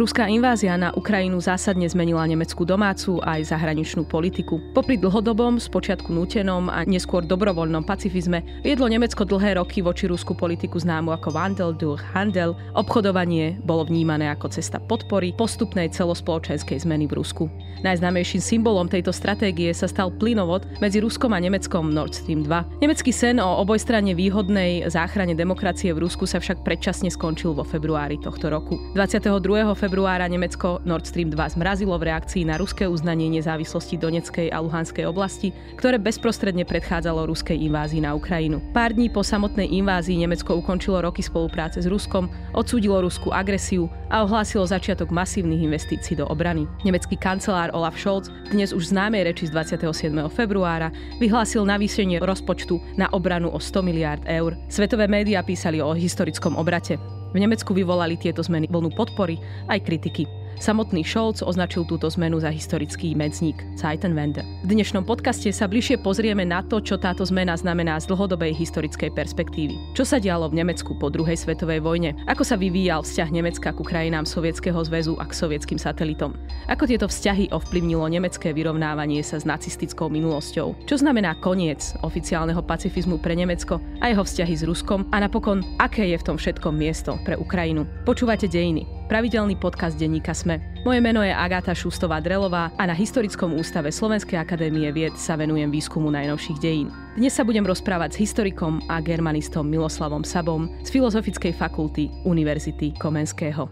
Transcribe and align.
Ruská 0.00 0.32
invázia 0.32 0.80
na 0.80 0.96
Ukrajinu 0.96 1.44
zásadne 1.44 1.84
zmenila 1.84 2.24
nemeckú 2.24 2.64
domácu 2.64 3.20
aj 3.20 3.52
zahraničnú 3.52 4.08
politiku. 4.08 4.56
Popri 4.72 4.96
dlhodobom, 4.96 5.60
spočiatku 5.60 6.08
nútenom 6.08 6.72
a 6.72 6.88
neskôr 6.88 7.20
dobrovoľnom 7.20 7.84
pacifizme 7.84 8.40
viedlo 8.64 8.88
Nemecko 8.88 9.28
dlhé 9.28 9.60
roky 9.60 9.84
voči 9.84 10.08
Rusku 10.08 10.32
politiku 10.32 10.80
známu 10.80 11.12
ako 11.20 11.36
Wandel 11.36 11.76
durch 11.76 12.00
Handel. 12.16 12.56
Obchodovanie 12.72 13.60
bolo 13.60 13.84
vnímané 13.92 14.32
ako 14.32 14.48
cesta 14.48 14.80
podpory 14.80 15.36
postupnej 15.36 15.92
celospoločenskej 15.92 16.80
zmeny 16.80 17.04
v 17.04 17.20
Rusku. 17.20 17.52
Najznámejším 17.84 18.40
symbolom 18.40 18.88
tejto 18.88 19.12
stratégie 19.12 19.68
sa 19.76 19.84
stal 19.84 20.08
plynovod 20.16 20.64
medzi 20.80 21.04
Ruskom 21.04 21.36
a 21.36 21.40
Nemeckom 21.44 21.92
Nord 21.92 22.16
Stream 22.16 22.48
2. 22.48 22.80
Nemecký 22.80 23.12
sen 23.12 23.36
o 23.36 23.60
obojstranne 23.60 24.16
výhodnej 24.16 24.88
záchrane 24.88 25.36
demokracie 25.36 25.92
v 25.92 26.08
Rusku 26.08 26.24
sa 26.24 26.40
však 26.40 26.64
predčasne 26.64 27.12
skončil 27.12 27.52
vo 27.52 27.68
februári 27.68 28.16
tohto 28.16 28.48
roku. 28.48 28.80
22 28.96 29.36
februára 29.76 29.89
Nemecko 30.30 30.78
Nord 30.86 31.06
Stream 31.06 31.34
2 31.34 31.58
zmrazilo 31.58 31.98
v 31.98 32.14
reakcii 32.14 32.46
na 32.46 32.54
ruské 32.56 32.86
uznanie 32.86 33.26
nezávislosti 33.26 33.98
Doneckej 33.98 34.54
a 34.54 34.62
Luhanskej 34.62 35.02
oblasti, 35.02 35.50
ktoré 35.74 35.98
bezprostredne 35.98 36.62
predchádzalo 36.62 37.26
ruskej 37.26 37.58
invázii 37.58 38.06
na 38.06 38.14
Ukrajinu. 38.14 38.62
Pár 38.70 38.94
dní 38.94 39.10
po 39.10 39.26
samotnej 39.26 39.66
invázii 39.66 40.22
Nemecko 40.22 40.62
ukončilo 40.62 41.02
roky 41.02 41.26
spolupráce 41.26 41.82
s 41.82 41.90
Ruskom, 41.90 42.30
odsúdilo 42.54 43.02
ruskú 43.02 43.34
agresiu 43.34 43.90
a 44.06 44.22
ohlásilo 44.22 44.62
začiatok 44.62 45.10
masívnych 45.10 45.66
investícií 45.66 46.14
do 46.14 46.24
obrany. 46.30 46.70
Nemecký 46.86 47.18
kancelár 47.18 47.74
Olaf 47.74 47.98
Scholz 47.98 48.30
dnes 48.54 48.70
už 48.70 48.94
známej 48.94 49.26
reči 49.26 49.50
z 49.50 49.54
27. 49.54 50.14
februára 50.30 50.94
vyhlásil 51.18 51.66
navýšenie 51.66 52.22
rozpočtu 52.22 52.78
na 52.94 53.10
obranu 53.10 53.50
o 53.50 53.58
100 53.58 53.82
miliárd 53.82 54.22
eur. 54.30 54.54
Svetové 54.70 55.10
médiá 55.10 55.42
písali 55.42 55.82
o 55.82 55.90
historickom 55.90 56.54
obrate. 56.54 57.19
V 57.30 57.38
Nemecku 57.38 57.70
vyvolali 57.70 58.18
tieto 58.18 58.42
zmeny 58.42 58.66
vlnu 58.66 58.90
podpory 58.94 59.38
aj 59.70 59.78
kritiky. 59.86 60.26
Samotný 60.60 61.00
Scholz 61.08 61.40
označil 61.40 61.88
túto 61.88 62.04
zmenu 62.12 62.36
za 62.36 62.52
historický 62.52 63.16
medzník 63.16 63.64
Zeitenwende. 63.80 64.44
V 64.60 64.76
dnešnom 64.76 65.08
podcaste 65.08 65.48
sa 65.56 65.64
bližšie 65.64 66.04
pozrieme 66.04 66.44
na 66.44 66.60
to, 66.60 66.84
čo 66.84 67.00
táto 67.00 67.24
zmena 67.24 67.56
znamená 67.56 67.96
z 67.96 68.12
dlhodobej 68.12 68.52
historickej 68.52 69.08
perspektívy. 69.16 69.96
Čo 69.96 70.04
sa 70.04 70.20
dialo 70.20 70.52
v 70.52 70.60
Nemecku 70.60 70.92
po 71.00 71.08
druhej 71.08 71.40
svetovej 71.40 71.80
vojne? 71.80 72.12
Ako 72.28 72.44
sa 72.44 72.60
vyvíjal 72.60 73.00
vzťah 73.00 73.28
Nemecka 73.32 73.72
ku 73.72 73.80
krajinám 73.80 74.28
Sovietskeho 74.28 74.76
zväzu 74.84 75.16
a 75.16 75.24
k 75.24 75.32
sovietským 75.32 75.80
satelitom? 75.80 76.36
Ako 76.68 76.84
tieto 76.84 77.08
vzťahy 77.08 77.48
ovplyvnilo 77.56 78.04
nemecké 78.12 78.52
vyrovnávanie 78.52 79.24
sa 79.24 79.40
s 79.40 79.48
nacistickou 79.48 80.12
minulosťou? 80.12 80.76
Čo 80.84 81.00
znamená 81.00 81.40
koniec 81.40 81.96
oficiálneho 82.04 82.60
pacifizmu 82.60 83.16
pre 83.16 83.32
Nemecko 83.32 83.80
a 84.04 84.12
jeho 84.12 84.28
vzťahy 84.28 84.54
s 84.60 84.68
Ruskom? 84.68 85.08
A 85.08 85.24
napokon, 85.24 85.64
aké 85.80 86.04
je 86.04 86.20
v 86.20 86.26
tom 86.28 86.36
všetkom 86.36 86.76
miesto 86.76 87.16
pre 87.24 87.40
Ukrajinu? 87.40 87.88
Počúvate 88.04 88.44
dejiny 88.44 88.99
pravidelný 89.10 89.58
podcast 89.58 89.98
denníka 89.98 90.30
Sme. 90.30 90.62
Moje 90.86 91.02
meno 91.02 91.26
je 91.26 91.34
Agáta 91.34 91.74
Šustová-Drelová 91.74 92.70
a 92.78 92.82
na 92.86 92.94
Historickom 92.94 93.58
ústave 93.58 93.90
Slovenskej 93.90 94.38
akadémie 94.38 94.86
vied 94.94 95.18
sa 95.18 95.34
venujem 95.34 95.66
výskumu 95.66 96.14
najnovších 96.14 96.62
dejín. 96.62 96.94
Dnes 97.18 97.34
sa 97.34 97.42
budem 97.42 97.66
rozprávať 97.66 98.14
s 98.14 98.22
historikom 98.22 98.78
a 98.86 99.02
germanistom 99.02 99.66
Miloslavom 99.66 100.22
Sabom 100.22 100.70
z 100.86 100.94
Filozofickej 100.94 101.58
fakulty 101.58 102.06
Univerzity 102.22 102.94
Komenského. 103.02 103.66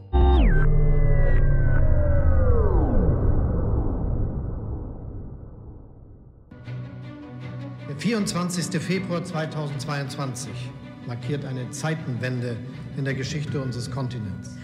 Der 7.86 7.94
24. 7.94 8.82
Februar 8.82 9.22
2022 9.22 10.50
markiert 11.06 11.46
eine 11.46 11.70
Zeitenwende 11.70 12.58
in 12.98 13.06
der 13.06 13.14
Geschichte 13.14 13.62
unseres 13.62 13.86
Kontinents. 13.86 14.57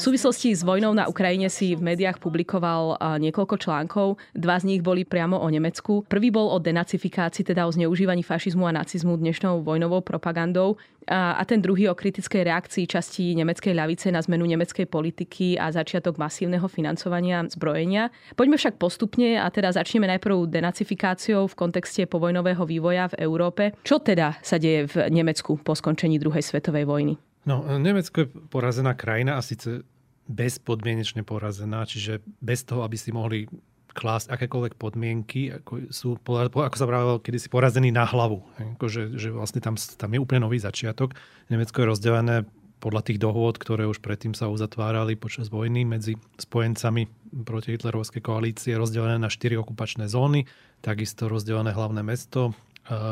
V 0.00 0.08
súvislosti 0.08 0.56
s 0.56 0.64
vojnou 0.64 0.96
na 0.96 1.12
Ukrajine 1.12 1.52
si 1.52 1.76
v 1.76 1.84
médiách 1.92 2.24
publikoval 2.24 2.96
niekoľko 3.20 3.60
článkov. 3.60 4.16
Dva 4.32 4.56
z 4.56 4.72
nich 4.72 4.80
boli 4.80 5.04
priamo 5.04 5.36
o 5.36 5.44
Nemecku. 5.44 6.08
Prvý 6.08 6.32
bol 6.32 6.48
o 6.48 6.56
denacifikácii, 6.56 7.44
teda 7.44 7.68
o 7.68 7.70
zneužívaní 7.76 8.24
fašizmu 8.24 8.64
a 8.64 8.72
nacizmu 8.72 9.20
dnešnou 9.20 9.60
vojnovou 9.60 10.00
propagandou. 10.00 10.80
A 11.04 11.44
ten 11.44 11.60
druhý 11.60 11.92
o 11.92 11.94
kritickej 11.94 12.48
reakcii 12.48 12.88
časti 12.88 13.36
nemeckej 13.36 13.76
ľavice 13.76 14.08
na 14.08 14.24
zmenu 14.24 14.48
nemeckej 14.48 14.88
politiky 14.88 15.60
a 15.60 15.68
začiatok 15.68 16.16
masívneho 16.16 16.64
financovania 16.64 17.44
zbrojenia. 17.52 18.08
Poďme 18.40 18.56
však 18.56 18.80
postupne 18.80 19.36
a 19.36 19.52
teda 19.52 19.68
začneme 19.76 20.08
najprv 20.16 20.48
denacifikáciou 20.48 21.44
v 21.44 21.58
kontexte 21.60 22.08
povojnového 22.08 22.64
vývoja 22.64 23.12
v 23.12 23.20
Európe. 23.20 23.76
Čo 23.84 24.00
teda 24.00 24.40
sa 24.40 24.56
deje 24.56 24.88
v 24.88 25.12
Nemecku 25.12 25.60
po 25.60 25.76
skončení 25.76 26.16
druhej 26.16 26.40
svetovej 26.40 26.88
vojny? 26.88 27.20
No, 27.48 27.64
Nemecko 27.80 28.24
je 28.24 28.28
porazená 28.52 28.92
krajina 28.92 29.40
a 29.40 29.44
síce 29.44 29.82
bezpodmienečne 30.30 31.24
porazená, 31.26 31.88
čiže 31.88 32.22
bez 32.38 32.62
toho, 32.62 32.84
aby 32.86 32.96
si 33.00 33.10
mohli 33.10 33.48
klásť 33.90 34.30
akékoľvek 34.30 34.78
podmienky, 34.78 35.50
ako, 35.50 35.90
sú, 35.90 36.14
ako 36.22 36.76
sa 36.78 36.86
pravilo, 36.86 37.18
kedy 37.18 37.38
si 37.42 37.48
porazený 37.50 37.90
na 37.90 38.06
hlavu. 38.06 38.38
Ako, 38.78 38.86
že, 38.86 39.18
že 39.18 39.34
vlastne 39.34 39.58
tam, 39.58 39.74
tam 39.74 40.10
je 40.14 40.22
úplne 40.22 40.46
nový 40.46 40.62
začiatok. 40.62 41.18
Nemecko 41.50 41.82
je 41.82 41.90
rozdelené 41.90 42.36
podľa 42.80 43.02
tých 43.10 43.18
dohôd, 43.20 43.60
ktoré 43.60 43.84
už 43.84 44.00
predtým 44.00 44.32
sa 44.32 44.48
uzatvárali 44.48 45.18
počas 45.18 45.52
vojny 45.52 45.84
medzi 45.84 46.16
spojencami 46.38 47.10
proti 47.44 47.76
hitlerovskej 47.76 48.22
koalície, 48.24 48.78
rozdelené 48.78 49.20
na 49.20 49.28
štyri 49.28 49.58
okupačné 49.58 50.08
zóny, 50.08 50.48
takisto 50.80 51.28
rozdelené 51.28 51.76
hlavné 51.76 52.00
mesto 52.00 52.56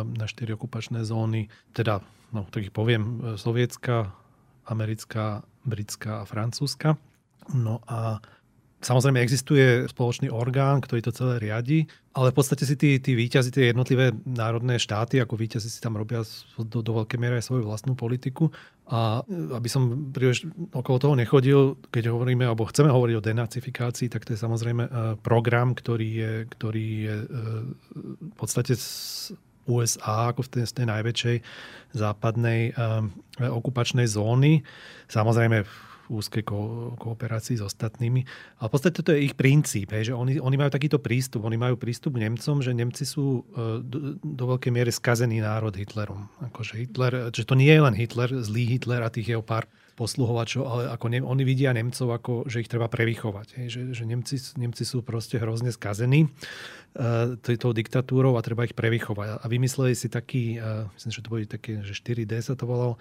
na 0.06 0.26
štyri 0.26 0.56
okupačné 0.56 1.04
zóny, 1.04 1.52
teda, 1.76 2.00
no, 2.32 2.46
tak 2.48 2.68
ich 2.68 2.74
poviem, 2.74 3.36
sovietská, 3.36 4.12
americká, 4.68 5.42
britská 5.64 6.22
a 6.22 6.28
francúzska. 6.28 7.00
No 7.52 7.80
a 7.88 8.20
Samozrejme 8.78 9.18
existuje 9.18 9.90
spoločný 9.90 10.30
orgán, 10.30 10.78
ktorý 10.78 11.02
to 11.02 11.10
celé 11.10 11.42
riadi, 11.42 11.90
ale 12.14 12.30
v 12.30 12.38
podstate 12.38 12.62
si 12.62 12.78
tí, 12.78 13.02
tí 13.02 13.18
výťazí, 13.18 13.50
tie 13.50 13.74
jednotlivé 13.74 14.14
národné 14.22 14.78
štáty, 14.78 15.18
ako 15.18 15.34
výťazí 15.34 15.66
si 15.66 15.82
tam 15.82 15.98
robia 15.98 16.22
do, 16.54 16.78
do 16.78 16.92
veľkej 17.02 17.18
miery 17.18 17.42
aj 17.42 17.50
svoju 17.50 17.66
vlastnú 17.66 17.98
politiku. 17.98 18.54
A 18.86 19.26
aby 19.58 19.66
som 19.66 20.14
príliš 20.14 20.46
okolo 20.70 20.96
toho 21.02 21.14
nechodil, 21.18 21.74
keď 21.90 22.14
hovoríme, 22.14 22.46
alebo 22.46 22.70
chceme 22.70 22.94
hovoriť 22.94 23.14
o 23.18 23.26
denacifikácii, 23.26 24.06
tak 24.14 24.22
to 24.22 24.38
je 24.38 24.42
samozrejme 24.46 24.86
e, 24.86 24.90
program, 25.26 25.74
ktorý 25.74 26.08
je, 26.14 26.32
ktorý 26.46 26.86
je 27.02 27.16
e, 27.18 27.26
v 28.30 28.34
podstate 28.38 28.78
USA 29.68 30.32
ako 30.32 30.48
v 30.48 30.50
tej, 30.50 30.64
tej 30.72 30.86
najväčšej 30.88 31.36
západnej 31.92 32.72
um, 32.74 33.12
okupačnej 33.38 34.08
zóny. 34.08 34.64
Samozrejme 35.06 35.62
v 35.62 35.72
úzkej 36.08 36.40
ko- 36.40 36.96
kooperácii 36.96 37.60
s 37.60 37.64
ostatnými. 37.68 38.24
A 38.64 38.66
v 38.66 38.70
podstate 38.72 39.04
to 39.04 39.12
je 39.12 39.28
ich 39.28 39.36
princíp, 39.36 39.92
hej, 39.92 40.10
že 40.10 40.14
oni, 40.16 40.40
oni 40.40 40.56
majú 40.56 40.72
takýto 40.72 40.96
prístup. 40.96 41.44
Oni 41.44 41.60
majú 41.60 41.76
prístup 41.76 42.16
k 42.16 42.24
Nemcom, 42.24 42.64
že 42.64 42.72
Nemci 42.72 43.04
sú 43.04 43.44
uh, 43.44 43.78
do, 43.84 44.16
do 44.16 44.44
veľkej 44.56 44.72
miery 44.72 44.88
skazený 44.88 45.44
národ 45.44 45.76
Hitlerom. 45.76 46.32
Akože 46.48 46.80
Hitler, 46.80 47.28
že 47.30 47.44
to 47.44 47.54
nie 47.54 47.70
je 47.70 47.84
len 47.84 47.94
Hitler, 47.94 48.32
zlý 48.40 48.64
Hitler 48.64 49.04
a 49.04 49.12
tých 49.12 49.36
jeho 49.36 49.44
pár 49.44 49.68
posluhovačov, 49.98 50.62
ale 50.62 50.82
ako 50.94 51.06
ne, 51.10 51.18
oni 51.18 51.42
vidia 51.42 51.74
Nemcov 51.74 52.06
ako, 52.14 52.32
že 52.46 52.62
ich 52.62 52.70
treba 52.70 52.86
prevychovať. 52.86 53.58
Hej, 53.58 53.66
že, 53.74 53.82
že 53.98 54.04
Nemci, 54.06 54.38
Nemci 54.54 54.86
sú 54.86 55.02
proste 55.02 55.42
hrozne 55.42 55.74
skazení 55.74 56.30
uh, 56.30 57.34
tou 57.42 57.74
diktatúrou 57.74 58.38
a 58.38 58.46
treba 58.46 58.62
ich 58.62 58.78
prevychovať. 58.78 59.42
A 59.42 59.44
vymysleli 59.50 59.98
si 59.98 60.06
taký, 60.06 60.62
uh, 60.62 60.86
myslím, 60.94 61.10
že 61.10 61.22
to 61.26 61.32
boli 61.34 61.44
také, 61.50 61.82
že 61.82 61.98
4D 61.98 62.38
sa 62.38 62.54
to 62.54 62.70
volalo, 62.70 62.94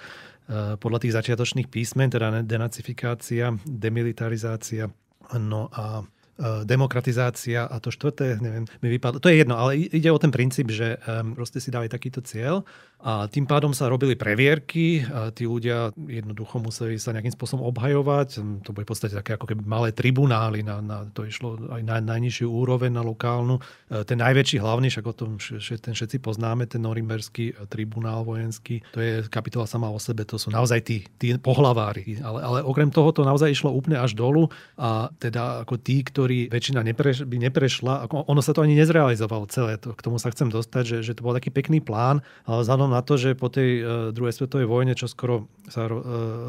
uh, 0.50 0.74
podľa 0.82 1.06
tých 1.06 1.14
začiatočných 1.14 1.70
písmen, 1.70 2.10
teda 2.10 2.42
denacifikácia, 2.42 3.54
demilitarizácia, 3.70 4.90
no 5.38 5.70
a 5.70 6.02
Eh, 6.38 6.70
demokratizácia 6.70 7.66
a 7.66 7.82
to 7.82 7.90
štvrté, 7.90 8.38
neviem, 8.38 8.70
mi 8.86 8.94
vypadlo. 8.94 9.18
To 9.18 9.26
je 9.26 9.42
jedno, 9.42 9.58
ale 9.58 9.90
ide 9.90 10.06
o 10.14 10.22
ten 10.22 10.30
princíp, 10.30 10.70
že 10.70 11.02
um, 11.02 11.34
proste 11.34 11.58
si 11.58 11.74
dali 11.74 11.90
takýto 11.90 12.22
cieľ 12.22 12.62
a 12.98 13.30
tým 13.30 13.46
pádom 13.46 13.78
sa 13.78 13.86
robili 13.86 14.18
previerky 14.18 15.06
a 15.06 15.30
tí 15.30 15.46
ľudia 15.46 15.94
jednoducho 15.96 16.58
museli 16.58 16.98
sa 16.98 17.14
nejakým 17.14 17.38
spôsobom 17.38 17.70
obhajovať. 17.70 18.42
Hm, 18.42 18.66
to 18.66 18.74
boli 18.74 18.84
v 18.84 18.92
podstate 18.92 19.14
také 19.14 19.38
ako 19.38 19.54
keby 19.54 19.62
malé 19.70 19.94
tribunály, 19.94 20.66
na, 20.66 20.82
na, 20.82 21.06
to 21.14 21.22
išlo 21.22 21.62
aj 21.70 21.86
na 21.86 22.02
najnižšiu 22.02 22.50
úroveň, 22.50 22.90
na 22.90 23.06
lokálnu. 23.06 23.62
E, 23.62 24.02
ten 24.02 24.18
najväčší 24.18 24.58
hlavný, 24.58 24.90
však 24.90 25.06
o 25.06 25.14
tom 25.14 25.38
ten 25.78 25.94
všetci 25.94 26.18
poznáme, 26.18 26.66
ten 26.66 26.82
norimberský 26.82 27.54
eh, 27.54 27.70
tribunál 27.70 28.26
vojenský, 28.26 28.82
to 28.90 29.00
je 29.00 29.30
kapitola 29.30 29.70
sama 29.70 29.94
o 29.94 30.02
sebe, 30.02 30.26
to 30.26 30.42
sú 30.42 30.50
naozaj 30.50 30.82
tí, 30.82 31.06
tí 31.22 31.38
pohlavári. 31.38 32.18
Ale, 32.26 32.40
ale 32.42 32.58
okrem 32.66 32.90
toho 32.90 33.14
to 33.14 33.22
naozaj 33.22 33.54
išlo 33.54 33.70
úplne 33.70 34.02
až 34.02 34.18
dolu 34.18 34.50
a 34.74 35.14
teda 35.22 35.64
ako 35.70 35.78
tí, 35.78 36.02
ktorí 36.02 36.50
väčšina 36.50 36.82
nepreš, 36.82 37.30
by 37.30 37.38
neprešla. 37.46 38.10
Ako 38.10 38.26
ono 38.26 38.42
sa 38.42 38.58
to 38.58 38.66
ani 38.66 38.74
nezrealizovalo 38.74 39.46
celé. 39.54 39.78
To, 39.86 39.94
k 39.94 40.02
tomu 40.02 40.18
sa 40.18 40.34
chcem 40.34 40.50
dostať, 40.50 40.84
že, 40.84 40.98
že 41.06 41.14
to 41.14 41.22
bol 41.22 41.38
taký 41.38 41.54
pekný 41.54 41.80
plán, 41.80 42.26
ale 42.50 42.66
vzhľadom 42.66 42.87
na 42.90 43.04
to, 43.04 43.20
že 43.20 43.38
po 43.38 43.52
tej 43.52 43.70
uh, 43.80 43.86
druhej 44.16 44.34
svetovej 44.36 44.68
vojne, 44.68 44.94
čo 44.96 45.06
skoro 45.06 45.48
sa 45.68 45.88
uh, 45.88 46.00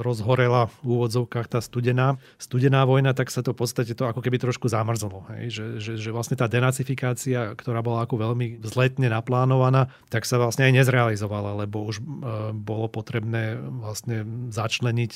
rozhorela 0.01 0.71
v 0.83 0.99
úvodzovkách 0.99 1.47
tá 1.51 1.61
studená, 1.63 2.17
studená 2.39 2.87
vojna, 2.87 3.13
tak 3.13 3.29
sa 3.29 3.43
to 3.43 3.53
v 3.53 3.61
podstate 3.63 3.93
to 3.93 4.07
ako 4.07 4.23
keby 4.23 4.39
trošku 4.39 4.71
zamrzlo. 4.71 5.27
Hej? 5.35 5.45
Že, 5.53 5.65
že, 5.79 5.93
že 5.99 6.11
vlastne 6.15 6.39
tá 6.39 6.47
denacifikácia, 6.47 7.55
ktorá 7.59 7.83
bola 7.83 8.07
ako 8.07 8.19
veľmi 8.19 8.63
vzletne 8.63 9.11
naplánovaná, 9.11 9.91
tak 10.09 10.25
sa 10.25 10.39
vlastne 10.39 10.71
aj 10.71 10.83
nezrealizovala, 10.83 11.67
lebo 11.67 11.87
už 11.87 12.01
uh, 12.01 12.51
bolo 12.55 12.87
potrebné 12.87 13.59
vlastne 13.59 14.23
začleniť 14.55 15.13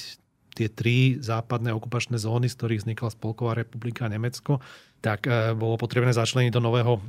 tie 0.53 0.69
tri 0.69 1.17
západné 1.17 1.73
okupačné 1.73 2.21
zóny, 2.21 2.53
z 2.53 2.57
ktorých 2.61 2.83
vznikla 2.85 3.09
Spolková 3.09 3.57
republika 3.57 4.05
Nemecko, 4.05 4.61
tak 5.03 5.27
e, 5.27 5.53
bolo 5.59 5.75
potrebné 5.75 6.15
začleniť 6.15 6.55
do 6.55 6.63
nového 6.63 6.95
e, 6.97 7.01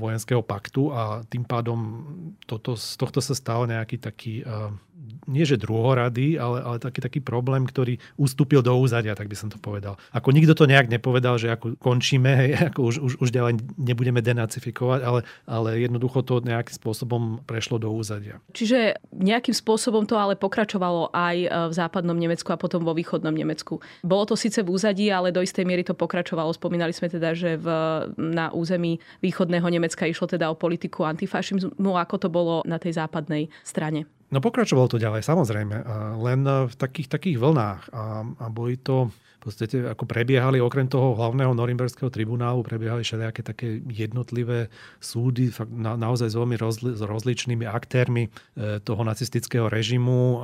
vojenského 0.00 0.40
paktu 0.40 0.88
a 0.88 1.20
tým 1.28 1.44
pádom 1.44 1.78
toto, 2.48 2.74
z 2.80 2.96
tohto 2.96 3.20
sa 3.20 3.36
stal 3.36 3.68
nejaký 3.68 4.00
taký 4.00 4.40
e, 4.40 4.44
nie 5.26 5.44
že 5.46 5.60
druhorady, 5.60 6.34
ale, 6.38 6.58
ale 6.62 6.76
taký, 6.82 6.98
taký 6.98 7.20
problém, 7.22 7.62
ktorý 7.62 7.98
ustúpil 8.18 8.62
do 8.62 8.74
úzadia, 8.74 9.14
tak 9.14 9.30
by 9.30 9.36
som 9.38 9.48
to 9.50 9.58
povedal. 9.58 9.94
Ako 10.10 10.34
nikto 10.34 10.54
to 10.56 10.66
nejak 10.66 10.90
nepovedal, 10.90 11.38
že 11.38 11.52
ako 11.52 11.78
končíme, 11.78 12.30
hej, 12.30 12.50
ako 12.72 12.80
už, 12.90 12.96
už, 12.98 13.12
už 13.22 13.28
ďalej 13.30 13.62
nebudeme 13.78 14.18
denacifikovať, 14.18 15.00
ale, 15.02 15.20
ale 15.46 15.68
jednoducho 15.78 16.26
to 16.26 16.42
nejakým 16.42 16.74
spôsobom 16.74 17.22
prešlo 17.46 17.78
do 17.78 17.90
úzadia. 17.90 18.42
Čiže 18.54 18.98
nejakým 19.14 19.54
spôsobom 19.54 20.06
to 20.06 20.18
ale 20.18 20.34
pokračovalo 20.34 21.14
aj 21.14 21.36
v 21.70 21.74
západnom 21.74 22.16
Nemecku 22.16 22.50
a 22.50 22.58
potom 22.58 22.82
vo 22.82 22.94
východnom 22.94 23.34
Nemecku. 23.34 23.78
Bolo 24.02 24.24
to 24.26 24.34
síce 24.34 24.62
v 24.62 24.70
úzadí, 24.70 25.10
ale 25.10 25.30
do 25.30 25.42
istej 25.42 25.66
miery 25.66 25.86
to 25.86 25.94
pokračovalo. 25.94 26.50
Spomínali 26.54 26.90
sme 26.90 27.10
teda, 27.10 27.34
že 27.42 27.58
v, 27.58 27.66
na 28.14 28.54
území 28.54 29.02
východného 29.18 29.66
Nemecka 29.66 30.06
išlo 30.06 30.30
teda 30.30 30.46
o 30.46 30.54
politiku 30.54 31.02
antifašizmu, 31.02 31.92
ako 31.98 32.16
to 32.22 32.28
bolo 32.30 32.62
na 32.62 32.78
tej 32.78 32.94
západnej 33.02 33.50
strane. 33.66 34.06
No 34.32 34.40
pokračovalo 34.40 34.88
to 34.88 34.96
ďalej, 34.96 35.26
samozrejme, 35.26 35.76
len 36.22 36.40
v 36.46 36.74
takých, 36.78 37.10
takých 37.10 37.36
vlnách. 37.36 37.92
A, 37.92 38.24
a 38.24 38.46
boli 38.48 38.80
to 38.80 39.12
podstate 39.50 39.76
ako 39.90 40.06
prebiehali 40.06 40.62
okrem 40.62 40.86
toho 40.86 41.18
hlavného 41.18 41.50
Norimberského 41.50 42.08
tribunálu, 42.14 42.62
prebiehali 42.62 43.02
všelijaké 43.02 43.42
také 43.42 43.82
jednotlivé 43.90 44.70
súdy 45.02 45.50
fakt 45.50 45.74
na, 45.74 45.98
naozaj 45.98 46.30
s 46.30 46.36
veľmi 46.38 46.56
rozli, 46.56 46.94
s 46.94 47.02
rozličnými 47.02 47.66
aktérmi 47.66 48.30
e, 48.30 48.78
toho 48.86 49.02
nacistického 49.02 49.66
režimu. 49.66 50.38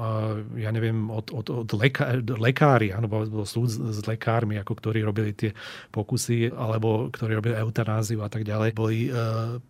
E, 0.54 0.64
ja 0.66 0.74
neviem, 0.74 1.06
od, 1.14 1.30
od, 1.30 1.46
od 1.62 1.68
leka, 1.78 2.18
lekári, 2.18 2.90
alebo 2.90 3.22
súd 3.46 3.70
s, 3.70 3.78
s 3.78 4.00
lekármi, 4.02 4.58
ako 4.58 4.72
ktorí 4.74 5.06
robili 5.06 5.30
tie 5.30 5.54
pokusy, 5.94 6.50
alebo 6.50 7.06
ktorí 7.14 7.38
robili 7.38 7.54
eutanáziu 7.54 8.26
a 8.26 8.28
tak 8.28 8.42
ďalej. 8.42 8.74
Boli 8.74 9.06
e, 9.06 9.10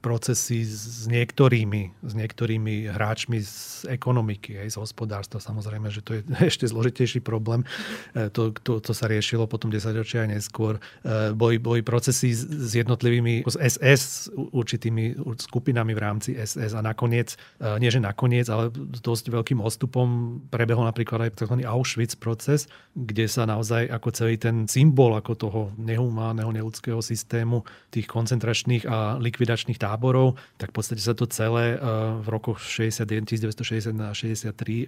procesy 0.01 0.65
s 0.65 1.05
niektorými, 1.05 2.01
s 2.01 2.13
niektorými 2.17 2.89
hráčmi 2.97 3.45
z 3.45 3.85
ekonomiky, 3.93 4.57
aj 4.65 4.73
z 4.73 4.77
hospodárstva. 4.81 5.39
Samozrejme, 5.39 5.93
že 5.93 6.01
to 6.01 6.17
je 6.17 6.23
ešte 6.51 6.65
zložitejší 6.65 7.21
problém. 7.21 7.69
E, 8.17 8.33
to, 8.33 8.57
to, 8.65 8.81
to 8.81 8.97
sa 8.97 9.05
rie 9.05 9.18
riešilo 9.19 9.50
potom 9.50 9.75
10 9.75 9.91
ročia 9.99 10.23
neskôr. 10.31 10.79
E, 11.03 11.35
boli, 11.35 11.59
boli 11.59 11.82
procesy 11.82 12.31
s 12.31 12.70
jednotlivými 12.79 13.43
s 13.43 13.59
SS, 13.59 14.31
určitými 14.31 15.19
skupinami 15.43 15.91
v 15.91 16.00
rámci 16.00 16.31
SS 16.38 16.79
a 16.79 16.81
nakoniec, 16.81 17.35
e, 17.59 17.67
nie 17.82 17.91
že 17.91 17.99
nakoniec, 17.99 18.47
ale 18.47 18.70
s 18.70 19.00
dosť 19.03 19.35
veľkým 19.35 19.59
odstupom 19.59 20.38
prebehol 20.55 20.87
napríklad 20.87 21.26
aj 21.26 21.43
tzv. 21.43 21.67
Auschwitz 21.67 22.15
proces, 22.15 22.70
kde 22.94 23.26
sa 23.26 23.43
naozaj 23.43 23.91
ako 23.91 24.09
celý 24.15 24.38
ten 24.38 24.70
symbol 24.70 25.19
ako 25.19 25.32
toho 25.35 25.61
nehumánneho, 25.75 26.55
neludského 26.55 27.03
systému 27.03 27.67
tých 27.91 28.06
koncentračných 28.06 28.87
a 28.87 29.19
likvidačných 29.19 29.82
táborov, 29.82 30.38
tak 30.62 30.71
v 30.71 30.75
podstate 30.79 31.03
sa 31.03 31.19
to 31.19 31.26
celé 31.26 31.75
e, 31.75 31.76
v 32.23 32.26
rokoch 32.31 32.62
61, 32.62 33.26
1960 33.26 33.99
a 33.99 34.14
63 34.14 34.87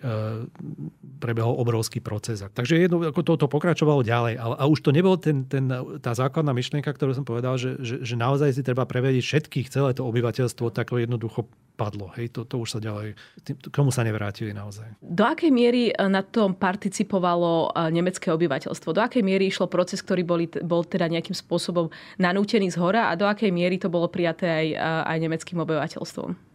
prebehol 1.18 1.56
obrovský 1.58 1.98
proces. 1.98 2.44
Takže 2.44 2.76
jedno, 2.76 3.02
ako 3.02 3.20
to, 3.24 3.32
to 3.40 3.46
pokračovalo 3.48 4.04
ďalej 4.04 4.19
ďalej. 4.20 4.34
Ale, 4.36 4.54
a 4.60 4.64
už 4.68 4.84
to 4.84 4.92
nebol 4.92 5.16
ten, 5.16 5.48
ten, 5.48 5.64
tá 6.04 6.12
základná 6.12 6.52
myšlienka, 6.52 6.92
ktorú 6.92 7.16
som 7.16 7.24
povedal, 7.24 7.56
že, 7.56 7.80
že, 7.80 8.04
že 8.04 8.14
naozaj 8.20 8.52
si 8.52 8.62
treba 8.62 8.84
prevediť 8.84 9.24
všetkých, 9.24 9.66
celé 9.72 9.96
to 9.96 10.04
obyvateľstvo, 10.04 10.68
tak 10.68 10.92
jednoducho 10.92 11.48
padlo. 11.80 12.12
Hej, 12.12 12.36
to, 12.36 12.44
to 12.44 12.60
už 12.60 12.76
sa 12.76 12.80
ďalej, 12.84 13.16
tým, 13.40 13.56
k 13.56 13.72
tomu 13.72 13.88
sa 13.88 14.04
nevrátili 14.04 14.52
naozaj. 14.52 15.00
Do 15.00 15.24
akej 15.24 15.48
miery 15.48 15.88
eh, 15.88 15.96
na 16.12 16.20
tom 16.20 16.52
participovalo 16.52 17.72
eh, 17.72 17.88
nemecké 17.88 18.28
obyvateľstvo? 18.28 18.92
Do 18.92 19.00
akej 19.00 19.24
miery 19.24 19.48
išlo 19.48 19.64
proces, 19.64 20.04
ktorý 20.04 20.22
boli, 20.28 20.44
bol 20.60 20.84
teda 20.84 21.08
nejakým 21.08 21.32
spôsobom 21.32 21.88
nanútený 22.20 22.68
z 22.68 22.76
hora 22.76 23.08
a 23.08 23.16
do 23.16 23.24
akej 23.24 23.48
miery 23.48 23.80
to 23.80 23.88
bolo 23.88 24.12
prijaté 24.12 24.44
aj, 24.44 24.66
eh, 24.76 25.02
aj 25.08 25.16
nemeckým 25.24 25.58
obyvateľstvom? 25.64 26.49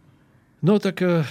No 0.64 0.80
tak 0.80 1.02
eh, 1.04 1.24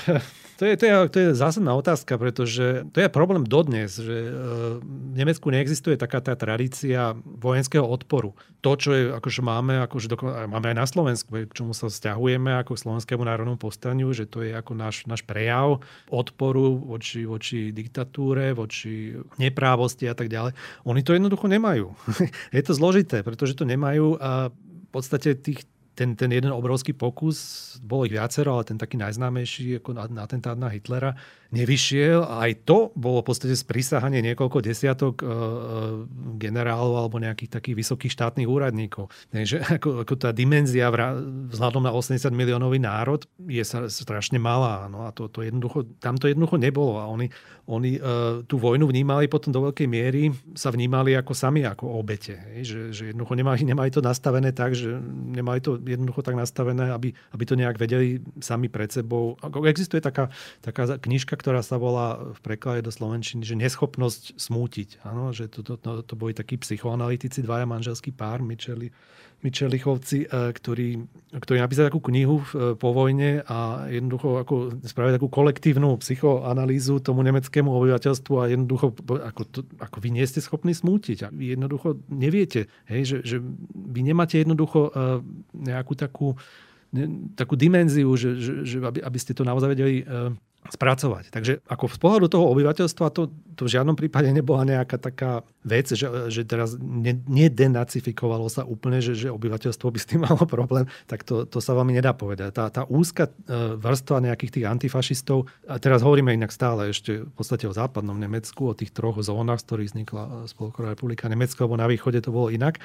to 0.56 0.64
je, 0.64 0.80
to, 0.80 0.86
je, 0.88 0.94
to 1.12 1.18
je 1.20 1.28
zásadná 1.36 1.76
otázka, 1.76 2.16
pretože 2.16 2.88
to 2.96 3.04
je 3.04 3.12
problém 3.12 3.44
dodnes, 3.44 3.92
že 3.92 4.18
eh, 4.24 4.32
v 4.80 5.16
Nemecku 5.20 5.52
neexistuje 5.52 6.00
taká 6.00 6.24
tá 6.24 6.38
tradícia 6.40 7.12
vojenského 7.26 7.84
odporu. 7.84 8.38
To, 8.64 8.80
čo 8.80 8.90
je, 8.96 9.04
akože 9.12 9.42
máme, 9.44 9.84
akože 9.84 10.08
doko, 10.08 10.32
máme 10.48 10.72
aj 10.72 10.78
na 10.78 10.88
Slovensku, 10.88 11.44
k 11.44 11.52
čomu 11.52 11.76
sa 11.76 11.92
vzťahujeme 11.92 12.56
ako 12.64 12.72
k 12.78 12.82
slovenskému 12.88 13.24
národnom 13.28 13.60
povstaniu, 13.60 14.10
že 14.16 14.30
to 14.30 14.48
je 14.48 14.56
ako 14.56 14.72
náš, 14.78 15.04
náš 15.06 15.28
prejav 15.28 15.84
odporu 16.08 16.80
voči, 16.80 17.28
voči 17.28 17.76
diktatúre, 17.76 18.56
voči 18.56 19.18
neprávosti 19.36 20.08
a 20.08 20.16
tak 20.16 20.32
ďalej. 20.32 20.56
Oni 20.88 21.02
to 21.04 21.12
jednoducho 21.12 21.52
nemajú. 21.52 21.92
je 22.56 22.62
to 22.64 22.72
zložité, 22.72 23.28
pretože 23.28 23.60
to 23.60 23.68
nemajú 23.68 24.16
a 24.24 24.50
v 24.56 24.90
podstate 24.96 25.36
tých, 25.36 25.68
ten, 25.96 26.16
ten 26.16 26.32
jeden 26.32 26.52
obrovský 26.52 26.94
pokus, 26.94 27.38
bolo 27.80 28.06
ich 28.06 28.12
viacero, 28.12 28.60
ale 28.60 28.68
ten 28.68 28.78
taký 28.78 29.00
najznámejší 29.00 29.80
ako 29.80 29.96
atentát 30.20 30.60
na 30.60 30.68
Hitlera, 30.68 31.16
nevyšiel. 31.54 32.26
Aj 32.26 32.52
to 32.66 32.90
bolo 32.98 33.22
v 33.22 33.28
podstate 33.30 33.54
sprísahanie 33.54 34.24
niekoľko 34.26 34.64
desiatok 34.66 35.22
uh, 35.22 36.06
generálov 36.38 37.06
alebo 37.06 37.22
nejakých 37.22 37.60
takých 37.60 37.76
vysokých 37.86 38.14
štátnych 38.14 38.50
úradníkov. 38.50 39.12
Takže 39.30 39.62
ako, 39.78 40.06
ako 40.08 40.14
tá 40.18 40.30
dimenzia 40.34 40.90
vzhľadom 40.90 41.86
na 41.86 41.92
80 41.94 42.30
miliónový 42.34 42.82
národ 42.82 43.26
je 43.46 43.62
sa 43.62 43.86
strašne 43.92 44.42
malá. 44.42 44.90
No 44.90 45.06
a 45.06 45.14
to, 45.14 45.30
to 45.30 45.46
jednoducho, 45.46 45.86
tam 46.02 46.18
to 46.18 46.30
jednoducho 46.32 46.58
nebolo. 46.58 46.98
A 46.98 47.06
oni, 47.10 47.30
oni 47.70 47.98
uh, 47.98 48.42
tú 48.46 48.58
vojnu 48.58 48.90
vnímali 48.90 49.30
potom 49.30 49.54
do 49.54 49.70
veľkej 49.70 49.88
miery, 49.90 50.34
sa 50.54 50.70
vnímali 50.70 51.14
ako 51.18 51.34
sami 51.34 51.66
ako 51.66 51.98
obete. 51.98 52.38
Hej? 52.54 52.60
Že, 52.66 52.82
že 52.94 53.04
jednoducho 53.14 53.34
nemali, 53.38 53.60
nemali 53.66 53.90
to 53.90 54.02
nastavené 54.02 54.50
tak, 54.54 54.74
že 54.78 54.98
nemali 55.36 55.60
to 55.62 55.78
jednoducho 55.82 56.22
tak 56.22 56.38
nastavené, 56.38 56.94
aby, 56.94 57.14
aby 57.34 57.44
to 57.44 57.56
nejak 57.58 57.78
vedeli 57.78 58.22
sami 58.42 58.70
pred 58.70 58.90
sebou. 58.90 59.38
Existuje 59.66 60.00
taká, 60.00 60.30
taká 60.62 60.98
knižka, 61.02 61.35
ktorá 61.36 61.62
sa 61.62 61.76
volá 61.78 62.18
v 62.34 62.40
preklade 62.42 62.82
do 62.84 62.92
Slovenčiny, 62.92 63.44
že 63.44 63.60
neschopnosť 63.60 64.40
smútiť. 64.40 65.04
Ano, 65.06 65.36
že 65.36 65.52
to, 65.52 65.62
to, 65.62 65.76
to, 65.78 66.02
to 66.02 66.14
boli 66.16 66.32
takí 66.32 66.58
psychoanalytici, 66.58 67.44
dvaja 67.44 67.68
manželský 67.68 68.16
pár, 68.16 68.42
Micheli, 68.42 68.90
Michelichovci, 69.46 70.26
e, 70.26 70.28
ktorí, 70.56 71.06
ktorí 71.38 71.58
napísali 71.62 71.94
takú 71.94 72.02
knihu 72.10 72.42
e, 72.42 72.74
po 72.74 72.90
vojne 72.96 73.46
a 73.46 73.86
jednoducho 73.92 74.42
ako 74.42 74.54
spravili 74.82 75.22
takú 75.22 75.30
kolektívnu 75.30 75.94
psychoanalýzu 76.02 77.04
tomu 77.06 77.22
nemeckému 77.22 77.70
obyvateľstvu 77.70 78.34
a 78.42 78.50
jednoducho 78.50 78.96
ako, 79.06 79.42
to, 79.46 79.60
ako 79.78 79.98
vy 80.02 80.10
nie 80.16 80.26
ste 80.26 80.42
schopní 80.42 80.74
smútiť 80.74 81.18
a 81.26 81.28
vy 81.30 81.54
jednoducho 81.54 82.02
neviete, 82.10 82.72
hej, 82.90 83.02
že, 83.06 83.18
že 83.22 83.38
vy 83.76 84.02
nemáte 84.02 84.42
jednoducho 84.42 84.90
e, 84.90 85.22
nejakú 85.54 85.94
takú 85.94 86.40
takú 87.36 87.60
dimenziu, 87.60 88.08
že, 88.16 88.40
že, 88.40 88.54
že 88.64 88.78
aby, 88.80 89.04
aby 89.04 89.20
ste 89.20 89.36
to 89.36 89.44
naozaj 89.44 89.68
vedeli 89.76 90.08
spracovať. 90.66 91.30
Takže 91.30 91.62
ako 91.70 91.86
z 91.94 92.00
pohľadu 92.02 92.28
toho 92.30 92.46
obyvateľstva 92.50 93.14
to, 93.14 93.30
to 93.54 93.70
v 93.70 93.74
žiadnom 93.78 93.94
prípade 93.94 94.26
nebola 94.34 94.66
nejaká 94.66 94.98
taká 94.98 95.46
vec, 95.62 95.94
že, 95.94 96.10
že 96.34 96.42
teraz 96.42 96.74
ne, 96.82 97.22
nedenacifikovalo 97.30 98.50
sa 98.50 98.66
úplne, 98.66 98.98
že, 98.98 99.14
že 99.14 99.30
obyvateľstvo 99.30 99.88
by 99.94 100.00
s 100.02 100.10
tým 100.10 100.26
malo 100.26 100.42
problém, 100.50 100.90
tak 101.06 101.22
to, 101.22 101.46
to 101.46 101.62
sa 101.62 101.78
vám 101.78 101.94
nedá 101.94 102.18
povedať. 102.18 102.50
Tá, 102.54 102.74
tá 102.74 102.84
úzka 102.90 103.30
e, 103.30 103.78
vrstva 103.78 104.26
nejakých 104.26 104.62
tých 104.62 104.66
antifašistov, 104.66 105.46
a 105.70 105.78
teraz 105.78 106.02
hovoríme 106.02 106.34
inak 106.34 106.50
stále 106.50 106.90
ešte 106.90 107.30
v 107.30 107.34
podstate 107.38 107.70
o 107.70 107.74
západnom 107.74 108.18
Nemecku, 108.18 108.74
o 108.74 108.78
tých 108.78 108.90
troch 108.90 109.22
zónach, 109.22 109.62
z 109.62 109.66
ktorých 109.70 109.90
vznikla 109.94 110.24
Spolková 110.50 110.98
republika 110.98 111.30
Nemecko, 111.30 111.70
lebo 111.70 111.78
na 111.78 111.86
východe 111.86 112.26
to 112.26 112.34
bolo 112.34 112.50
inak. 112.50 112.82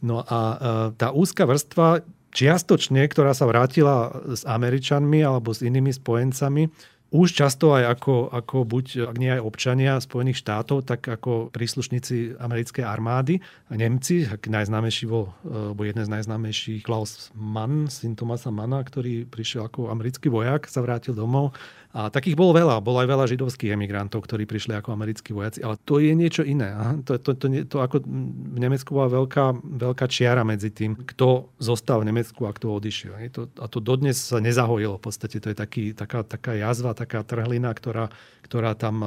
No 0.00 0.24
a 0.24 0.40
e, 0.40 0.56
tá 0.96 1.12
úzka 1.12 1.44
vrstva 1.44 2.00
čiastočne, 2.30 3.02
ktorá 3.10 3.34
sa 3.34 3.44
vrátila 3.46 4.14
s 4.30 4.46
Američanmi 4.46 5.20
alebo 5.20 5.50
s 5.50 5.66
inými 5.66 5.90
spojencami, 5.90 6.70
už 7.10 7.34
často 7.34 7.74
aj 7.74 7.98
ako, 7.98 8.30
ako 8.30 8.56
buď, 8.62 8.86
ak 9.10 9.16
nie 9.18 9.34
aj 9.34 9.42
občania 9.42 9.98
Spojených 9.98 10.46
štátov, 10.46 10.86
tak 10.86 11.02
ako 11.10 11.50
príslušníci 11.50 12.38
americkej 12.38 12.86
armády. 12.86 13.42
Nemci, 13.66 14.30
ak 14.30 14.46
najznámejší 14.46 15.10
bol, 15.10 15.34
e, 15.42 15.74
bol 15.74 15.84
jeden 15.90 16.06
z 16.06 16.10
najznámejších 16.10 16.86
Klaus 16.86 17.34
Mann, 17.34 17.90
syn 17.90 18.14
Tomasa 18.14 18.54
Manna, 18.54 18.78
ktorý 18.86 19.26
prišiel 19.26 19.66
ako 19.66 19.90
americký 19.90 20.30
vojak, 20.30 20.70
sa 20.70 20.86
vrátil 20.86 21.18
domov 21.18 21.50
a 21.90 22.06
takých 22.06 22.38
bolo 22.38 22.54
veľa. 22.54 22.78
Bolo 22.78 23.02
aj 23.02 23.08
veľa 23.10 23.26
židovských 23.26 23.74
emigrantov, 23.74 24.22
ktorí 24.22 24.46
prišli 24.46 24.78
ako 24.78 24.94
americkí 24.94 25.34
vojaci. 25.34 25.58
Ale 25.66 25.74
to 25.82 25.98
je 25.98 26.14
niečo 26.14 26.46
iné. 26.46 26.70
To, 27.02 27.18
to, 27.18 27.34
to, 27.34 27.50
to, 27.66 27.76
ako 27.82 28.06
v 28.06 28.58
Nemecku 28.62 28.94
bola 28.94 29.10
veľká, 29.10 29.58
veľká 29.58 30.06
čiara 30.06 30.46
medzi 30.46 30.70
tým, 30.70 30.94
kto 30.94 31.50
zostal 31.58 32.06
v 32.06 32.14
Nemecku 32.14 32.46
a 32.46 32.54
kto 32.54 32.78
odišiel. 32.78 33.18
To, 33.34 33.50
a 33.58 33.66
to 33.66 33.82
dodnes 33.82 34.22
sa 34.22 34.38
nezahojilo. 34.38 35.02
V 35.02 35.04
podstate 35.10 35.42
to 35.42 35.50
je 35.50 35.56
taký, 35.58 35.84
taká, 35.90 36.22
taká 36.22 36.54
jazva, 36.54 36.94
taká 37.00 37.24
trhlina, 37.24 37.72
ktorá, 37.72 38.12
ktorá 38.44 38.76
tam 38.76 39.00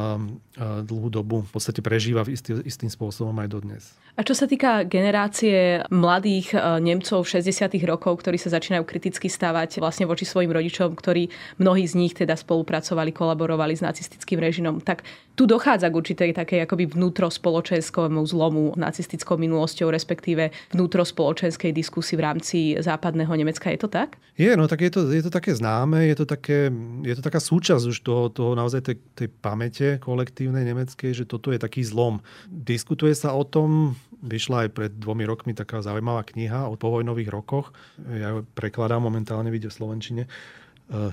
dlhú 0.57 1.13
dobu 1.13 1.45
v 1.45 1.51
podstate 1.53 1.85
prežíva 1.85 2.25
istý, 2.25 2.57
istým 2.65 2.89
spôsobom 2.89 3.37
aj 3.45 3.49
dodnes. 3.53 3.83
A 4.13 4.21
čo 4.21 4.37
sa 4.37 4.45
týka 4.45 4.85
generácie 4.85 5.81
mladých 5.89 6.53
Nemcov 6.81 7.25
60. 7.25 7.65
rokov, 7.89 8.21
ktorí 8.21 8.37
sa 8.37 8.53
začínajú 8.53 8.85
kriticky 8.85 9.25
stávať 9.25 9.81
vlastne 9.81 10.05
voči 10.05 10.21
svojim 10.21 10.53
rodičom, 10.53 10.93
ktorí 10.93 11.33
mnohí 11.57 11.85
z 11.89 11.97
nich 11.97 12.13
teda 12.13 12.37
spolupracovali, 12.37 13.09
kolaborovali 13.09 13.73
s 13.73 13.81
nacistickým 13.81 14.37
režimom, 14.37 14.85
tak 14.85 15.01
tu 15.33 15.49
dochádza 15.49 15.89
k 15.89 15.97
určitej 15.97 16.31
takej 16.37 16.61
akoby 16.69 16.93
vnútrospoločenskému 16.93 18.21
zlomu 18.29 18.77
nacistickou 18.77 19.41
minulosťou, 19.41 19.89
respektíve 19.89 20.53
vnútrospoločenskej 20.77 21.73
diskusii 21.73 22.13
v 22.13 22.21
rámci 22.21 22.57
západného 22.77 23.33
Nemecka. 23.33 23.73
Je 23.73 23.81
to 23.81 23.89
tak? 23.89 24.21
Je, 24.37 24.53
no 24.53 24.69
tak 24.69 24.85
je 24.85 24.93
to, 24.93 25.09
je 25.09 25.25
to 25.25 25.33
také 25.33 25.57
známe, 25.57 26.05
je 26.05 26.15
to, 26.21 26.29
také, 26.29 26.69
je 27.01 27.13
to 27.17 27.25
taká 27.25 27.41
súčasť 27.41 27.82
už 27.87 28.03
toho, 28.03 28.29
toho 28.29 28.55
naozaj 28.55 28.81
tej, 28.85 28.97
tej 29.13 29.29
pamäte 29.29 30.01
kolektívnej 30.01 30.63
nemeckej, 30.63 31.11
že 31.11 31.29
toto 31.29 31.51
je 31.51 31.59
taký 31.59 31.83
zlom. 31.83 32.23
Diskutuje 32.47 33.13
sa 33.13 33.35
o 33.35 33.43
tom, 33.43 33.99
vyšla 34.23 34.67
aj 34.67 34.69
pred 34.71 34.91
dvomi 34.91 35.27
rokmi 35.27 35.51
taká 35.51 35.83
zaujímavá 35.83 36.23
kniha 36.23 36.71
o 36.71 36.79
povojnových 36.79 37.29
rokoch. 37.29 37.75
Ja 38.07 38.35
ju 38.35 38.47
prekladám 38.55 39.03
momentálne, 39.03 39.51
vidie 39.51 39.67
v 39.67 39.77
Slovenčine. 39.77 40.23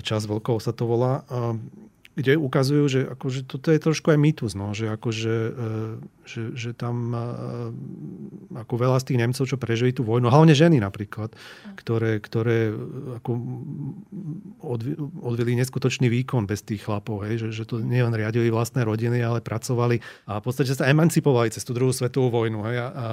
Čas 0.03 0.27
veľkov 0.27 0.63
sa 0.63 0.71
to 0.75 0.87
volá 0.87 1.23
kde 2.11 2.35
ukazujú, 2.35 2.83
že 2.91 2.99
akože 3.07 3.47
toto 3.47 3.71
je 3.71 3.79
trošku 3.79 4.11
aj 4.11 4.19
mýtus, 4.19 4.51
no, 4.51 4.75
že, 4.75 4.91
akože, 4.91 5.35
e, 5.47 5.61
že, 6.27 6.41
že 6.59 6.69
tam 6.75 7.15
e, 7.15 7.23
ako 8.59 8.73
veľa 8.75 8.99
z 8.99 9.05
tých 9.07 9.19
Nemcov, 9.23 9.45
čo 9.47 9.55
prežili 9.55 9.95
tú 9.95 10.03
vojnu, 10.03 10.27
hlavne 10.27 10.51
ženy 10.51 10.83
napríklad, 10.83 11.31
ktoré, 11.79 12.19
ktoré 12.19 12.75
ako 13.23 13.31
odvili 15.23 15.55
neskutočný 15.55 16.11
výkon 16.11 16.43
bez 16.43 16.67
tých 16.67 16.83
chlapov, 16.83 17.23
hej, 17.23 17.47
že, 17.47 17.63
že 17.63 17.63
to 17.63 17.79
nielen 17.79 18.11
riadili 18.11 18.51
vlastné 18.51 18.83
rodiny, 18.83 19.23
ale 19.23 19.39
pracovali 19.39 20.03
a 20.27 20.39
v 20.39 20.43
podstate 20.43 20.75
sa 20.75 20.91
emancipovali 20.91 21.47
cez 21.55 21.63
tú 21.63 21.71
druhú 21.71 21.95
svetovú 21.95 22.27
vojnu. 22.43 22.59
Hej, 22.67 22.75
a, 22.75 22.87
a 22.91 23.11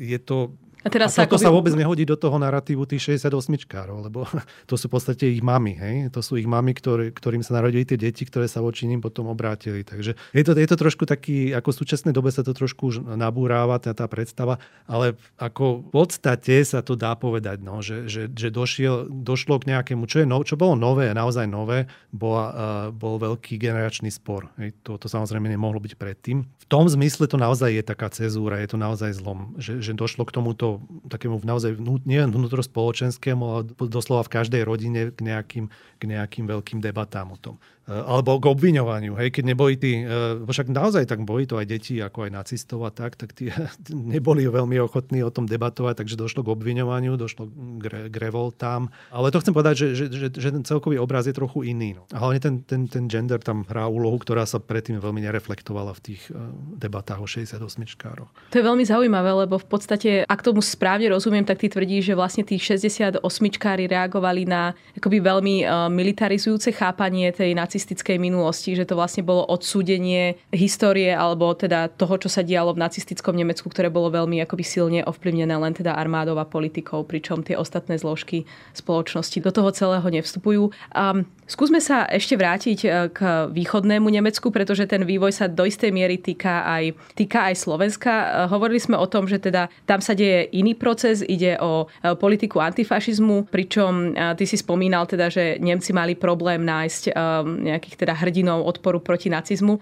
je 0.00 0.18
to 0.24 0.56
a, 0.84 0.88
teraz 0.90 1.14
a 1.14 1.14
sa, 1.14 1.20
akoby... 1.26 1.42
sa 1.42 1.50
vôbec 1.50 1.74
nehodí 1.74 2.06
do 2.06 2.14
toho 2.14 2.38
narratívu 2.38 2.86
tých 2.86 3.18
68-čkárov, 3.18 4.06
lebo 4.06 4.22
to 4.70 4.78
sú 4.78 4.86
v 4.86 4.92
podstate 4.94 5.26
ich 5.26 5.42
mamy. 5.42 5.74
Hej? 5.74 5.94
To 6.14 6.22
sú 6.22 6.38
ich 6.38 6.46
mamy, 6.46 6.70
ktorý, 6.70 7.10
ktorým 7.10 7.42
sa 7.42 7.58
narodili 7.58 7.82
tie 7.82 7.98
deti, 7.98 8.22
ktoré 8.22 8.46
sa 8.46 8.62
voči 8.62 8.86
ním 8.86 9.02
potom 9.02 9.26
obrátili. 9.26 9.82
Takže 9.82 10.14
je 10.14 10.42
to, 10.46 10.52
je 10.54 10.68
to 10.70 10.76
trošku 10.78 11.04
taký, 11.04 11.50
ako 11.50 11.74
v 11.74 11.78
súčasnej 11.82 12.12
dobe 12.14 12.30
sa 12.30 12.46
to 12.46 12.54
trošku 12.54 12.94
už 12.94 12.96
nabúráva, 13.18 13.82
tá, 13.82 13.90
tá 13.90 14.06
predstava, 14.06 14.62
ale 14.86 15.18
ako 15.34 15.82
v 15.82 15.90
podstate 15.90 16.62
sa 16.62 16.80
to 16.80 16.94
dá 16.94 17.18
povedať, 17.18 17.58
no, 17.58 17.82
že, 17.82 18.06
že, 18.06 18.30
že 18.30 18.54
došiel, 18.54 19.10
došlo 19.10 19.58
k 19.58 19.74
nejakému, 19.74 20.06
čo, 20.06 20.22
je 20.22 20.26
no, 20.30 20.38
čo 20.46 20.54
bolo 20.54 20.78
nové, 20.78 21.10
naozaj 21.10 21.50
nové, 21.50 21.90
bola, 22.14 22.46
uh, 22.48 22.54
bol 22.94 23.18
veľký 23.18 23.58
generačný 23.58 24.14
spor. 24.14 24.48
Hej? 24.62 24.78
To, 24.86 24.94
to 24.94 25.10
samozrejme 25.10 25.50
nemohlo 25.50 25.82
byť 25.82 25.98
predtým. 25.98 26.46
V 26.46 26.66
tom 26.70 26.86
zmysle 26.86 27.26
to 27.26 27.40
naozaj 27.40 27.74
je 27.74 27.82
taká 27.82 28.08
cezúra, 28.12 28.62
je 28.62 28.70
to 28.70 28.78
naozaj 28.78 29.10
zlom, 29.16 29.56
že, 29.56 29.80
že 29.82 29.96
došlo 29.96 30.22
k 30.28 30.34
tomuto 30.36 30.67
takému 31.08 31.40
naozaj 31.40 31.80
vnú, 31.80 32.02
nie 32.04 32.20
vnútrospoločenskému, 32.20 33.42
ale 33.42 33.62
doslova 33.88 34.26
v 34.28 34.34
každej 34.36 34.62
rodine 34.68 35.00
k 35.14 35.20
nejakým, 35.24 35.66
k 35.70 36.02
nejakým 36.04 36.44
veľkým 36.44 36.78
debatám 36.84 37.32
o 37.32 37.38
tom. 37.40 37.56
Eh, 37.88 38.04
alebo 38.04 38.36
k 38.36 38.52
obviňovaniu. 38.52 39.16
Hej, 39.16 39.32
keď 39.32 39.44
neboli 39.48 39.80
tí, 39.80 40.04
eh, 40.04 40.36
však 40.44 40.68
naozaj 40.68 41.08
tak 41.08 41.24
boli 41.24 41.48
to 41.48 41.56
aj 41.56 41.64
deti, 41.64 41.96
ako 42.04 42.28
aj 42.28 42.30
nacistov 42.36 42.84
a 42.84 42.92
tak, 42.92 43.16
tak 43.16 43.32
tí 43.32 43.48
neboli 44.12 44.44
veľmi 44.44 44.76
ochotní 44.84 45.24
o 45.24 45.32
tom 45.32 45.48
debatovať, 45.48 46.04
takže 46.04 46.20
došlo 46.20 46.44
k 46.44 46.52
obviňovaniu, 46.52 47.16
došlo 47.16 47.48
k, 47.80 48.12
k 48.12 48.16
revoltám. 48.20 48.92
Ale 49.08 49.32
to 49.32 49.40
chcem 49.40 49.56
povedať, 49.56 49.74
že, 49.74 49.86
že, 49.96 50.04
že, 50.12 50.28
že 50.36 50.48
ten 50.52 50.64
celkový 50.68 51.00
obraz 51.00 51.24
je 51.24 51.32
trochu 51.32 51.72
iný. 51.72 51.96
No. 51.96 52.04
Hlavne 52.12 52.38
ten, 52.44 52.54
ten, 52.60 52.84
ten 52.84 53.08
gender 53.08 53.40
tam 53.40 53.64
hrá 53.64 53.88
úlohu, 53.88 54.20
ktorá 54.20 54.44
sa 54.44 54.60
predtým 54.60 55.00
veľmi 55.00 55.24
nereflektovala 55.24 55.96
v 55.96 56.00
tých 56.12 56.28
eh, 56.28 56.36
debatách 56.76 57.24
o 57.24 57.28
68 57.28 57.64
čkároch. 57.88 58.28
To 58.52 58.56
je 58.60 58.64
veľmi 58.68 58.84
zaujímavé, 58.84 59.48
lebo 59.48 59.56
v 59.56 59.64
podstate, 59.64 60.28
ak 60.28 60.44
tomu 60.44 60.60
správne 60.60 61.08
rozumiem, 61.08 61.48
tak 61.48 61.64
ty 61.64 61.72
tvrdí, 61.72 62.04
že 62.04 62.12
vlastne 62.12 62.44
tých 62.44 62.68
68 62.68 63.24
čkári 63.56 63.88
reagovali 63.88 64.44
na 64.44 64.76
akoby 64.92 65.24
veľmi 65.24 65.56
militarizujúce 65.88 66.74
chápanie 66.76 67.32
tej 67.32 67.56
nacistickej 67.56 67.77
nacistickej 67.78 68.18
minulosti, 68.18 68.74
že 68.74 68.82
to 68.82 68.98
vlastne 68.98 69.22
bolo 69.22 69.46
odsúdenie 69.46 70.34
histórie 70.50 71.14
alebo 71.14 71.54
teda 71.54 71.86
toho, 71.94 72.18
čo 72.18 72.26
sa 72.26 72.42
dialo 72.42 72.74
v 72.74 72.82
nacistickom 72.82 73.38
Nemecku, 73.38 73.70
ktoré 73.70 73.86
bolo 73.86 74.10
veľmi 74.10 74.42
akoby 74.42 74.64
silne 74.66 75.00
ovplyvnené 75.06 75.54
len 75.54 75.78
teda 75.78 75.94
armádou 75.94 76.34
a 76.42 76.44
politikou, 76.44 77.06
pričom 77.06 77.46
tie 77.46 77.54
ostatné 77.54 77.94
zložky 77.94 78.50
spoločnosti 78.74 79.38
do 79.38 79.54
toho 79.54 79.70
celého 79.70 80.10
nevstupujú. 80.10 80.74
Um, 80.90 81.22
skúsme 81.48 81.80
sa 81.80 82.04
ešte 82.04 82.36
vrátiť 82.36 82.78
e, 82.84 82.88
k 83.08 83.48
východnému 83.48 84.04
Nemecku, 84.04 84.52
pretože 84.52 84.84
ten 84.84 85.08
vývoj 85.08 85.32
sa 85.32 85.48
do 85.48 85.64
istej 85.64 85.88
miery 85.88 86.20
týka 86.20 86.68
aj, 86.68 86.92
týka 87.16 87.48
aj 87.48 87.54
Slovenska. 87.56 88.12
E, 88.12 88.26
hovorili 88.52 88.76
sme 88.76 89.00
o 89.00 89.08
tom, 89.08 89.24
že 89.24 89.40
teda 89.40 89.72
tam 89.88 90.04
sa 90.04 90.12
deje 90.12 90.52
iný 90.52 90.76
proces, 90.76 91.24
ide 91.24 91.56
o 91.64 91.88
e, 91.88 92.12
politiku 92.20 92.60
antifašizmu, 92.60 93.48
pričom 93.48 94.12
ty 94.36 94.44
si 94.44 94.60
spomínal 94.60 95.08
teda, 95.08 95.32
že 95.32 95.56
Nemci 95.56 95.96
mali 95.96 96.12
problém 96.12 96.60
nájsť 96.60 97.16
nejakých 97.64 97.94
teda 97.96 98.12
hrdinov 98.18 98.66
odporu 98.66 99.00
proti 99.00 99.30
nacizmu. 99.32 99.78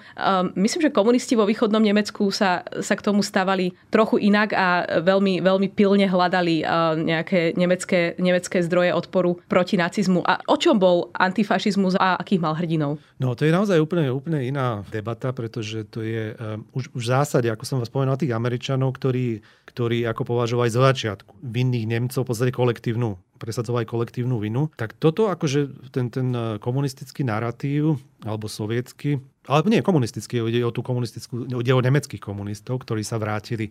Myslím, 0.54 0.80
že 0.86 0.94
komunisti 0.94 1.34
vo 1.34 1.48
východnom 1.48 1.80
Nemecku 1.82 2.28
sa, 2.30 2.62
sa 2.84 2.94
k 2.94 3.02
tomu 3.02 3.24
stávali 3.24 3.72
trochu 3.90 4.22
inak 4.22 4.52
a 4.52 5.00
veľmi, 5.00 5.40
veľmi 5.42 5.68
pilne 5.72 6.06
hľadali 6.06 6.62
nejaké 7.02 7.56
nemecké, 7.56 8.14
nemecké 8.20 8.60
zdroje 8.62 8.92
odporu 8.92 9.40
proti 9.48 9.80
nacizmu. 9.80 10.22
A 10.22 10.38
o 10.46 10.56
čom 10.60 10.76
bol 10.76 11.10
antifašizmus 11.16 11.55
a 11.96 12.20
akých 12.20 12.40
mal 12.40 12.54
hrdinov? 12.54 13.00
No 13.20 13.32
to 13.32 13.48
je 13.48 13.52
naozaj 13.52 13.80
úplne, 13.80 14.12
úplne 14.12 14.44
iná 14.44 14.84
debata, 14.92 15.32
pretože 15.32 15.84
to 15.88 16.04
je 16.04 16.36
um, 16.36 16.62
už, 16.76 16.92
už 16.92 17.02
v 17.02 17.12
zásade, 17.12 17.48
ako 17.48 17.64
som 17.64 17.78
vás 17.80 17.88
spomenul, 17.90 18.20
tých 18.20 18.36
Američanov, 18.36 18.96
ktorí, 18.96 19.40
ktorí 19.68 20.04
ako 20.08 20.22
považovali 20.22 20.68
zo 20.70 20.84
začiatku 20.84 21.42
vinných 21.42 21.86
Nemcov 21.88 22.24
v 22.24 22.28
podstate 22.28 22.52
kolektívnu 22.52 23.16
presadzovali 23.36 23.84
kolektívnu 23.84 24.40
vinu. 24.40 24.72
Tak 24.74 24.96
toto 24.96 25.28
akože 25.30 25.92
ten, 25.94 26.08
ten 26.08 26.32
eh, 26.32 26.56
komunistický 26.58 27.22
narratív, 27.22 28.00
alebo 28.24 28.48
sovietský, 28.48 29.20
alebo 29.46 29.70
nie 29.70 29.84
komunistický, 29.84 30.42
ide 30.42 30.66
o 30.66 30.74
tú 30.74 30.82
komunistickú, 30.82 31.46
ide 31.46 31.70
o 31.70 31.84
nemeckých 31.84 32.18
komunistov, 32.18 32.82
ktorí 32.82 33.06
sa 33.06 33.20
vrátili 33.20 33.70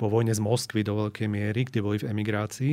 po 0.00 0.08
vojne 0.08 0.32
z 0.32 0.40
Moskvy 0.40 0.80
do 0.80 0.96
veľkej 0.96 1.28
miery, 1.28 1.68
kde 1.68 1.84
boli 1.84 2.00
v 2.00 2.08
emigrácii 2.08 2.72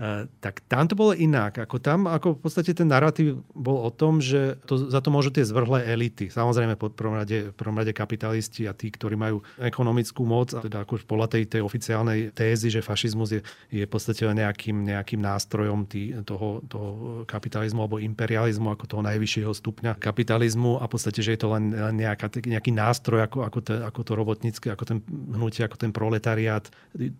Eh, 0.00 0.24
tak 0.40 0.64
tam 0.64 0.88
to 0.88 0.96
bolo 0.96 1.12
inak. 1.12 1.60
Ako 1.60 1.76
tam, 1.76 2.08
ako 2.08 2.38
v 2.38 2.40
podstate 2.40 2.72
ten 2.72 2.88
narratív 2.88 3.44
bol 3.52 3.84
o 3.84 3.92
tom, 3.92 4.22
že 4.22 4.56
to, 4.64 4.88
za 4.88 5.02
to 5.04 5.12
môžu 5.12 5.28
tie 5.28 5.44
zvrhlé 5.44 5.92
elity. 5.92 6.32
Samozrejme, 6.32 6.78
pod 6.80 6.96
prvom 6.96 7.20
rade, 7.20 7.52
prvom 7.52 7.76
rade 7.76 7.92
kapitalisti 7.92 8.64
a 8.64 8.72
tí, 8.72 8.88
ktorí 8.88 9.18
majú 9.18 9.44
ekonomickú 9.60 10.24
moc, 10.24 10.56
a 10.56 10.64
teda 10.64 10.88
ako 10.88 11.04
podľa 11.04 11.36
tej, 11.36 11.42
tej 11.58 11.60
oficiálnej 11.66 12.32
tézy, 12.32 12.72
že 12.72 12.86
fašizmus 12.86 13.28
je, 13.34 13.40
je 13.68 13.84
v 13.84 13.90
podstate 13.90 14.24
nejakým, 14.24 14.88
nejakým 14.88 15.20
nástrojom 15.20 15.69
tý, 15.84 16.16
toho, 16.24 16.64
toho 16.64 16.88
kapitalizmu 17.28 17.84
alebo 17.84 18.00
imperializmu, 18.00 18.72
ako 18.72 18.84
toho 18.88 19.02
najvyššieho 19.04 19.52
stupňa 19.52 20.00
kapitalizmu 20.00 20.80
a 20.80 20.88
v 20.88 20.92
podstate, 20.96 21.20
že 21.20 21.36
je 21.36 21.40
to 21.44 21.48
len, 21.52 21.76
nejaká, 22.00 22.32
nejaký 22.48 22.72
nástroj, 22.72 23.28
ako, 23.28 23.38
ako, 23.44 23.58
te, 23.60 23.74
ako 23.76 24.00
to 24.00 24.12
robotnícke, 24.16 24.66
ako 24.72 24.84
ten 24.88 24.98
hnutie, 25.06 25.60
ako 25.66 25.76
ten 25.76 25.92
proletariát, 25.92 26.64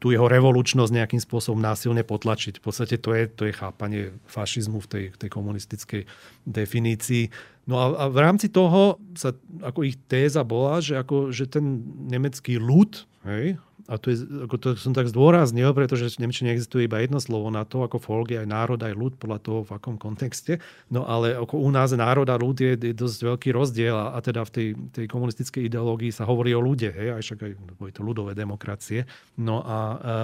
tu 0.00 0.16
jeho 0.16 0.24
revolučnosť 0.24 0.92
nejakým 0.96 1.20
spôsobom 1.20 1.60
násilne 1.60 2.00
potlačiť 2.00 2.62
podstate 2.70 3.02
to 3.02 3.10
je, 3.18 3.26
to 3.26 3.42
je 3.50 3.52
chápanie 3.58 4.14
fašizmu 4.30 4.78
v 4.78 4.86
tej, 4.86 5.04
tej 5.18 5.30
komunistickej 5.34 6.06
definícii. 6.46 7.26
No 7.66 7.82
a, 7.82 7.86
a 7.98 8.04
v 8.06 8.18
rámci 8.22 8.46
toho 8.46 9.02
sa, 9.18 9.34
ako 9.58 9.82
ich 9.82 9.98
téza 10.06 10.46
bola, 10.46 10.78
že, 10.78 10.94
ako, 10.94 11.34
že 11.34 11.50
ten 11.50 11.82
nemecký 12.06 12.62
ľud, 12.62 13.10
hej, 13.26 13.58
a 13.90 13.98
to, 13.98 14.14
je, 14.14 14.22
ako 14.46 14.54
to 14.54 14.68
som 14.78 14.94
tak 14.94 15.10
zdôraznil, 15.10 15.74
pretože 15.74 16.14
v 16.14 16.22
Nemčine 16.22 16.54
existuje 16.54 16.86
iba 16.86 17.02
jedno 17.02 17.18
slovo 17.18 17.50
na 17.50 17.66
to, 17.66 17.82
ako 17.82 17.98
folk 17.98 18.30
je 18.30 18.38
aj 18.38 18.46
národ, 18.46 18.78
aj 18.78 18.94
ľud, 18.94 19.18
podľa 19.18 19.38
toho, 19.42 19.60
v 19.66 19.74
akom 19.74 19.98
kontexte. 19.98 20.62
No 20.86 21.02
ale 21.02 21.34
ako 21.34 21.58
u 21.58 21.70
nás 21.74 21.90
národ 21.90 22.30
a 22.30 22.38
ľud 22.38 22.54
je, 22.54 22.78
je 22.78 22.94
dosť 22.94 23.34
veľký 23.34 23.50
rozdiel 23.50 23.98
a, 23.98 24.14
a 24.14 24.18
teda 24.22 24.46
v 24.46 24.50
tej, 24.54 24.68
tej 24.94 25.06
komunistickej 25.10 25.66
ideológii 25.66 26.14
sa 26.14 26.22
hovorí 26.22 26.54
o 26.54 26.62
ľude, 26.62 26.94
hej, 26.94 27.18
aj 27.18 27.22
však 27.26 27.38
aj 27.42 27.52
boli 27.74 27.90
to 27.90 28.06
ľudové 28.06 28.38
demokracie. 28.38 29.10
No 29.34 29.66
a, 29.66 29.78
a 29.98 30.14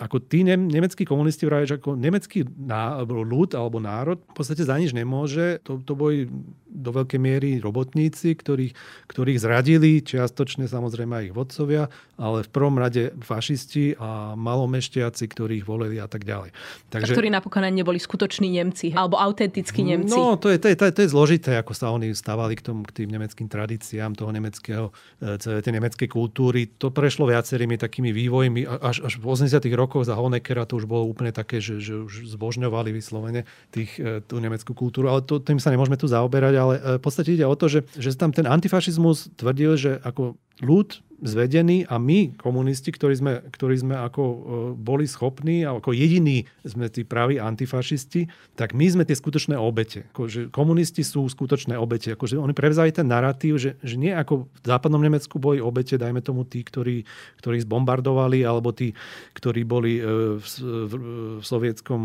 ako 0.00 0.16
tí 0.24 0.40
ne, 0.40 0.56
nemeckí 0.56 1.04
komunisti 1.04 1.44
vrajú, 1.44 1.76
že 1.76 1.76
ako 1.76 2.00
nemecký 2.00 2.48
ná, 2.56 3.04
ľud 3.04 3.52
alebo 3.52 3.84
národ 3.84 4.16
v 4.16 4.32
podstate 4.32 4.64
za 4.64 4.80
nič 4.80 4.96
nemôže, 4.96 5.60
to, 5.60 5.76
to 5.84 5.92
boli 5.92 6.24
do 6.70 6.94
veľkej 6.94 7.20
miery 7.20 7.50
robotníci, 7.58 8.38
ktorých, 8.38 8.72
ktorých 9.10 9.38
zradili, 9.42 10.00
čiastočne 10.00 10.70
samozrejme 10.70 11.12
aj 11.20 11.24
ich 11.28 11.34
vodcovia, 11.34 11.90
ale 12.16 12.46
v 12.46 12.50
prvom 12.50 12.78
rade 12.78 13.10
fašisti 13.20 13.98
a 13.98 14.38
malomeštiaci, 14.38 15.24
ktorých 15.26 15.64
volili 15.66 15.98
a 15.98 16.06
tak 16.06 16.22
ďalej. 16.22 16.54
Takže, 16.88 17.12
ktorí 17.12 17.28
napokon 17.28 17.66
neboli 17.66 17.98
skutoční 17.98 18.54
Nemci, 18.54 18.94
alebo 18.94 19.18
autentickí 19.18 19.82
Nemci. 19.82 20.14
No, 20.14 20.38
to 20.38 20.52
je, 20.52 20.58
to, 20.62 20.70
je, 20.70 20.76
to, 20.78 20.84
je, 20.88 20.92
to 20.94 21.00
je 21.04 21.08
zložité, 21.10 21.50
ako 21.58 21.72
sa 21.74 21.90
oni 21.90 22.14
stávali 22.14 22.54
k, 22.54 22.62
tomu, 22.62 22.86
k 22.86 23.02
tým 23.02 23.08
nemeckým 23.10 23.48
tradíciám 23.50 24.14
toho 24.14 24.30
nemeckého, 24.30 24.94
e, 25.18 25.36
celé 25.42 25.64
tej 25.64 25.74
nemeckej 25.80 26.08
kultúry. 26.08 26.70
To 26.78 26.92
prešlo 26.94 27.26
viacerými 27.26 27.80
takými 27.80 28.14
vývojmi. 28.14 28.68
Až, 28.68 29.04
až 29.04 29.18
v 29.18 29.24
80 29.26 29.60
rokoch 29.72 30.04
za 30.04 30.14
Honeckera 30.14 30.68
to 30.68 30.76
už 30.76 30.84
bolo 30.84 31.08
úplne 31.08 31.32
také, 31.32 31.58
že, 31.58 31.80
že 31.80 31.96
už 32.04 32.36
zbožňovali 32.36 32.92
vyslovene 32.92 33.48
tých, 33.72 33.96
e, 33.96 34.20
tú 34.20 34.38
nemeckú 34.38 34.76
kultúru. 34.76 35.08
Ale 35.08 35.24
to, 35.24 35.40
tým 35.40 35.56
sa 35.56 35.72
nemôžeme 35.72 35.96
tu 35.96 36.04
zaoberať, 36.04 36.59
ale 36.60 36.74
e, 36.76 36.80
v 37.00 37.02
podstate 37.02 37.32
ide 37.32 37.48
o 37.48 37.56
to, 37.56 37.72
že, 37.72 37.88
že 37.96 38.12
tam 38.14 38.30
ten 38.36 38.44
antifašizmus 38.44 39.32
tvrdil, 39.40 39.80
že 39.80 39.96
ako 40.04 40.36
ľud 40.60 41.00
zvedení 41.20 41.84
a 41.84 42.00
my, 42.00 42.32
komunisti, 42.40 42.88
ktorí 42.88 43.14
sme, 43.16 43.32
ktorí 43.52 43.76
sme 43.76 43.94
ako 43.96 44.22
e, 44.24 44.36
boli 44.76 45.04
schopní, 45.04 45.68
ako 45.68 45.92
jediní 45.92 46.48
sme 46.64 46.88
tí 46.88 47.04
praví 47.04 47.36
antifašisti, 47.36 48.26
tak 48.56 48.72
my 48.72 48.88
sme 48.88 49.04
tie 49.04 49.16
skutočné 49.16 49.54
obete. 49.56 50.08
Ako, 50.16 50.22
že 50.26 50.40
komunisti 50.48 51.04
sú 51.04 51.28
skutočné 51.28 51.76
obete. 51.76 52.16
Ako, 52.16 52.24
že 52.24 52.40
oni 52.40 52.56
prevzali 52.56 52.88
ten 52.90 53.04
narratív, 53.04 53.60
že, 53.60 53.76
že 53.84 54.00
nie 54.00 54.12
ako 54.16 54.48
v 54.48 54.66
západnom 54.66 55.00
Nemecku 55.00 55.36
boli 55.36 55.60
obete, 55.60 56.00
dajme 56.00 56.24
tomu 56.24 56.48
tí, 56.48 56.64
ktorí, 56.64 57.04
ktorí 57.44 57.56
zbombardovali, 57.68 58.40
alebo 58.40 58.72
tí, 58.72 58.96
ktorí 59.36 59.68
boli 59.68 60.00
e, 60.00 60.02
v, 60.40 60.44
v, 60.88 60.92
v 61.40 61.44
sovietskom 61.44 62.00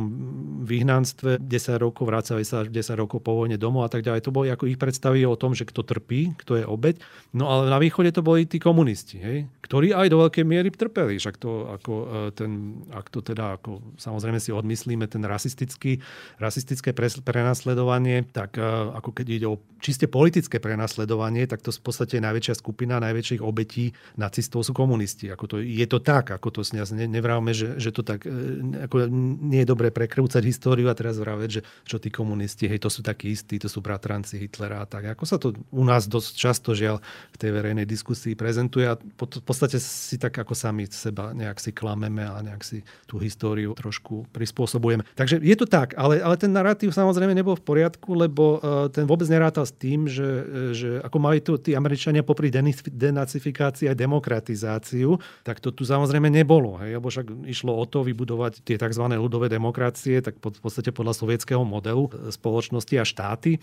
vyhnanstve 0.67 1.39
10 1.39 1.79
rokov, 1.79 2.03
vracali 2.11 2.43
sa 2.43 2.67
10 2.67 2.75
rokov 2.99 3.23
po 3.23 3.39
vojne 3.39 3.55
domov 3.55 3.87
a 3.87 3.89
tak 3.91 4.03
ďalej. 4.03 4.27
To 4.27 4.35
boli 4.35 4.51
ako 4.51 4.67
ich 4.67 4.79
predstavy 4.79 5.23
o 5.23 5.39
tom, 5.39 5.55
že 5.55 5.63
kto 5.63 5.87
trpí, 5.87 6.35
kto 6.35 6.59
je 6.59 6.65
obeť. 6.67 6.99
No 7.31 7.47
ale 7.47 7.71
na 7.71 7.79
východe 7.79 8.11
to 8.11 8.19
boli 8.19 8.43
tí 8.47 8.57
komunisti 8.61 8.95
komunisti, 8.95 9.17
hej? 9.17 9.49
ktorí 9.65 9.97
aj 9.97 10.07
do 10.13 10.21
veľkej 10.21 10.45
miery 10.45 10.69
trpeli. 10.69 11.17
Však 11.17 11.41
to, 11.41 11.73
ako, 11.73 11.93
e, 12.05 12.37
ten, 12.37 12.85
ak 12.93 13.09
to 13.09 13.25
teda, 13.25 13.57
ako, 13.57 13.81
samozrejme 13.97 14.37
si 14.37 14.53
odmyslíme 14.53 15.09
ten 15.09 15.25
rasistický, 15.25 15.97
rasistické 16.37 16.93
prenasledovanie, 16.93 18.29
tak 18.29 18.61
e, 18.61 18.63
ako 18.93 19.09
keď 19.09 19.25
ide 19.25 19.47
o 19.49 19.57
čiste 19.81 20.05
politické 20.05 20.61
prenasledovanie, 20.61 21.49
tak 21.49 21.65
to 21.65 21.73
v 21.73 21.81
podstate 21.81 22.21
najväčšia 22.21 22.61
skupina 22.61 23.01
najväčších 23.01 23.41
obetí 23.41 23.89
nacistov 24.21 24.61
sú 24.61 24.77
komunisti. 24.77 25.33
Ako 25.33 25.49
to, 25.49 25.55
je 25.65 25.85
to 25.89 25.97
tak, 25.97 26.29
ako 26.29 26.53
to 26.53 26.61
ne, 26.77 27.09
nevrávame, 27.09 27.57
že, 27.57 27.81
že 27.81 27.89
to 27.89 28.05
tak 28.05 28.29
e, 28.29 28.85
ako 28.85 29.09
nie 29.49 29.65
je 29.65 29.67
dobre 29.67 29.89
prekrúcať 29.89 30.45
históriu 30.45 30.93
a 30.93 30.97
teraz 30.97 31.17
vraveť, 31.17 31.49
že 31.49 31.61
čo 31.89 31.97
tí 31.97 32.13
komunisti, 32.13 32.69
hej, 32.69 32.85
to 32.85 32.93
sú 32.93 33.01
takí 33.01 33.33
istí, 33.33 33.57
to 33.57 33.65
sú 33.65 33.81
bratranci 33.81 34.37
Hitlera 34.37 34.85
a 34.85 34.85
tak. 34.85 35.17
Ako 35.17 35.25
sa 35.25 35.41
to 35.41 35.57
u 35.73 35.83
nás 35.83 36.05
dosť 36.05 36.31
často 36.37 36.77
žiaľ 36.77 37.01
v 37.33 37.37
tej 37.41 37.49
verejnej 37.49 37.89
diskusii 37.89 38.34
prezentuje 38.35 38.85
a 38.85 38.99
v 38.99 39.43
podstate 39.43 39.79
si 39.81 40.19
tak 40.19 40.35
ako 40.35 40.53
sami 40.53 40.85
seba 40.91 41.31
nejak 41.31 41.57
si 41.57 41.71
klameme 41.71 42.23
a 42.23 42.43
nejak 42.43 42.61
si 42.61 42.83
tú 43.07 43.17
históriu 43.17 43.73
trošku 43.73 44.27
prispôsobujeme. 44.31 45.07
Takže 45.15 45.41
je 45.41 45.55
to 45.57 45.65
tak, 45.65 45.95
ale, 45.95 46.19
ale 46.19 46.35
ten 46.35 46.51
narratív 46.51 46.91
samozrejme 46.91 47.33
nebol 47.33 47.55
v 47.55 47.65
poriadku, 47.65 48.13
lebo 48.13 48.59
uh, 48.59 48.87
ten 48.91 49.07
vôbec 49.07 49.25
nerátal 49.27 49.65
s 49.65 49.73
tým, 49.73 50.05
že, 50.05 50.29
že 50.75 50.89
ako 51.01 51.17
mali 51.17 51.39
tu 51.41 51.55
tí 51.57 51.73
Američania 51.73 52.21
popri 52.21 52.53
denacifikácii 52.91 53.89
aj 53.89 53.97
demokratizáciu, 53.97 55.17
tak 55.43 55.59
to 55.59 55.73
tu 55.73 55.83
samozrejme 55.83 56.29
nebolo. 56.31 56.79
Hej? 56.79 57.01
Lebo 57.01 57.07
však 57.09 57.27
išlo 57.49 57.75
o 57.75 57.85
to 57.85 58.05
vybudovať 58.05 58.63
tie 58.63 58.79
tzv. 58.79 59.03
ľudové 59.11 59.51
demokracie, 59.51 60.23
tak 60.23 60.39
v 60.39 60.61
podstate 60.61 60.95
podľa 60.95 61.13
sovietského 61.15 61.61
modelu 61.67 62.07
e, 62.07 62.31
spoločnosti 62.31 62.95
a 62.95 63.05
štáty. 63.05 63.59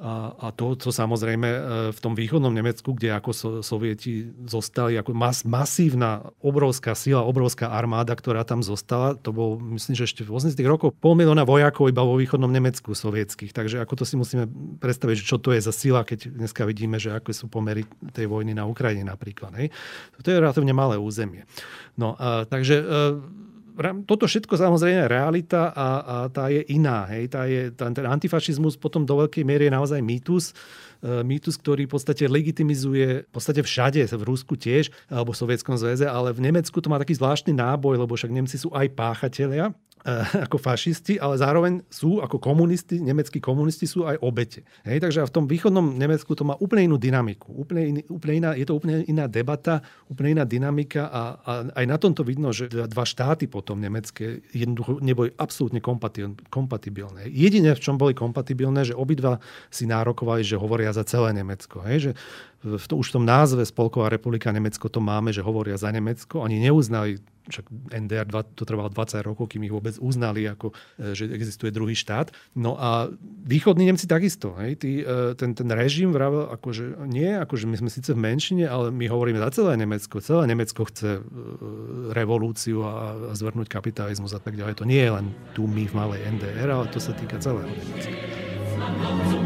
A, 0.00 0.34
a 0.34 0.46
to, 0.50 0.74
to 0.74 0.90
samozrejme 0.90 1.48
e, 1.48 1.60
v 1.94 1.98
tom 2.00 2.16
východnom 2.18 2.50
Nemecku, 2.50 2.96
kde 2.96 3.14
ako 3.14 3.30
so, 3.30 3.48
sovieti 3.62 4.01
zostali 4.46 4.72
zostali 4.72 4.96
ako 4.96 5.12
mas, 5.12 5.44
masívna, 5.44 6.32
obrovská 6.40 6.96
sila, 6.96 7.22
obrovská 7.22 7.68
armáda, 7.68 8.16
ktorá 8.16 8.42
tam 8.42 8.64
zostala. 8.64 9.14
To 9.20 9.30
bol, 9.30 9.60
myslím, 9.76 9.94
že 9.94 10.08
ešte 10.08 10.24
v 10.24 10.32
80 10.32 10.56
rokov 10.64 10.96
pol 10.96 11.14
milióna 11.14 11.44
vojakov 11.44 11.92
iba 11.92 12.00
vo 12.00 12.16
východnom 12.16 12.50
Nemecku 12.50 12.96
sovietských. 12.96 13.52
Takže 13.54 13.84
ako 13.84 13.94
to 14.00 14.04
si 14.08 14.16
musíme 14.16 14.48
predstaviť, 14.82 15.16
čo 15.22 15.36
to 15.38 15.54
je 15.54 15.60
za 15.60 15.70
sila, 15.70 16.02
keď 16.02 16.32
dneska 16.32 16.66
vidíme, 16.66 16.96
že 16.96 17.12
aké 17.12 17.30
sú 17.30 17.46
pomery 17.46 17.86
tej 18.10 18.26
vojny 18.26 18.56
na 18.56 18.66
Ukrajine 18.66 19.06
napríklad. 19.06 19.54
Hej. 19.60 19.68
To 20.24 20.28
je 20.32 20.40
relatívne 20.40 20.74
malé 20.74 20.98
územie. 20.98 21.46
No, 21.94 22.16
a, 22.16 22.48
takže 22.48 22.80
a, 22.80 22.84
toto 24.04 24.28
všetko 24.28 24.54
samozrejme 24.54 25.08
realita 25.08 25.72
a, 25.72 25.88
a 26.00 26.16
tá 26.28 26.52
je 26.52 26.62
iná. 26.72 27.08
Hej. 27.08 27.24
Tá 27.32 27.48
je, 27.48 27.72
tá, 27.72 27.88
ten 27.88 28.06
antifašizmus 28.06 28.76
potom 28.76 29.02
do 29.02 29.24
veľkej 29.24 29.44
miery 29.44 29.68
je 29.68 29.76
naozaj 29.76 30.00
mýtus 30.04 30.52
E, 31.02 31.26
mýtus, 31.26 31.58
ktorý 31.58 31.90
v 31.90 31.98
podstate 31.98 32.30
legitimizuje 32.30 33.26
v 33.26 33.30
podstate 33.34 33.58
všade, 33.66 34.06
v 34.06 34.22
Rusku 34.22 34.54
tiež, 34.54 34.94
alebo 35.10 35.34
v 35.34 35.40
Sovietskom 35.42 35.74
zväze, 35.74 36.06
ale 36.06 36.30
v 36.30 36.46
Nemecku 36.46 36.78
to 36.78 36.86
má 36.86 37.02
taký 37.02 37.18
zvláštny 37.18 37.58
náboj, 37.58 38.06
lebo 38.06 38.14
však 38.14 38.30
Nemci 38.30 38.54
sú 38.54 38.70
aj 38.70 38.86
páchatelia 38.94 39.74
ako 40.34 40.58
fašisti, 40.58 41.22
ale 41.22 41.38
zároveň 41.38 41.86
sú 41.86 42.18
ako 42.18 42.42
komunisti, 42.42 42.98
nemeckí 42.98 43.38
komunisti 43.38 43.86
sú 43.86 44.02
aj 44.02 44.18
obete. 44.18 44.66
Hej, 44.82 44.98
takže 44.98 45.22
v 45.22 45.34
tom 45.34 45.44
východnom 45.46 45.94
Nemecku 45.94 46.34
to 46.34 46.42
má 46.42 46.58
úplne 46.58 46.90
inú 46.90 46.96
dynamiku. 46.98 47.54
Úplne, 47.54 47.82
iný, 47.86 48.00
úplne 48.10 48.34
iná, 48.42 48.50
je 48.58 48.66
to 48.66 48.74
úplne 48.74 49.06
iná 49.06 49.30
debata, 49.30 49.78
úplne 50.10 50.38
iná 50.38 50.44
dynamika 50.44 51.06
a, 51.06 51.22
a 51.38 51.52
aj 51.78 51.84
na 51.86 51.96
tomto 52.02 52.26
vidno, 52.26 52.50
že 52.50 52.66
dva 52.66 53.06
štáty 53.06 53.46
potom 53.46 53.78
nemecké 53.78 54.42
jednoducho 54.50 54.98
neboli 54.98 55.30
absolútne 55.38 55.78
kompatibilné. 56.50 57.30
Jediné, 57.30 57.78
v 57.78 57.82
čom 57.82 57.94
boli 57.94 58.12
kompatibilné, 58.12 58.82
že 58.82 58.98
obidva 58.98 59.38
si 59.70 59.86
nárokovali, 59.86 60.42
že 60.42 60.58
hovoria 60.58 60.90
za 60.90 61.06
celé 61.06 61.30
Nemecko. 61.30 61.78
Hej, 61.86 62.10
že 62.10 62.12
v 62.62 62.86
to, 62.86 62.94
už 62.94 63.10
v 63.10 63.14
tom 63.18 63.24
názve 63.26 63.66
Spolková 63.66 64.06
republika 64.06 64.54
Nemecko 64.54 64.86
to 64.86 65.02
máme, 65.02 65.34
že 65.34 65.42
hovoria 65.42 65.74
za 65.74 65.90
Nemecko. 65.90 66.46
Oni 66.46 66.62
neuznali, 66.62 67.18
však 67.50 67.66
NDR 67.90 68.26
to 68.54 68.62
trvalo 68.62 68.86
20 68.86 69.18
rokov, 69.26 69.50
kým 69.50 69.66
ich 69.66 69.74
vôbec 69.74 69.98
uznali, 69.98 70.46
ako, 70.46 70.70
e, 70.94 71.14
že 71.18 71.26
existuje 71.34 71.74
druhý 71.74 71.98
štát. 71.98 72.30
No 72.54 72.78
a 72.78 73.10
východní 73.42 73.90
Nemci 73.90 74.06
takisto. 74.06 74.54
Hej, 74.62 74.78
tí, 74.78 75.02
e, 75.02 75.34
ten, 75.34 75.58
ten 75.58 75.66
režim 75.74 76.14
vravel, 76.14 76.54
akože 76.54 77.02
nie, 77.10 77.34
akože 77.34 77.66
my 77.66 77.76
sme 77.82 77.90
síce 77.90 78.14
v 78.14 78.22
menšine, 78.22 78.70
ale 78.70 78.94
my 78.94 79.10
hovoríme 79.10 79.42
za 79.42 79.50
celé 79.50 79.74
Nemecko. 79.74 80.22
Celé 80.22 80.46
Nemecko 80.46 80.86
chce 80.86 81.18
e, 81.18 81.20
revolúciu 82.14 82.86
a, 82.86 83.18
a 83.26 83.32
zvrhnúť 83.34 83.66
kapitalizmus 83.66 84.38
a 84.38 84.40
tak 84.40 84.54
ďalej. 84.54 84.78
To 84.78 84.86
nie 84.86 85.02
je 85.02 85.10
len 85.10 85.26
tu 85.50 85.66
my 85.66 85.82
v 85.90 85.94
malej 85.98 86.20
NDR, 86.38 86.70
ale 86.70 86.86
to 86.94 87.02
sa 87.02 87.10
týka 87.10 87.42
celého 87.42 87.66
Nemecka. 87.66 89.41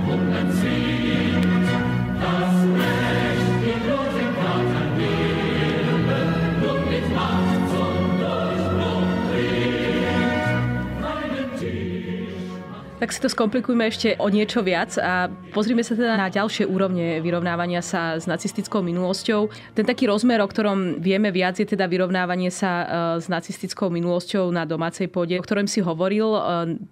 Tak 13.07 13.15
si 13.15 13.23
to 13.23 13.31
skomplikujme 13.31 13.87
ešte 13.87 14.19
o 14.19 14.27
niečo 14.27 14.67
viac 14.67 14.99
a 14.99 15.31
pozrime 15.55 15.87
sa 15.87 15.95
teda 15.95 16.19
na 16.19 16.27
ďalšie 16.27 16.67
úrovne 16.67 17.23
vyrovnávania 17.23 17.79
sa 17.79 18.19
s 18.19 18.27
nacistickou 18.27 18.83
minulosťou. 18.83 19.47
Ten 19.79 19.87
taký 19.87 20.11
rozmer, 20.11 20.43
o 20.43 20.51
ktorom 20.51 20.99
vieme 20.99 21.31
viac, 21.31 21.55
je 21.55 21.71
teda 21.71 21.87
vyrovnávanie 21.87 22.51
sa 22.51 22.83
e, 22.83 22.87
s 23.23 23.31
nacistickou 23.31 23.95
minulosťou 23.95 24.51
na 24.51 24.67
domácej 24.67 25.07
pôde, 25.07 25.39
o 25.39 25.47
ktorom 25.47 25.71
si 25.71 25.87
hovoril, 25.87 26.35
e, 26.35 26.41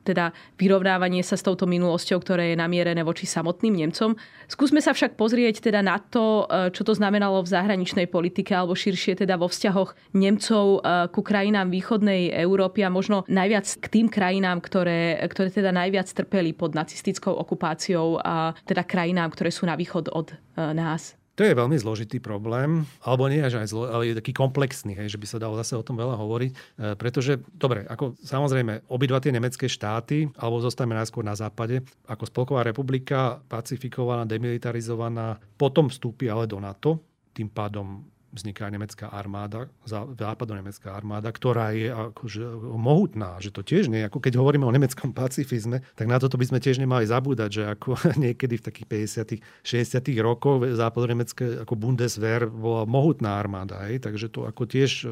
teda 0.06 0.30
vyrovnávanie 0.54 1.26
sa 1.26 1.34
s 1.34 1.42
touto 1.42 1.66
minulosťou, 1.66 2.22
ktoré 2.22 2.54
je 2.54 2.62
namierené 2.62 3.02
voči 3.02 3.26
samotným 3.26 3.74
Nemcom. 3.74 4.14
Skúsme 4.46 4.78
sa 4.78 4.94
však 4.94 5.18
pozrieť 5.18 5.66
teda 5.66 5.82
na 5.82 5.98
to, 5.98 6.46
e, 6.46 6.70
čo 6.70 6.86
to 6.86 6.94
znamenalo 6.94 7.42
v 7.42 7.50
zahraničnej 7.50 8.06
politike 8.06 8.54
alebo 8.54 8.78
širšie 8.78 9.18
teda 9.18 9.34
vo 9.34 9.50
vzťahoch 9.50 10.14
Nemcov 10.14 10.78
ku 11.10 11.20
krajinám 11.26 11.74
východnej 11.74 12.30
Európy 12.38 12.86
a 12.86 12.94
možno 12.94 13.26
najviac 13.26 13.66
k 13.82 13.86
tým 13.90 14.06
krajinám, 14.06 14.62
ktoré, 14.62 15.18
ktoré 15.26 15.50
teda 15.50 15.74
najviac 15.74 16.03
najviac 16.04 16.12
trpeli 16.12 16.52
pod 16.52 16.76
nacistickou 16.76 17.32
okupáciou 17.32 18.20
a 18.20 18.52
teda 18.68 18.84
krajinám, 18.84 19.32
ktoré 19.32 19.48
sú 19.48 19.64
na 19.64 19.72
východ 19.72 20.12
od 20.12 20.36
e, 20.36 20.36
nás. 20.76 21.16
To 21.34 21.42
je 21.42 21.56
veľmi 21.56 21.74
zložitý 21.74 22.22
problém, 22.22 22.86
alebo 23.02 23.26
nie 23.26 23.42
až 23.42 23.58
aj 23.58 23.66
zlo, 23.66 23.90
ale 23.90 24.14
je 24.14 24.20
taký 24.22 24.30
komplexný, 24.30 24.94
hej, 24.94 25.10
že 25.10 25.18
by 25.18 25.26
sa 25.26 25.42
dalo 25.42 25.58
zase 25.58 25.74
o 25.74 25.82
tom 25.82 25.98
veľa 25.98 26.14
hovoriť. 26.14 26.50
E, 26.52 26.56
pretože, 26.94 27.40
dobre, 27.56 27.88
ako 27.88 28.14
samozrejme, 28.20 28.86
obidva 28.92 29.18
tie 29.18 29.32
nemecké 29.32 29.66
štáty, 29.66 30.30
alebo 30.36 30.60
zostame 30.60 30.94
najskôr 30.94 31.24
na 31.24 31.34
západe, 31.34 31.80
ako 32.06 32.28
Spolková 32.28 32.62
republika, 32.62 33.40
pacifikovaná, 33.48 34.28
demilitarizovaná, 34.28 35.40
potom 35.56 35.88
vstúpi 35.88 36.28
ale 36.28 36.44
do 36.46 36.60
NATO, 36.60 37.00
tým 37.34 37.50
pádom 37.50 38.13
vzniká 38.34 38.66
nemecká 38.66 39.06
armáda, 39.08 39.70
západonemecká 40.18 40.90
armáda, 40.90 41.30
ktorá 41.30 41.70
je 41.70 41.88
akože 41.94 42.42
mohutná, 42.74 43.38
že 43.38 43.54
to 43.54 43.62
tiež 43.62 43.86
nie, 43.86 44.02
ako 44.02 44.18
keď 44.18 44.42
hovoríme 44.42 44.66
o 44.66 44.74
nemeckom 44.74 45.14
pacifizme, 45.14 45.86
tak 45.94 46.10
na 46.10 46.18
toto 46.18 46.34
by 46.34 46.50
sme 46.50 46.58
tiež 46.58 46.82
nemali 46.82 47.06
zabúdať, 47.06 47.50
že 47.50 47.62
ako 47.70 47.94
niekedy 48.24 48.58
v 48.58 48.66
takých 48.66 48.86
50 48.90 49.62
60 49.62 50.02
rokoch 50.20 50.66
západonemecké 50.74 51.62
ako 51.62 51.74
Bundeswehr 51.78 52.50
bola 52.50 52.82
mohutná 52.84 53.38
armáda, 53.38 53.86
hej, 53.86 54.02
takže 54.02 54.26
to 54.28 54.50
ako 54.50 54.66
tiež 54.66 54.90
e, 55.04 55.08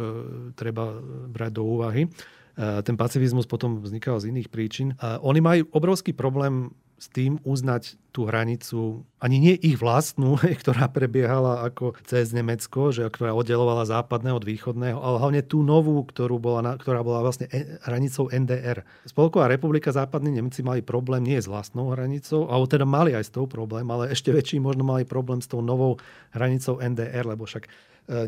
treba 0.58 0.98
brať 1.30 1.52
do 1.54 1.62
úvahy. 1.62 2.02
E, 2.04 2.08
ten 2.82 2.98
pacifizmus 2.98 3.46
potom 3.46 3.80
vznikal 3.80 4.18
z 4.18 4.34
iných 4.34 4.48
príčin. 4.50 4.98
A 4.98 5.22
oni 5.22 5.40
majú 5.40 5.62
obrovský 5.70 6.12
problém 6.12 6.74
s 7.02 7.10
tým 7.10 7.42
uznať 7.42 7.98
tú 8.14 8.30
hranicu, 8.30 9.02
ani 9.18 9.42
nie 9.42 9.54
ich 9.58 9.74
vlastnú, 9.82 10.38
ktorá 10.62 10.86
prebiehala 10.86 11.66
ako 11.66 11.98
cez 12.06 12.30
Nemecko, 12.30 12.94
že, 12.94 13.10
ktorá 13.10 13.34
oddelovala 13.34 13.82
západné 13.90 14.30
od 14.30 14.46
východného, 14.46 15.02
ale 15.02 15.16
hlavne 15.18 15.42
tú 15.42 15.66
novú, 15.66 15.98
ktorú 16.06 16.38
bola, 16.38 16.78
ktorá 16.78 17.02
bola 17.02 17.26
vlastne 17.26 17.50
e, 17.50 17.82
hranicou 17.82 18.30
NDR. 18.30 18.86
Spolková 19.10 19.50
republika, 19.50 19.90
západní 19.90 20.30
Nemci 20.38 20.62
mali 20.62 20.78
problém 20.78 21.26
nie 21.26 21.42
s 21.42 21.50
vlastnou 21.50 21.90
hranicou, 21.90 22.46
alebo 22.46 22.70
teda 22.70 22.86
mali 22.86 23.18
aj 23.18 23.26
s 23.26 23.34
tou 23.34 23.50
problém, 23.50 23.88
ale 23.90 24.14
ešte 24.14 24.30
väčší 24.30 24.62
možno 24.62 24.86
mali 24.86 25.02
problém 25.02 25.42
s 25.42 25.50
tou 25.50 25.58
novou 25.58 25.98
hranicou 26.30 26.78
NDR, 26.78 27.26
lebo 27.26 27.50
však 27.50 27.66
e, 27.66 27.70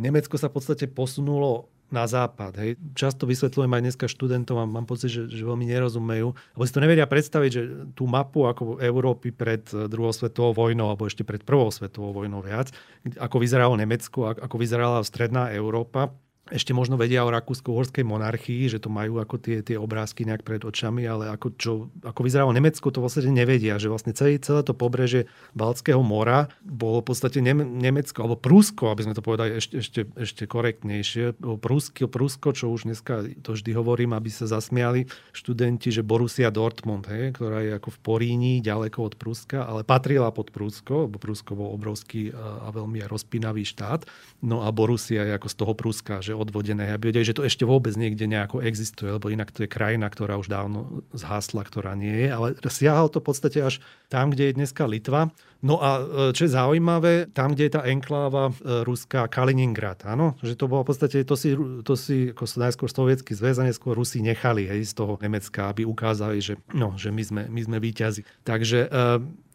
Nemecko 0.03 0.35
sa 0.35 0.51
v 0.51 0.59
podstate 0.59 0.91
posunulo 0.91 1.71
na 1.93 2.09
západ. 2.09 2.57
Hej. 2.59 2.71
Často 2.97 3.29
vysvetľujem 3.29 3.71
aj 3.71 3.83
dneska 3.85 4.07
študentom 4.09 4.57
a 4.59 4.65
mám 4.65 4.89
pocit, 4.89 5.13
že, 5.13 5.29
že 5.31 5.45
veľmi 5.45 5.69
nerozumejú, 5.69 6.29
lebo 6.33 6.63
si 6.65 6.75
to 6.75 6.83
nevedia 6.83 7.07
predstaviť, 7.07 7.51
že 7.51 7.63
tú 7.93 8.09
mapu 8.09 8.49
ako 8.49 8.81
Európy 8.81 9.31
pred 9.31 9.63
druhou 9.69 10.11
svetovou 10.11 10.57
vojnou 10.57 10.91
alebo 10.91 11.07
ešte 11.07 11.23
pred 11.23 11.45
prvou 11.45 11.69
svetovou 11.69 12.17
vojnou 12.17 12.41
viac, 12.41 12.73
ako 13.21 13.37
vyzeralo 13.39 13.77
Nemecko, 13.77 14.33
ako 14.33 14.57
vyzerala 14.57 15.05
stredná 15.05 15.53
Európa, 15.53 16.11
ešte 16.53 16.77
možno 16.77 17.01
vedia 17.01 17.25
o 17.25 17.33
rakúsko-uhorskej 17.33 18.05
monarchii, 18.05 18.69
že 18.69 18.77
to 18.77 18.93
majú 18.93 19.17
ako 19.17 19.41
tie, 19.41 19.65
tie 19.65 19.81
obrázky 19.81 20.29
nejak 20.29 20.45
pred 20.45 20.61
očami, 20.61 21.09
ale 21.09 21.33
ako, 21.33 21.47
čo, 21.57 21.73
ako 22.05 22.21
vyzeralo 22.21 22.53
Nemecko, 22.53 22.93
to 22.93 23.01
vlastne 23.01 23.33
nevedia, 23.33 23.81
že 23.81 23.89
vlastne 23.89 24.13
celé, 24.13 24.37
celé 24.37 24.61
to 24.61 24.77
pobreže 24.77 25.25
Balckého 25.57 26.05
mora 26.05 26.53
bolo 26.61 27.01
v 27.01 27.09
podstate 27.09 27.41
Nemecko, 27.41 28.29
alebo 28.29 28.37
Prusko, 28.37 28.93
aby 28.93 29.09
sme 29.09 29.17
to 29.17 29.25
povedali 29.25 29.57
ešte, 29.57 29.81
ešte, 29.81 30.01
ešte 30.21 30.45
korektnejšie. 30.45 31.41
Prusko, 31.41 32.13
Prusko, 32.13 32.53
čo 32.53 32.69
už 32.69 32.93
dneska 32.93 33.25
to 33.41 33.57
vždy 33.57 33.73
hovorím, 33.73 34.13
aby 34.13 34.29
sa 34.29 34.45
zasmiali 34.45 35.09
študenti, 35.33 35.89
že 35.89 36.05
Borussia 36.05 36.53
Dortmund, 36.53 37.09
hej, 37.09 37.33
ktorá 37.41 37.65
je 37.65 37.73
ako 37.73 37.89
v 37.89 37.99
Poríni, 38.05 38.55
ďaleko 38.61 39.01
od 39.01 39.15
Pruska, 39.17 39.65
ale 39.65 39.81
patrila 39.81 40.29
pod 40.29 40.53
Prusko, 40.53 41.09
lebo 41.09 41.17
Prusko 41.17 41.57
bol 41.57 41.73
obrovský 41.73 42.37
a, 42.37 42.69
veľmi 42.69 43.01
rozpínavý 43.09 43.65
štát. 43.65 44.05
No 44.45 44.61
a 44.61 44.69
Borussia 44.75 45.25
je 45.25 45.33
ako 45.33 45.49
z 45.49 45.57
toho 45.57 45.73
Pruska, 45.73 46.15
že 46.21 46.34
odvodené, 46.35 46.91
aby 46.93 47.15
vedeli, 47.15 47.25
že 47.25 47.39
to 47.39 47.47
ešte 47.47 47.63
vôbec 47.63 47.95
niekde 47.95 48.27
nejako 48.27 48.61
existuje, 48.61 49.09
lebo 49.09 49.31
inak 49.31 49.55
to 49.55 49.65
je 49.65 49.71
krajina, 49.71 50.11
ktorá 50.11 50.37
už 50.37 50.51
dávno 50.51 51.07
zhasla, 51.15 51.63
ktorá 51.63 51.95
nie 51.95 52.27
je, 52.27 52.29
ale 52.29 52.47
siahal 52.67 53.09
to 53.09 53.23
v 53.23 53.27
podstate 53.31 53.59
až 53.63 53.79
tam, 54.13 54.35
kde 54.35 54.51
je 54.51 54.57
dneska 54.59 54.85
Litva. 54.85 55.31
No 55.65 55.81
a 55.81 55.97
e, 55.97 56.03
čo 56.37 56.45
je 56.45 56.53
zaujímavé, 56.53 57.33
tam, 57.33 57.57
kde 57.57 57.65
je 57.65 57.73
tá 57.73 57.83
enkláva 57.89 58.53
e, 58.53 58.85
ruská 58.85 59.25
Kaliningrad, 59.33 60.05
áno, 60.05 60.37
že 60.45 60.61
to 60.61 60.69
bolo 60.69 60.85
v 60.85 60.93
podstate, 60.93 61.25
to 61.25 61.41
si, 61.41 61.57
to 61.81 61.97
si 61.97 62.37
ako 62.37 62.45
najskôr 62.45 62.93
sovietský 62.93 63.33
zväz 63.33 63.57
a 63.57 63.65
neskôr 63.65 63.97
Rusi 63.97 64.21
nechali 64.21 64.69
hej, 64.69 64.85
z 64.85 64.93
toho 64.93 65.17
Nemecka, 65.17 65.73
aby 65.73 65.89
ukázali, 65.89 66.45
že, 66.45 66.61
no, 66.77 66.93
že 67.01 67.09
my 67.09 67.23
sme, 67.25 67.43
my 67.49 67.61
sme 67.65 67.79
víťazi. 67.81 68.29
Takže 68.45 68.79
e, 68.85 68.89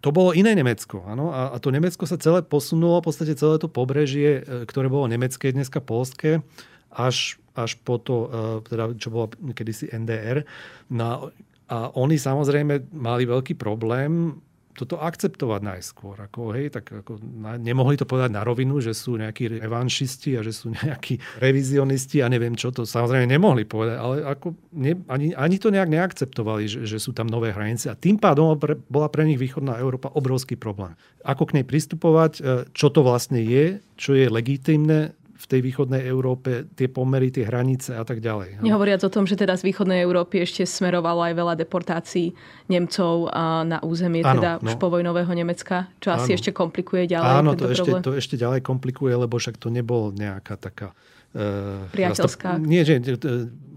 to 0.02 0.10
bolo 0.10 0.34
iné 0.34 0.58
Nemecko. 0.58 1.06
Áno? 1.06 1.30
A, 1.30 1.54
a 1.54 1.58
to 1.62 1.70
Nemecko 1.70 2.10
sa 2.10 2.18
celé 2.18 2.42
posunulo, 2.42 3.06
v 3.06 3.14
podstate 3.14 3.38
celé 3.38 3.62
to 3.62 3.70
pobrežie, 3.70 4.42
ktoré 4.66 4.90
bolo 4.90 5.06
nemecké, 5.06 5.54
dneska 5.54 5.78
polské, 5.78 6.42
až, 6.90 7.38
až 7.54 7.78
po 7.86 8.02
to, 8.02 8.26
teda, 8.66 8.98
čo 8.98 9.14
bolo 9.14 9.30
kedysi 9.54 9.94
NDR. 9.94 10.42
No, 10.90 11.30
a 11.70 11.94
oni 11.94 12.18
samozrejme 12.18 12.90
mali 12.98 13.30
veľký 13.30 13.54
problém 13.54 14.42
toto 14.80 14.96
akceptovať 15.04 15.60
najskôr. 15.60 16.16
Ako, 16.32 16.56
hej, 16.56 16.72
tak 16.72 16.88
ako, 17.04 17.20
na, 17.20 17.60
nemohli 17.60 18.00
to 18.00 18.08
povedať 18.08 18.32
na 18.32 18.48
rovinu, 18.48 18.80
že 18.80 18.96
sú 18.96 19.20
nejakí 19.20 19.60
revanšisti 19.60 20.40
a 20.40 20.42
že 20.42 20.56
sú 20.56 20.72
nejakí 20.80 21.20
revizionisti 21.44 22.24
a 22.24 22.32
neviem 22.32 22.56
čo, 22.56 22.72
to 22.72 22.88
samozrejme 22.88 23.28
nemohli 23.28 23.68
povedať, 23.68 23.98
ale 24.00 24.16
ako 24.24 24.56
ne, 24.80 24.96
ani, 25.12 25.36
ani 25.36 25.56
to 25.60 25.68
nejak 25.68 25.92
neakceptovali, 25.92 26.72
že, 26.72 26.80
že 26.88 26.98
sú 27.04 27.12
tam 27.12 27.28
nové 27.28 27.52
hranice 27.52 27.92
a 27.92 28.00
tým 28.00 28.16
pádom 28.16 28.56
pre, 28.56 28.80
bola 28.88 29.12
pre 29.12 29.28
nich 29.28 29.36
východná 29.38 29.76
Európa 29.76 30.08
obrovský 30.16 30.56
problém. 30.56 30.96
Ako 31.28 31.52
k 31.52 31.60
nej 31.60 31.66
pristupovať, 31.68 32.32
e, 32.40 32.42
čo 32.72 32.88
to 32.88 33.04
vlastne 33.04 33.44
je, 33.44 33.84
čo 34.00 34.16
je 34.16 34.32
legitimné, 34.32 35.19
v 35.40 35.46
tej 35.48 35.62
východnej 35.64 36.04
Európe 36.04 36.68
tie 36.76 36.92
pomery, 36.92 37.32
tie 37.32 37.48
hranice 37.48 37.96
a 37.96 38.04
tak 38.04 38.20
ďalej. 38.20 38.60
Nehovoriac 38.60 39.00
o 39.08 39.12
tom, 39.12 39.24
že 39.24 39.40
teda 39.40 39.56
z 39.56 39.72
východnej 39.72 40.04
Európy 40.04 40.44
ešte 40.44 40.68
smerovalo 40.68 41.24
aj 41.24 41.34
veľa 41.34 41.54
deportácií 41.56 42.36
Nemcov 42.68 43.32
na 43.64 43.80
územie 43.80 44.20
ano, 44.20 44.36
teda 44.36 44.52
no. 44.60 44.68
už 44.68 44.76
povojnového 44.76 45.32
Nemecka, 45.32 45.88
čo 46.04 46.12
ano. 46.12 46.20
asi 46.20 46.36
ešte 46.36 46.52
komplikuje 46.52 47.08
ďalej 47.08 47.32
Áno, 47.40 47.56
to 47.56 47.72
ešte, 47.72 47.92
to 48.04 48.12
ešte 48.20 48.36
ďalej 48.36 48.68
komplikuje, 48.68 49.16
lebo 49.16 49.40
však 49.40 49.56
to 49.56 49.72
nebol 49.72 50.12
nejaká 50.12 50.60
taká 50.60 50.92
Uh, 51.30 51.86
Priateľská. 51.94 52.58
nie, 52.58 52.82
že 52.82 52.98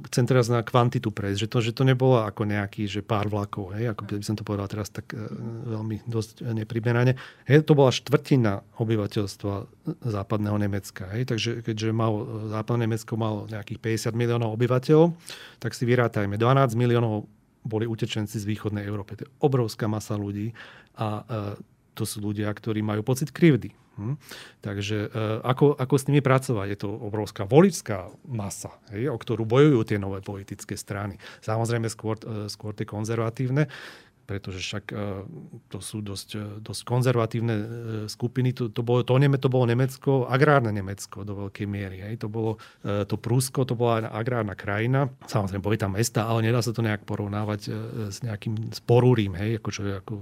chcem 0.08 0.24
teraz 0.24 0.48
na 0.48 0.64
kvantitu 0.64 1.12
prejsť, 1.12 1.38
že 1.44 1.48
to, 1.48 1.58
že 1.60 1.72
to 1.76 1.84
nebolo 1.84 2.24
ako 2.24 2.48
nejaký, 2.48 2.88
že 2.88 3.04
pár 3.04 3.28
vlakov, 3.28 3.76
hej, 3.76 3.92
ako 3.92 4.08
by 4.08 4.24
som 4.24 4.36
to 4.36 4.44
povedal 4.44 4.64
teraz 4.72 4.88
tak 4.88 5.12
uh, 5.12 5.20
veľmi 5.68 6.08
dosť 6.08 6.48
nepriberane. 6.48 7.12
Hej, 7.44 7.68
to 7.68 7.76
bola 7.76 7.92
štvrtina 7.92 8.64
obyvateľstva 8.80 9.54
západného 10.00 10.56
Nemecka. 10.56 11.12
Hej, 11.12 11.28
takže 11.28 11.50
keďže 11.60 11.92
mal, 11.92 12.24
západné 12.56 12.88
Nemecko 12.88 13.20
malo 13.20 13.44
nejakých 13.52 14.08
50 14.08 14.16
miliónov 14.16 14.56
obyvateľov, 14.56 15.12
tak 15.60 15.76
si 15.76 15.84
vyrátajme, 15.84 16.40
12 16.40 16.72
miliónov 16.72 17.28
boli 17.62 17.86
utečenci 17.86 18.42
z 18.42 18.48
východnej 18.48 18.82
Európy. 18.88 19.20
To 19.20 19.24
je 19.28 19.32
obrovská 19.44 19.86
masa 19.86 20.18
ľudí 20.18 20.50
a 20.98 21.22
uh, 21.22 21.54
to 21.92 22.08
sú 22.08 22.24
ľudia, 22.24 22.48
ktorí 22.48 22.80
majú 22.80 23.04
pocit 23.04 23.30
krivdy. 23.30 23.81
Hm? 24.00 24.16
Takže 24.64 24.98
e, 25.12 25.18
ako, 25.44 25.76
ako 25.76 25.94
s 26.00 26.06
nimi 26.08 26.24
pracovať? 26.24 26.66
Je 26.72 26.78
to 26.80 26.88
obrovská 26.88 27.44
voličská 27.44 28.08
masa, 28.24 28.72
hej, 28.88 29.12
o 29.12 29.18
ktorú 29.20 29.44
bojujú 29.44 29.84
tie 29.84 29.98
nové 30.00 30.24
politické 30.24 30.80
strany. 30.80 31.20
Samozrejme 31.44 31.92
skôr, 31.92 32.16
e, 32.24 32.48
skôr 32.48 32.72
tie 32.72 32.88
konzervatívne, 32.88 33.68
pretože 34.22 34.62
však 34.62 34.84
e, 34.90 34.96
to 35.68 35.78
sú 35.82 36.00
dosť, 36.00 36.28
e, 36.38 36.46
dosť 36.62 36.82
konzervatívne 36.86 37.54
e, 37.54 37.66
skupiny. 38.06 38.54
To, 38.54 38.70
to, 38.70 38.80
bolo, 38.80 39.02
to, 39.02 39.18
to 39.18 39.48
bolo 39.50 39.64
Nemecko, 39.66 40.24
agrárne 40.30 40.70
Nemecko 40.70 41.26
do 41.26 41.46
veľkej 41.46 41.66
miery. 41.66 41.98
Hej. 42.06 42.24
To 42.24 42.28
bolo 42.30 42.56
to 42.82 43.16
Prúsko, 43.18 43.66
to 43.66 43.74
bola 43.74 44.06
agrárna 44.10 44.54
krajina. 44.54 45.10
Samozrejme, 45.26 45.62
boli 45.62 45.78
tam 45.78 45.94
mesta, 45.94 46.26
ale 46.26 46.44
nedá 46.46 46.62
sa 46.62 46.74
to 46.74 46.84
nejak 46.84 47.02
porovnávať 47.06 47.60
s 48.10 48.22
nejakým 48.22 48.74
sporúrím, 48.74 49.34
hej, 49.38 49.58
ako 49.58 49.68
čo 49.70 49.80
je 49.86 49.94
ako 49.98 50.12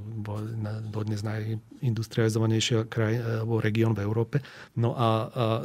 dodnes 0.93 1.21
najindustrializovanejšia 1.25 2.87
kraj, 2.89 3.43
alebo 3.43 3.61
región 3.61 3.93
v 3.97 4.05
Európe. 4.05 4.41
No 4.77 4.97
a, 4.97 5.09
a 5.09 5.09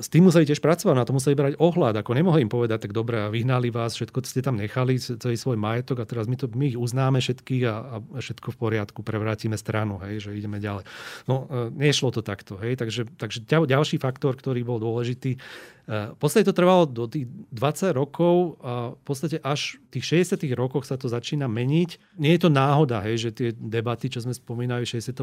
s 0.02 0.08
tým 0.12 0.28
museli 0.28 0.48
tiež 0.48 0.60
pracovať, 0.60 0.96
na 0.96 1.08
to 1.08 1.16
museli 1.16 1.36
brať 1.38 1.54
ohľad. 1.60 2.00
Ako 2.02 2.12
nemohli 2.16 2.44
im 2.44 2.52
povedať, 2.52 2.90
tak 2.90 2.96
dobre, 2.96 3.20
vyhnali 3.32 3.72
vás, 3.72 3.96
všetko 3.96 4.26
ste 4.26 4.42
tam 4.44 4.60
nechali, 4.60 4.98
celý 5.00 5.36
svoj 5.36 5.60
majetok 5.60 6.04
a 6.04 6.10
teraz 6.10 6.26
my, 6.28 6.36
to, 6.40 6.50
my 6.52 6.66
ich 6.74 6.80
uznáme 6.80 7.20
všetkých 7.22 7.64
a, 7.68 8.02
a 8.02 8.20
všetko 8.26 8.52
v 8.52 8.58
poriadku, 8.58 9.00
prevrátime 9.06 9.54
stranu, 9.56 10.02
hej, 10.02 10.26
že 10.26 10.30
ideme 10.34 10.58
ďalej. 10.58 10.84
No, 11.30 11.46
e, 11.46 11.70
nešlo 11.70 12.10
to 12.10 12.26
takto. 12.26 12.58
Hej, 12.58 12.82
takže, 12.82 13.06
takže 13.14 13.46
ďalší 13.46 14.02
faktor, 14.02 14.34
ktorý 14.34 14.66
bol 14.66 14.82
dôležitý, 14.82 15.38
e, 15.38 15.40
v 16.12 16.18
podstate 16.18 16.50
to 16.50 16.58
trvalo 16.58 16.90
do 16.90 17.06
tých 17.06 17.30
20 17.54 17.94
rokov 17.94 18.58
a 18.66 18.98
v 18.98 19.04
podstate 19.06 19.38
až 19.46 19.78
v 19.94 20.02
tých 20.02 20.26
60 20.34 20.58
rokoch 20.58 20.90
sa 20.90 20.98
to 20.98 21.06
začína 21.06 21.46
meniť. 21.46 22.18
Nie 22.18 22.36
je 22.36 22.42
to 22.44 22.50
náhoda, 22.50 23.06
hej, 23.06 23.30
že 23.30 23.36
tie 23.38 23.50
debaty, 23.54 24.10
čo 24.10 24.26
sme 24.26 24.34
spomínali 24.34 24.90
v 24.90 24.98
68 24.98 25.22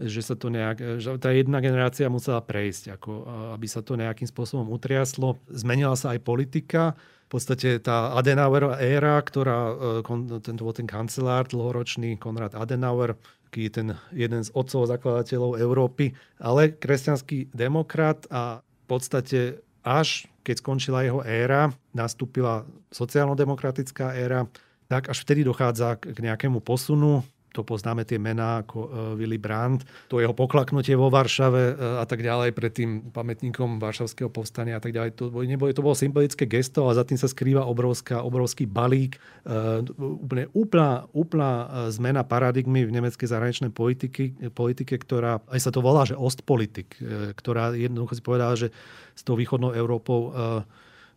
že 0.00 0.24
sa 0.24 0.32
to 0.32 0.48
nejak, 0.48 0.96
že 0.96 1.20
tá 1.20 1.28
jedna 1.28 1.60
generácia 1.60 2.08
musela 2.08 2.40
prejsť, 2.40 2.96
ako, 2.96 3.10
aby 3.52 3.66
sa 3.68 3.84
to 3.84 4.00
nejakým 4.00 4.24
spôsobom 4.24 4.72
utriaslo. 4.72 5.36
Zmenila 5.52 5.92
sa 5.92 6.16
aj 6.16 6.24
politika, 6.24 6.96
podstate 7.30 7.78
tá 7.78 8.12
Adenauerová 8.18 8.82
éra, 8.82 9.22
ktorá, 9.22 9.74
e, 10.02 10.40
ten, 10.42 10.58
ten 10.58 10.86
kancelár 10.86 11.46
dlhoročný, 11.46 12.18
Konrad 12.18 12.58
Adenauer, 12.58 13.14
taký 13.46 13.70
ten 13.70 13.98
jeden 14.10 14.42
z 14.42 14.50
otcov 14.54 14.90
zakladateľov 14.90 15.58
Európy, 15.58 16.14
ale 16.42 16.74
kresťanský 16.74 17.54
demokrat 17.54 18.26
a 18.30 18.62
v 18.62 18.84
podstate 18.90 19.62
až 19.80 20.30
keď 20.44 20.56
skončila 20.60 21.04
jeho 21.04 21.20
éra, 21.22 21.70
nastúpila 21.92 22.64
sociálno-demokratická 22.90 24.16
éra, 24.16 24.48
tak 24.90 25.12
až 25.12 25.22
vtedy 25.22 25.46
dochádza 25.46 26.00
k 26.00 26.18
nejakému 26.18 26.58
posunu 26.64 27.22
to 27.50 27.66
poznáme 27.66 28.06
tie 28.06 28.16
mená 28.16 28.62
ako 28.62 28.78
uh, 28.78 28.88
Willy 29.18 29.38
Brandt, 29.38 29.82
to 30.06 30.22
jeho 30.22 30.34
poklaknutie 30.34 30.94
vo 30.94 31.10
Varšave 31.10 31.62
uh, 31.74 32.02
a 32.02 32.04
tak 32.06 32.22
ďalej 32.22 32.54
pred 32.54 32.72
tým 32.72 32.90
pamätníkom 33.10 33.82
Varšavského 33.82 34.30
povstania 34.30 34.78
a 34.78 34.82
tak 34.82 34.94
ďalej. 34.94 35.18
To, 35.18 35.34
nebolo, 35.42 35.74
to 35.74 35.82
bolo 35.82 35.98
symbolické 35.98 36.46
gesto 36.46 36.86
a 36.86 36.94
za 36.94 37.02
tým 37.02 37.18
sa 37.18 37.26
skrýva 37.26 37.66
obrovská, 37.66 38.22
obrovský 38.22 38.70
balík. 38.70 39.18
Uh, 39.42 39.82
úplne 39.98 40.46
úplná, 40.54 41.10
úplná 41.10 41.50
zmena 41.90 42.22
paradigmy 42.22 42.86
v 42.86 42.94
nemeckej 42.94 43.26
zahraničnej 43.26 43.72
politiky, 43.74 44.52
politike, 44.54 44.94
ktorá, 44.98 45.42
aj 45.50 45.60
sa 45.60 45.70
to 45.74 45.82
volá, 45.82 46.06
že 46.06 46.14
Ostpolitik, 46.14 46.94
ktorá 47.34 47.74
jednoducho 47.74 48.14
si 48.18 48.22
povedala, 48.22 48.54
že 48.54 48.68
s 49.16 49.22
tou 49.26 49.34
východnou 49.34 49.72
Európou 49.74 50.30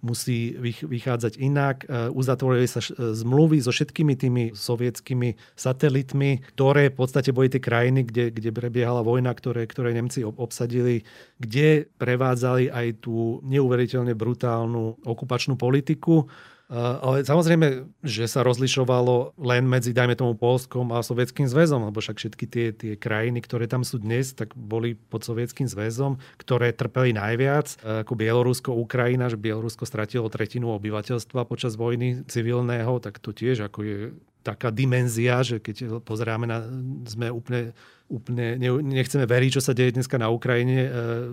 musí 0.03 0.53
vychádzať 0.83 1.39
inak. 1.39 1.87
E, 1.87 2.11
uzatvorili 2.11 2.67
sa 2.67 2.83
e, 2.83 3.15
zmluvy 3.15 3.63
so 3.63 3.71
všetkými 3.71 4.13
tými 4.19 4.43
sovietskými 4.51 5.39
satelitmi, 5.55 6.43
ktoré 6.53 6.91
v 6.91 6.95
podstate 6.99 7.31
boli 7.31 7.47
tie 7.47 7.63
krajiny, 7.63 8.03
kde, 8.03 8.35
kde 8.35 8.51
prebiehala 8.51 9.01
vojna, 9.01 9.31
ktoré, 9.31 9.63
ktoré 9.63 9.95
Nemci 9.95 10.27
obsadili, 10.27 11.07
kde 11.39 11.87
prevádzali 11.95 12.67
aj 12.69 12.87
tú 12.99 13.39
neuveriteľne 13.47 14.11
brutálnu 14.13 15.07
okupačnú 15.07 15.55
politiku 15.55 16.27
ale 16.73 17.21
samozrejme, 17.21 17.85
že 18.01 18.25
sa 18.25 18.41
rozlišovalo 18.41 19.37
len 19.37 19.69
medzi, 19.69 19.93
dajme 19.93 20.17
tomu, 20.17 20.33
Polskom 20.33 20.89
a 20.89 21.05
Sovietským 21.05 21.45
zväzom, 21.45 21.85
lebo 21.85 22.01
však 22.01 22.17
všetky 22.17 22.45
tie, 22.49 22.67
tie 22.73 22.93
krajiny, 22.97 23.45
ktoré 23.45 23.69
tam 23.69 23.85
sú 23.85 24.01
dnes, 24.01 24.33
tak 24.33 24.57
boli 24.57 24.97
pod 24.97 25.21
Sovietským 25.21 25.69
zväzom, 25.69 26.17
ktoré 26.41 26.73
trpeli 26.73 27.13
najviac, 27.13 27.77
ako 27.85 28.13
Bielorusko, 28.17 28.73
Ukrajina, 28.73 29.29
že 29.29 29.37
Bielorusko 29.37 29.85
stratilo 29.85 30.25
tretinu 30.33 30.73
obyvateľstva 30.73 31.45
počas 31.45 31.77
vojny 31.77 32.25
civilného, 32.25 32.97
tak 32.97 33.21
to 33.21 33.29
tiež 33.29 33.69
ako 33.69 33.79
je 33.85 33.97
taká 34.43 34.69
dimenzia, 34.69 35.39
že 35.41 35.63
keď 35.63 36.03
pozeráme 36.03 36.43
na, 36.43 36.67
sme 37.07 37.31
úplne, 37.31 37.71
úplne 38.11 38.59
nechceme 38.83 39.23
veriť, 39.23 39.51
čo 39.57 39.61
sa 39.63 39.71
deje 39.71 39.95
dneska 39.95 40.19
na 40.19 40.27
Ukrajine 40.27 40.77
e, 40.83 40.89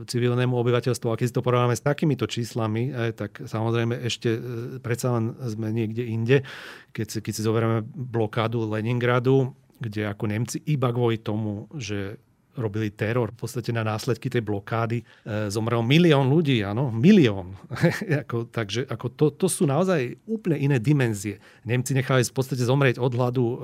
civilnému 0.06 0.54
obyvateľstvu. 0.54 1.10
A 1.10 1.18
keď 1.18 1.26
si 1.26 1.36
to 1.36 1.44
porovnáme 1.44 1.74
s 1.74 1.82
takýmito 1.82 2.30
číslami, 2.30 2.94
e, 2.94 3.10
tak 3.10 3.42
samozrejme 3.42 3.98
ešte 4.06 4.30
e, 4.30 4.40
predsa 4.78 5.18
len 5.18 5.34
sme 5.42 5.74
niekde 5.74 6.06
inde. 6.06 6.46
Keď 6.94 7.06
si, 7.10 7.18
keď 7.18 7.32
si 7.34 7.42
zoberieme 7.42 7.82
blokádu 7.84 8.62
Leningradu, 8.70 9.52
kde 9.82 10.06
ako 10.06 10.24
Nemci 10.30 10.62
iba 10.70 10.94
kvôli 10.94 11.18
tomu, 11.18 11.66
že 11.74 12.22
robili 12.58 12.90
teror 12.90 13.30
v 13.30 13.38
podstate 13.46 13.70
na 13.70 13.86
následky 13.86 14.26
tej 14.26 14.42
blokády. 14.42 15.02
E, 15.02 15.04
zomrel 15.50 15.82
milión 15.86 16.26
ľudí, 16.26 16.66
áno, 16.66 16.90
milión. 16.90 17.54
ako, 18.26 18.50
takže 18.50 18.86
ako 18.90 19.06
to, 19.14 19.26
to 19.34 19.46
sú 19.46 19.66
naozaj 19.70 20.18
úplne 20.26 20.58
iné 20.58 20.76
dimenzie. 20.82 21.38
Nemci 21.62 21.94
nechali 21.94 22.26
v 22.26 22.34
podstate 22.34 22.62
zomrieť 22.66 22.98
od 22.98 23.12
hladu, 23.14 23.44
e, 23.44 23.56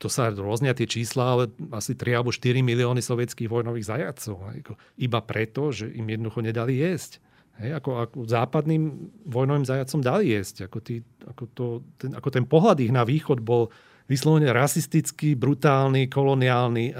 to 0.00 0.08
sa 0.08 0.32
rôznia 0.32 0.72
tie 0.72 0.88
čísla, 0.88 1.24
ale 1.36 1.44
asi 1.74 1.92
3 1.92 2.20
alebo 2.20 2.32
4 2.32 2.64
milióny 2.64 3.04
sovietských 3.04 3.50
vojnových 3.50 3.88
zajacov. 3.88 4.36
Ako, 4.64 4.72
iba 4.96 5.20
preto, 5.20 5.68
že 5.74 5.92
im 5.92 6.08
jednoducho 6.08 6.40
nedali 6.40 6.80
jesť. 6.80 7.20
Hej, 7.60 7.76
ako, 7.76 7.90
ako 8.08 8.16
západným 8.24 9.12
vojnovým 9.28 9.68
zajacom 9.68 10.00
dali 10.00 10.32
jesť. 10.32 10.64
Ako, 10.72 10.78
tí, 10.80 11.04
ako, 11.28 11.44
to, 11.52 11.66
ten, 12.00 12.16
ako 12.16 12.28
ten 12.32 12.44
pohľad 12.48 12.80
ich 12.80 12.88
na 12.88 13.04
východ 13.04 13.44
bol 13.44 13.68
vyslovene 14.10 14.50
rasistický, 14.50 15.38
brutálny, 15.38 16.10
koloniálny. 16.10 16.90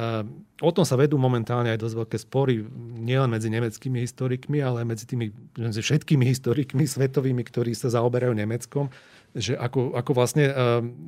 O 0.62 0.70
tom 0.70 0.86
sa 0.86 0.94
vedú 0.94 1.18
momentálne 1.18 1.74
aj 1.74 1.82
dosť 1.82 1.96
veľké 1.98 2.18
spory, 2.22 2.62
nielen 3.02 3.34
medzi 3.34 3.50
nemeckými 3.50 3.98
historikmi, 4.06 4.62
ale 4.62 4.84
aj 4.84 4.86
medzi 4.86 5.04
tými 5.10 5.26
medzi 5.58 5.82
všetkými 5.82 6.22
historikmi 6.22 6.86
svetovými, 6.86 7.42
ktorí 7.42 7.74
sa 7.74 7.90
zaoberajú 7.90 8.30
Nemeckom 8.30 8.86
že 9.30 9.54
ako, 9.54 9.94
ako 9.94 10.10
vlastne 10.10 10.50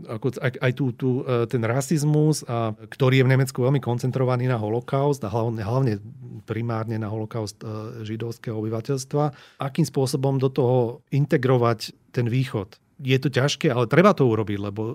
ako 0.06 0.38
aj, 0.38 0.72
tú, 0.78 0.94
tú, 0.94 1.26
ten 1.50 1.58
rasizmus, 1.66 2.46
a, 2.46 2.70
ktorý 2.70 3.18
je 3.22 3.26
v 3.26 3.32
Nemecku 3.34 3.58
veľmi 3.58 3.82
koncentrovaný 3.82 4.46
na 4.46 4.54
holokaust 4.62 5.26
a 5.26 5.30
hlavne, 5.30 5.58
hlavne 5.58 5.98
primárne 6.46 7.02
na 7.02 7.10
holokaust 7.10 7.58
židovského 8.06 8.54
obyvateľstva, 8.54 9.58
akým 9.58 9.86
spôsobom 9.86 10.38
do 10.38 10.50
toho 10.50 11.02
integrovať 11.10 11.94
ten 12.14 12.30
východ 12.30 12.81
je 13.00 13.18
to 13.18 13.28
ťažké, 13.32 13.72
ale 13.72 13.88
treba 13.88 14.12
to 14.12 14.28
urobiť, 14.28 14.58
lebo 14.58 14.80
e, 14.82 14.94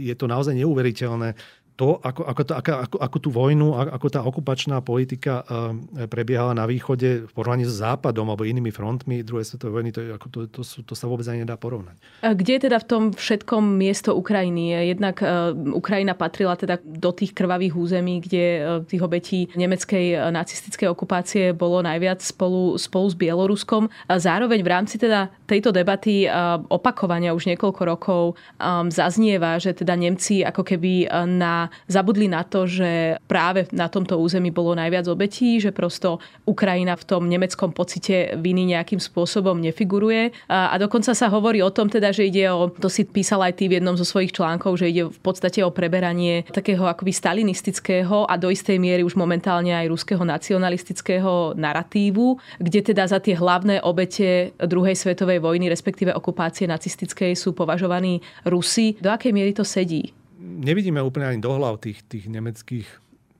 je 0.00 0.14
to 0.16 0.24
naozaj 0.30 0.56
neuveriteľné 0.56 1.36
to, 1.74 1.98
ako, 1.98 2.22
ako, 2.22 2.42
to, 2.46 2.52
ako, 2.54 2.70
ako, 2.86 2.96
ako 3.02 3.16
tú 3.18 3.28
vojnu, 3.34 3.74
ako 3.74 4.06
tá 4.06 4.22
okupačná 4.22 4.78
politika 4.78 5.42
uh, 5.42 5.74
prebiehala 6.06 6.54
na 6.54 6.70
východe 6.70 7.26
v 7.26 7.30
porovnaní 7.34 7.66
so 7.66 7.74
západom 7.74 8.30
alebo 8.30 8.46
inými 8.46 8.70
frontmi 8.70 9.26
druhej 9.26 9.42
svetovej 9.50 9.74
vojny, 9.74 9.90
to, 9.90 10.00
ako 10.14 10.26
to, 10.30 10.38
to, 10.54 10.62
sú, 10.62 10.86
to 10.86 10.94
sa 10.94 11.10
vôbec 11.10 11.26
ani 11.26 11.42
nedá 11.42 11.58
porovnať. 11.58 11.98
Kde 12.22 12.52
je 12.54 12.62
teda 12.70 12.78
v 12.78 12.86
tom 12.86 13.02
všetkom 13.10 13.74
miesto 13.74 14.14
Ukrajiny? 14.14 14.86
Jednak 14.94 15.18
uh, 15.18 15.50
Ukrajina 15.74 16.14
patrila 16.14 16.54
teda 16.54 16.78
do 16.78 17.10
tých 17.10 17.34
krvavých 17.34 17.74
území, 17.74 18.22
kde 18.22 18.44
uh, 18.46 18.62
tých 18.86 19.02
obetí 19.02 19.50
nemeckej 19.58 20.30
nacistickej 20.30 20.86
okupácie 20.94 21.50
bolo 21.50 21.82
najviac 21.82 22.22
spolu, 22.22 22.78
spolu 22.78 23.10
s 23.10 23.18
Bieloruskom. 23.18 23.90
A 24.06 24.22
zároveň 24.22 24.62
v 24.62 24.70
rámci 24.70 24.94
teda 24.94 25.26
tejto 25.50 25.74
debaty 25.74 26.30
uh, 26.30 26.62
opakovania 26.70 27.34
už 27.34 27.50
niekoľko 27.50 27.82
rokov 27.82 28.22
um, 28.62 28.86
zaznieva, 28.94 29.58
že 29.58 29.74
teda 29.74 29.98
Nemci 29.98 30.46
ako 30.46 30.62
keby 30.62 31.10
na 31.26 31.63
zabudli 31.86 32.26
na 32.26 32.42
to, 32.42 32.64
že 32.64 33.20
práve 33.28 33.68
na 33.70 33.86
tomto 33.86 34.18
území 34.18 34.50
bolo 34.50 34.74
najviac 34.74 35.06
obetí, 35.08 35.60
že 35.60 35.70
prosto 35.70 36.18
Ukrajina 36.48 36.96
v 36.96 37.04
tom 37.04 37.28
nemeckom 37.28 37.70
pocite 37.72 38.36
viny 38.40 38.76
nejakým 38.76 38.98
spôsobom 38.98 39.58
nefiguruje. 39.60 40.32
A, 40.48 40.72
a 40.72 40.76
dokonca 40.80 41.12
sa 41.12 41.28
hovorí 41.28 41.60
o 41.60 41.72
tom 41.72 41.90
teda, 41.90 42.10
že 42.10 42.28
ide 42.28 42.48
o, 42.50 42.70
to 42.70 42.88
si 42.88 43.04
písal 43.04 43.44
aj 43.44 43.60
ty 43.60 43.68
v 43.68 43.78
jednom 43.80 43.94
zo 43.94 44.06
svojich 44.06 44.34
článkov, 44.34 44.80
že 44.80 44.90
ide 44.90 45.02
v 45.08 45.20
podstate 45.20 45.60
o 45.62 45.70
preberanie 45.74 46.46
takého 46.50 46.84
akoby 46.88 47.12
stalinistického 47.14 48.26
a 48.26 48.34
do 48.40 48.48
istej 48.50 48.80
miery 48.80 49.02
už 49.06 49.14
momentálne 49.14 49.70
aj 49.74 49.90
ruského 49.90 50.22
nacionalistického 50.24 51.54
narratívu, 51.54 52.38
kde 52.58 52.80
teda 52.94 53.04
za 53.06 53.18
tie 53.20 53.36
hlavné 53.36 53.84
obete 53.84 54.56
druhej 54.58 54.96
svetovej 54.96 55.38
vojny, 55.42 55.68
respektíve 55.68 56.10
okupácie 56.14 56.66
nacistickej 56.66 57.36
sú 57.36 57.52
považovaní 57.52 58.24
Rusi. 58.48 58.96
Do 58.98 59.12
akej 59.12 59.32
miery 59.34 59.52
to 59.52 59.62
sedí? 59.62 60.23
Nevidíme 60.44 61.00
úplne 61.00 61.32
ani 61.32 61.40
do 61.40 61.56
hlav 61.56 61.80
tých, 61.80 62.04
tých 62.04 62.28
nemeckých 62.28 62.88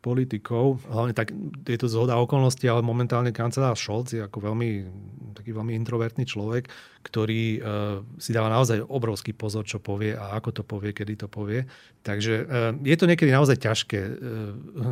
politikov. 0.04 0.84
Hlavne 0.84 1.16
tak 1.16 1.32
je 1.64 1.78
to 1.80 1.88
zhoda 1.88 2.20
okolností, 2.20 2.68
ale 2.68 2.84
momentálne 2.84 3.32
kancelár 3.32 3.80
Scholz 3.80 4.12
je 4.12 4.20
ako 4.20 4.52
veľmi, 4.52 4.68
taký 5.32 5.56
veľmi 5.56 5.72
introvertný 5.80 6.28
človek, 6.28 6.68
ktorý 7.00 7.42
uh, 7.56 8.04
si 8.20 8.36
dáva 8.36 8.52
naozaj 8.52 8.84
obrovský 8.84 9.32
pozor, 9.32 9.64
čo 9.64 9.80
povie 9.80 10.12
a 10.12 10.36
ako 10.36 10.60
to 10.60 10.62
povie, 10.64 10.92
kedy 10.92 11.24
to 11.24 11.28
povie. 11.28 11.64
Takže 12.04 12.34
uh, 12.44 12.76
je 12.84 12.96
to 13.00 13.08
niekedy 13.08 13.32
naozaj 13.32 13.56
ťažké 13.56 14.00
uh, 14.04 14.12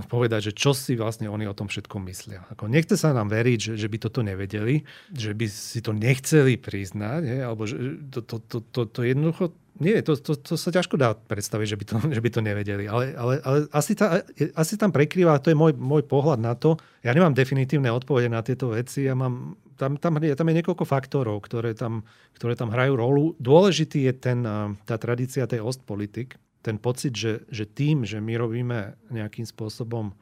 povedať, 0.09 0.49
že 0.49 0.53
čo 0.57 0.73
si 0.73 0.97
vlastne 0.97 1.29
oni 1.29 1.45
o 1.45 1.57
tom 1.57 1.69
všetkom 1.69 2.09
myslia. 2.09 2.49
Ako 2.49 2.73
nechce 2.73 2.97
sa 2.97 3.13
nám 3.13 3.29
veriť, 3.29 3.59
že, 3.61 3.73
že 3.77 3.89
by 3.93 3.97
toto 4.01 4.25
nevedeli, 4.25 4.81
že 5.13 5.37
by 5.37 5.45
si 5.45 5.85
to 5.85 5.93
nechceli 5.93 6.57
priznať, 6.57 7.21
he, 7.29 7.39
alebo 7.45 7.69
že 7.69 8.01
to, 8.09 8.25
to, 8.25 8.37
to, 8.49 8.59
to, 8.65 8.81
to 8.89 9.01
jednoducho 9.05 9.53
nie, 9.81 9.97
to, 10.05 10.21
to, 10.21 10.37
to 10.37 10.55
sa 10.61 10.69
ťažko 10.69 11.01
dá 11.01 11.17
predstaviť, 11.17 11.67
že 11.67 11.79
by 11.81 11.85
to, 11.89 11.95
že 12.17 12.21
by 12.21 12.31
to 12.33 12.41
nevedeli. 12.45 12.85
Ale, 12.85 13.17
ale, 13.17 13.35
ale 13.41 13.59
asi, 13.73 13.97
tá, 13.97 14.21
asi 14.53 14.75
tam 14.77 14.93
prekrýva, 14.93 15.41
to 15.41 15.49
je 15.49 15.57
môj, 15.57 15.73
môj 15.77 16.05
pohľad 16.05 16.41
na 16.43 16.53
to. 16.53 16.77
Ja 17.01 17.17
nemám 17.17 17.33
definitívne 17.33 17.89
odpovede 17.89 18.29
na 18.29 18.45
tieto 18.45 18.77
veci. 18.77 19.09
Ja 19.09 19.17
mám, 19.17 19.57
tam, 19.81 19.97
tam, 19.97 20.21
tam 20.21 20.49
je 20.49 20.59
niekoľko 20.61 20.85
faktorov, 20.85 21.43
ktoré 21.49 21.73
tam, 21.73 22.05
ktoré 22.37 22.53
tam 22.55 22.71
hrajú 22.71 22.93
rolu. 22.95 23.25
Dôležitý 23.41 24.07
je 24.11 24.13
ten, 24.13 24.45
tá 24.85 24.97
tradícia 25.01 25.49
tej 25.49 25.65
ostpolitik. 25.65 26.37
Ten 26.63 26.79
pocit, 26.79 27.17
že, 27.19 27.43
že 27.51 27.67
tým, 27.67 28.07
že 28.07 28.23
my 28.23 28.39
robíme 28.39 28.95
nejakým 29.11 29.43
spôsobom 29.43 30.15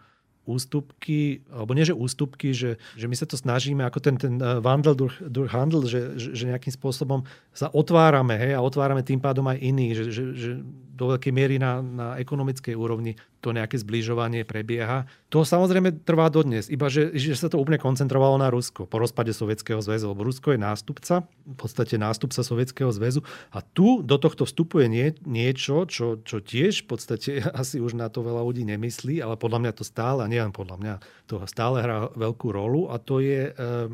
ústupky, 0.51 1.47
alebo 1.47 1.71
nie 1.79 1.87
že 1.87 1.95
ústupky, 1.95 2.51
že, 2.51 2.83
že 2.99 3.07
my 3.07 3.15
sa 3.15 3.31
to 3.31 3.39
snažíme 3.39 3.87
ako 3.87 3.99
ten, 4.03 4.19
ten 4.19 4.35
eh, 4.43 4.59
Wandel 4.59 4.99
durch, 4.99 5.15
durch 5.23 5.55
Handel, 5.55 5.87
že, 5.87 6.19
že, 6.19 6.51
nejakým 6.51 6.75
spôsobom 6.75 7.23
sa 7.55 7.71
otvárame 7.71 8.35
hej, 8.35 8.59
a 8.59 8.61
otvárame 8.61 9.07
tým 9.07 9.23
pádom 9.23 9.47
aj 9.47 9.63
iných, 9.63 9.93
že, 9.95 10.05
že, 10.11 10.25
že 10.35 10.51
do 10.99 11.17
veľkej 11.17 11.33
miery 11.33 11.57
na, 11.57 11.81
na 11.81 12.07
ekonomickej 12.19 12.75
úrovni 12.75 13.15
to 13.41 13.57
nejaké 13.57 13.81
zbližovanie 13.81 14.45
prebieha. 14.45 15.09
To 15.33 15.43
samozrejme 15.49 16.05
trvá 16.05 16.29
dodnes, 16.29 16.69
iba 16.69 16.93
že, 16.93 17.17
že 17.17 17.33
sa 17.33 17.49
to 17.49 17.57
úplne 17.57 17.81
koncentrovalo 17.81 18.37
na 18.37 18.53
Rusko 18.53 18.85
po 18.85 19.01
rozpade 19.01 19.33
Sovietskeho 19.33 19.81
zväzu, 19.81 20.13
lebo 20.13 20.29
Rusko 20.29 20.53
je 20.53 20.61
nástupca, 20.61 21.25
v 21.49 21.57
podstate 21.57 21.97
nástupca 21.97 22.45
Sovietskeho 22.45 22.93
zväzu 22.93 23.25
a 23.51 23.65
tu 23.65 24.05
do 24.05 24.21
tohto 24.21 24.45
vstupuje 24.45 24.87
nie, 24.93 25.17
niečo, 25.25 25.89
čo, 25.89 26.21
čo 26.21 26.45
tiež 26.45 26.85
v 26.85 26.87
podstate 26.87 27.31
asi 27.61 27.81
už 27.81 27.97
na 27.97 28.13
to 28.13 28.21
veľa 28.21 28.45
ľudí 28.45 28.63
nemyslí, 28.69 29.25
ale 29.25 29.41
podľa 29.41 29.59
mňa 29.65 29.73
to 29.73 29.85
stále, 29.89 30.21
a 30.21 30.29
nielen 30.29 30.53
podľa 30.53 30.77
mňa, 30.77 30.95
to 31.25 31.41
stále 31.49 31.81
hrá 31.81 32.13
veľkú 32.13 32.53
rolu 32.53 32.93
a 32.93 33.01
to 33.01 33.25
je, 33.25 33.57
eh, 33.57 33.89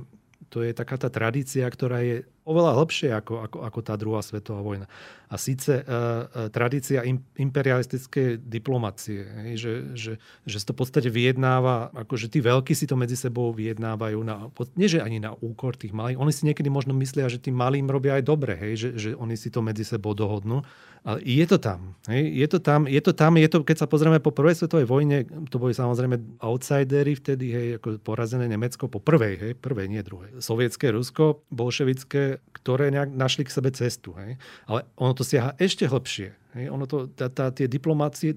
to 0.51 0.67
je 0.67 0.75
taká 0.75 0.99
tá 0.99 1.07
tradícia, 1.07 1.67
ktorá 1.67 2.03
je 2.03 2.27
oveľa 2.47 2.79
hlbšie 2.79 3.11
ako, 3.11 3.35
ako, 3.51 3.59
ako 3.67 3.81
tá 3.83 3.95
druhá 3.99 4.23
svetová 4.23 4.63
vojna. 4.63 4.87
A 5.27 5.37
síce 5.37 5.83
uh, 5.83 5.87
uh, 5.87 6.47
tradícia 6.55 7.03
im, 7.03 7.19
imperialistickej 7.35 8.43
diplomacie, 8.47 9.27
že, 9.59 9.93
že, 9.99 10.13
že 10.47 10.57
sa 10.63 10.71
to 10.71 10.75
v 10.75 10.81
podstate 10.87 11.09
vyjednáva, 11.11 11.91
akože 11.93 12.31
tí 12.31 12.39
veľkí 12.39 12.73
si 12.73 12.87
to 12.87 12.95
medzi 12.95 13.19
sebou 13.19 13.51
vyjednávajú, 13.51 14.19
na, 14.23 14.47
nie 14.79 14.87
že 14.87 15.03
ani 15.03 15.19
na 15.19 15.35
úkor 15.39 15.75
tých 15.75 15.91
malých, 15.91 16.21
oni 16.21 16.33
si 16.33 16.47
niekedy 16.47 16.71
možno 16.71 16.95
myslia, 16.95 17.27
že 17.27 17.43
tým 17.43 17.59
malým 17.59 17.91
robia 17.91 18.19
aj 18.19 18.25
dobre, 18.25 18.55
hej, 18.55 18.75
že, 18.79 18.89
že 18.95 19.11
oni 19.19 19.35
si 19.35 19.51
to 19.51 19.63
medzi 19.63 19.83
sebou 19.83 20.15
dohodnú. 20.15 20.63
Ale 21.07 21.23
je 21.23 21.47
to 21.47 21.63
tam. 21.63 21.95
Hej, 22.11 22.35
je 22.35 22.47
to 22.51 22.59
tam, 22.59 22.91
je 22.91 22.99
to 22.99 23.15
tam, 23.15 23.39
je 23.39 23.47
to, 23.47 23.63
keď 23.63 23.77
sa 23.79 23.87
pozrieme 23.87 24.19
po 24.19 24.35
prvej 24.35 24.59
svetovej 24.59 24.91
vojne, 24.91 25.23
to 25.47 25.63
boli 25.63 25.71
samozrejme 25.71 26.43
outsidery 26.43 27.15
vtedy, 27.15 27.47
hej, 27.55 27.67
ako 27.79 28.03
porazené 28.03 28.51
Nemecko 28.51 28.91
po 28.91 28.99
prvej, 28.99 29.35
hej, 29.39 29.53
prvej, 29.55 29.87
nie 29.87 30.03
druhej. 30.03 30.43
Sovietské 30.43 30.91
Rusko, 30.91 31.47
bolševické, 31.55 32.43
ktoré 32.51 32.91
nejak 32.91 33.15
našli 33.15 33.47
k 33.47 33.55
sebe 33.55 33.71
cestu. 33.71 34.19
Hej. 34.19 34.35
Ale 34.67 34.83
ono 34.99 35.15
to 35.17 35.25
siaha 35.25 35.57
ešte 35.57 35.89
hlbšie. 35.89 36.37
Hej, 36.57 36.73
ono 36.73 36.89
to, 36.89 37.13
tá, 37.13 37.29
tá, 37.29 37.53
tie 37.53 37.69
diplomati, 37.69 38.33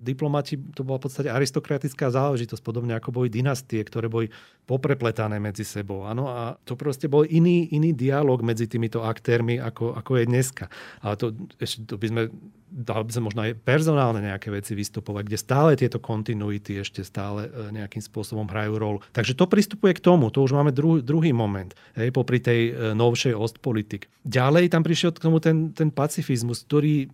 to 0.75 0.84
bola 0.84 0.99
v 0.99 1.08
podstate 1.08 1.32
aristokratická 1.32 2.12
záležitosť, 2.12 2.60
podobne 2.60 2.91
ako 2.99 3.15
boli 3.15 3.32
dynastie, 3.32 3.79
ktoré 3.79 4.12
boli 4.12 4.27
poprepletané 4.67 5.39
medzi 5.39 5.63
sebou. 5.63 6.03
Ano, 6.03 6.27
a 6.27 6.60
to 6.67 6.75
proste 6.75 7.08
bol 7.08 7.23
iný, 7.23 7.71
iný 7.71 7.95
dialog 7.95 8.43
medzi 8.43 8.67
týmito 8.67 9.08
aktérmi, 9.08 9.55
ako, 9.63 9.95
ako 9.95 10.19
je 10.19 10.25
dneska. 10.27 10.67
Ale 10.99 11.15
to, 11.15 11.32
ešte, 11.63 11.88
to 11.88 11.95
by 11.95 12.08
sme 12.12 12.21
dal 12.69 13.01
by 13.01 13.12
sa 13.12 13.21
možno 13.21 13.41
aj 13.49 13.58
personálne 13.65 14.21
nejaké 14.21 14.53
veci 14.53 14.77
vystupovať, 14.77 15.23
kde 15.25 15.38
stále 15.41 15.71
tieto 15.73 15.97
kontinuity 15.97 16.77
ešte 16.77 17.01
stále 17.01 17.49
e, 17.49 17.73
nejakým 17.73 17.99
spôsobom 17.99 18.45
hrajú 18.45 18.77
rolu. 18.77 18.97
Takže 19.10 19.34
to 19.34 19.49
pristupuje 19.49 19.97
k 19.97 20.05
tomu, 20.05 20.29
to 20.29 20.45
už 20.45 20.53
máme 20.53 20.69
druhý, 20.69 21.01
druhý 21.01 21.34
moment, 21.34 21.73
hej, 21.97 22.13
popri 22.13 22.38
tej 22.38 22.62
e, 22.69 22.93
novšej 22.93 23.34
ostpolitik. 23.34 24.05
Ďalej 24.21 24.69
tam 24.69 24.86
prišiel 24.86 25.12
k 25.17 25.23
tomu 25.23 25.41
ten, 25.41 25.73
ten 25.73 25.89
pacifizmus, 25.89 26.62
ktorý 26.69 27.10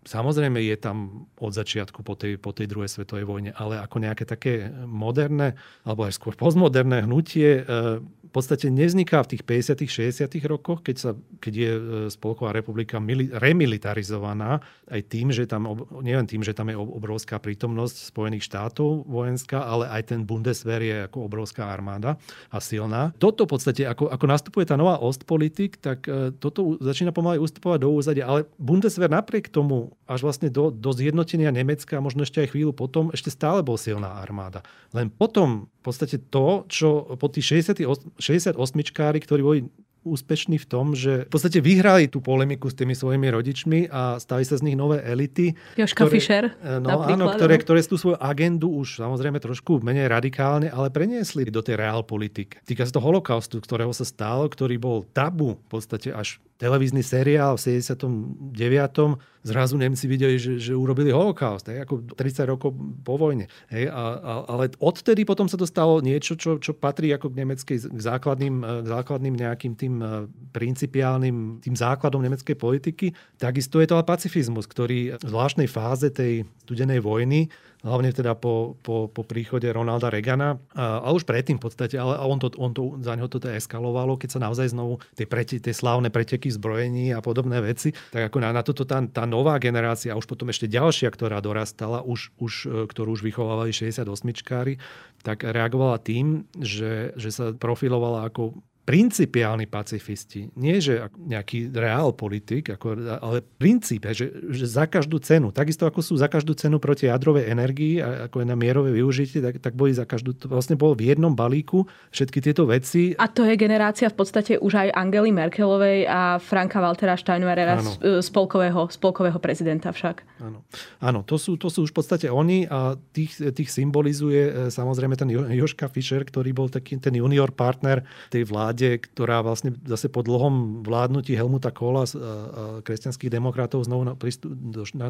Samozrejme 0.00 0.64
je 0.64 0.76
tam 0.80 1.28
od 1.36 1.52
začiatku 1.52 2.00
po 2.00 2.16
tej, 2.16 2.40
po 2.40 2.56
tej 2.56 2.72
druhej 2.72 2.88
svetovej 2.88 3.28
vojne, 3.28 3.50
ale 3.52 3.76
ako 3.84 4.00
nejaké 4.00 4.24
také 4.24 4.72
moderné, 4.88 5.60
alebo 5.84 6.08
aj 6.08 6.16
skôr 6.16 6.32
postmoderné 6.32 7.04
hnutie, 7.04 7.60
e, 7.60 8.00
v 8.00 8.32
podstate 8.32 8.70
nevzniká 8.70 9.26
v 9.26 9.36
tých 9.36 9.42
50 9.42 9.90
60 9.90 10.30
rokoch, 10.46 10.86
keď, 10.86 10.96
sa, 10.96 11.10
keď 11.42 11.52
je 11.52 11.72
e, 11.74 11.80
Spolková 12.14 12.54
republika 12.54 13.02
mili, 13.02 13.26
remilitarizovaná, 13.26 14.62
aj 14.86 15.02
tým, 15.10 15.34
že 15.34 15.50
tam, 15.50 15.66
nielen 15.98 16.30
tým, 16.30 16.46
že 16.46 16.54
tam 16.54 16.70
je 16.70 16.78
obrovská 16.78 17.42
prítomnosť 17.42 18.14
Spojených 18.14 18.46
štátov 18.46 19.04
vojenská, 19.10 19.66
ale 19.66 19.90
aj 19.90 20.14
ten 20.14 20.22
Bundeswehr 20.22 20.78
je 20.78 20.96
ako 21.10 21.26
obrovská 21.26 21.74
armáda 21.74 22.22
a 22.54 22.62
silná. 22.62 23.10
Toto 23.18 23.50
v 23.50 23.58
podstate, 23.58 23.82
ako, 23.82 24.08
ako 24.08 24.24
nastupuje 24.30 24.62
tá 24.62 24.78
nová 24.78 25.02
Ostpolitik, 25.02 25.82
tak 25.82 26.06
e, 26.06 26.30
toto 26.30 26.78
začína 26.78 27.10
pomaly 27.10 27.42
ustupovať 27.42 27.78
do 27.82 27.90
úzadia, 27.90 28.30
ale 28.30 28.46
Bundeswehr 28.62 29.10
napriek 29.10 29.50
tomu, 29.50 29.90
až 30.06 30.26
vlastne 30.26 30.48
do, 30.50 30.74
do 30.74 30.90
zjednotenia 30.90 31.54
Nemecka 31.54 31.98
a 31.98 32.04
možno 32.04 32.26
ešte 32.26 32.42
aj 32.42 32.56
chvíľu 32.56 32.74
potom, 32.74 33.14
ešte 33.14 33.30
stále 33.30 33.62
bol 33.62 33.78
silná 33.78 34.18
armáda. 34.18 34.66
Len 34.90 35.06
potom 35.10 35.70
v 35.70 35.82
podstate 35.82 36.18
to, 36.18 36.66
čo 36.66 37.14
po 37.14 37.26
tých 37.30 37.62
60 37.64 38.18
68-čkári, 38.18 39.18
ktorí 39.22 39.40
boli 39.42 39.60
úspešní 40.00 40.56
v 40.56 40.66
tom, 40.66 40.96
že 40.96 41.28
v 41.28 41.32
podstate 41.32 41.60
vyhrali 41.60 42.08
tú 42.08 42.24
polemiku 42.24 42.72
s 42.72 42.76
tými 42.76 42.96
svojimi 42.96 43.28
rodičmi 43.28 43.78
a 43.92 44.16
stali 44.16 44.48
sa 44.48 44.56
z 44.56 44.64
nich 44.64 44.76
nové 44.76 45.04
elity. 45.04 45.52
Joška 45.76 46.08
ktoré, 46.08 46.12
Fischer 46.12 46.44
eh, 46.56 46.80
no, 46.80 47.04
áno, 47.04 47.28
ktoré, 47.36 47.60
ktoré 47.60 47.84
tú 47.84 48.00
svoju 48.00 48.16
agendu 48.16 48.72
už 48.72 49.04
samozrejme 49.04 49.36
trošku 49.36 49.84
menej 49.84 50.08
radikálne, 50.08 50.72
ale 50.72 50.88
preniesli 50.88 51.44
do 51.52 51.60
tej 51.60 51.76
realpolitik. 51.76 52.64
Týka 52.64 52.88
sa 52.88 52.96
to 52.96 53.04
holokaustu, 53.04 53.60
ktorého 53.60 53.92
sa 53.92 54.08
stalo, 54.08 54.48
ktorý 54.48 54.80
bol 54.80 55.04
tabu 55.12 55.60
v 55.60 55.68
podstate 55.68 56.16
až 56.16 56.40
televízny 56.60 57.00
seriál 57.00 57.56
v 57.56 57.80
79. 57.80 59.16
Zrazu 59.40 59.80
Nemci 59.80 60.04
videli, 60.04 60.36
že, 60.36 60.60
že 60.60 60.76
urobili 60.76 61.08
holokaust, 61.08 61.72
hej, 61.72 61.80
ako 61.80 62.12
30 62.12 62.44
rokov 62.44 62.76
po 63.00 63.16
vojne. 63.16 63.48
Hej, 63.72 63.88
a, 63.88 64.20
a, 64.20 64.32
ale 64.44 64.68
odtedy 64.76 65.24
potom 65.24 65.48
sa 65.48 65.56
to 65.56 65.64
stalo 65.64 66.04
niečo, 66.04 66.36
čo, 66.36 66.60
čo 66.60 66.76
patrí 66.76 67.08
ako 67.16 67.32
k 67.32 67.38
nemeckej 67.40 67.76
k 67.88 68.00
základným, 68.04 68.84
k 68.84 68.86
základným 68.86 69.34
nejakým 69.40 69.72
tým 69.80 69.94
e, 70.04 70.28
principiálnym 70.52 71.64
tým 71.64 71.72
základom 71.72 72.20
nemeckej 72.20 72.56
politiky. 72.60 73.16
Takisto 73.40 73.80
je 73.80 73.88
to 73.88 73.96
ale 73.96 74.04
pacifizmus, 74.04 74.68
ktorý 74.68 75.16
v 75.16 75.24
zvláštnej 75.24 75.72
fáze 75.72 76.12
tej 76.12 76.44
studenej 76.68 77.00
vojny 77.00 77.48
hlavne 77.80 78.12
teda 78.12 78.36
po, 78.36 78.76
po, 78.84 79.08
po 79.08 79.22
príchode 79.24 79.68
Ronalda 79.72 80.12
Regana. 80.12 80.60
A, 80.76 81.00
a 81.00 81.08
už 81.16 81.24
predtým 81.24 81.56
v 81.56 81.64
podstate, 81.64 81.96
ale 81.96 82.20
on 82.20 82.38
to, 82.40 82.52
on 82.60 82.72
to, 82.76 83.00
za 83.00 83.16
neho 83.16 83.28
toto 83.28 83.48
eskalovalo, 83.48 84.20
keď 84.20 84.36
sa 84.36 84.40
naozaj 84.40 84.72
znovu 84.72 85.00
tie, 85.16 85.24
preti, 85.24 85.56
tie 85.58 85.72
slávne 85.72 86.12
preteky 86.12 86.52
zbrojení 86.52 87.16
a 87.16 87.24
podobné 87.24 87.60
veci, 87.64 87.96
tak 88.12 88.32
ako 88.32 88.38
na, 88.40 88.52
na 88.52 88.62
toto 88.64 88.84
tá, 88.84 89.00
tá 89.08 89.24
nová 89.24 89.56
generácia, 89.56 90.12
a 90.12 90.20
už 90.20 90.28
potom 90.28 90.52
ešte 90.52 90.68
ďalšia, 90.68 91.08
ktorá 91.08 91.40
dorastala, 91.40 92.04
už, 92.04 92.36
už, 92.36 92.52
e, 92.68 92.76
ktorú 92.88 93.16
už 93.16 93.24
vychovávali 93.24 93.72
68-čkári, 93.72 94.76
tak 95.20 95.44
reagovala 95.44 96.00
tým, 96.00 96.48
že, 96.56 97.12
že 97.16 97.28
sa 97.32 97.52
profilovala 97.52 98.28
ako 98.28 98.56
principiálni 98.90 99.70
pacifisti. 99.70 100.50
Nie, 100.58 100.82
že 100.82 101.06
nejaký 101.14 101.70
reál 101.70 102.10
politik, 102.10 102.74
ako, 102.74 102.98
ale 103.22 103.38
princíp, 103.38 104.10
že, 104.10 104.26
že 104.50 104.66
za 104.66 104.90
každú 104.90 105.22
cenu, 105.22 105.54
takisto 105.54 105.86
ako 105.86 106.02
sú 106.02 106.18
za 106.18 106.26
každú 106.26 106.58
cenu 106.58 106.82
proti 106.82 107.06
jadrovej 107.06 107.46
energii, 107.46 108.02
a 108.02 108.26
ako 108.26 108.42
je 108.42 108.46
na 108.50 108.58
mierové 108.58 108.90
využitie, 108.98 109.38
tak, 109.38 109.62
tak 109.62 109.78
boli 109.78 109.94
za 109.94 110.02
každú, 110.02 110.34
to 110.34 110.50
vlastne 110.50 110.74
bolo 110.74 110.98
v 110.98 111.06
jednom 111.06 111.30
balíku 111.30 111.86
všetky 112.10 112.42
tieto 112.42 112.66
veci. 112.66 113.14
A 113.14 113.30
to 113.30 113.46
je 113.46 113.54
generácia 113.54 114.10
v 114.10 114.16
podstate 114.18 114.58
už 114.58 114.74
aj 114.74 114.88
Angely 114.90 115.30
Merkelovej 115.30 116.10
a 116.10 116.42
Franka 116.42 116.82
Waltera 116.82 117.14
Steinmeiera, 117.14 117.78
e, 117.78 118.18
spolkového, 118.18 118.90
spolkového 118.90 119.38
prezidenta 119.38 119.94
však. 119.94 120.42
Áno, 120.42 120.66
Áno 120.98 121.20
to, 121.22 121.38
sú, 121.38 121.54
to 121.54 121.70
sú 121.70 121.86
už 121.86 121.94
v 121.94 121.98
podstate 122.02 122.26
oni 122.26 122.66
a 122.66 122.98
tých, 123.14 123.38
tých 123.54 123.70
symbolizuje 123.70 124.42
e, 124.50 124.52
samozrejme 124.74 125.14
ten 125.14 125.30
Joška 125.30 125.86
Fischer, 125.86 126.26
ktorý 126.26 126.50
bol 126.50 126.66
taký 126.66 126.98
ten 126.98 127.14
junior 127.14 127.54
partner 127.54 128.02
tej 128.32 128.50
vláde 128.50 128.79
vláde, 128.80 129.04
ktorá 129.12 129.44
vlastne 129.44 129.76
zase 129.84 130.08
po 130.08 130.24
dlhom 130.24 130.80
vládnutí 130.80 131.36
Helmuta 131.36 131.68
Kohla 131.68 132.08
a 132.08 132.80
kresťanských 132.80 133.28
demokratov 133.28 133.84
znovu 133.84 134.08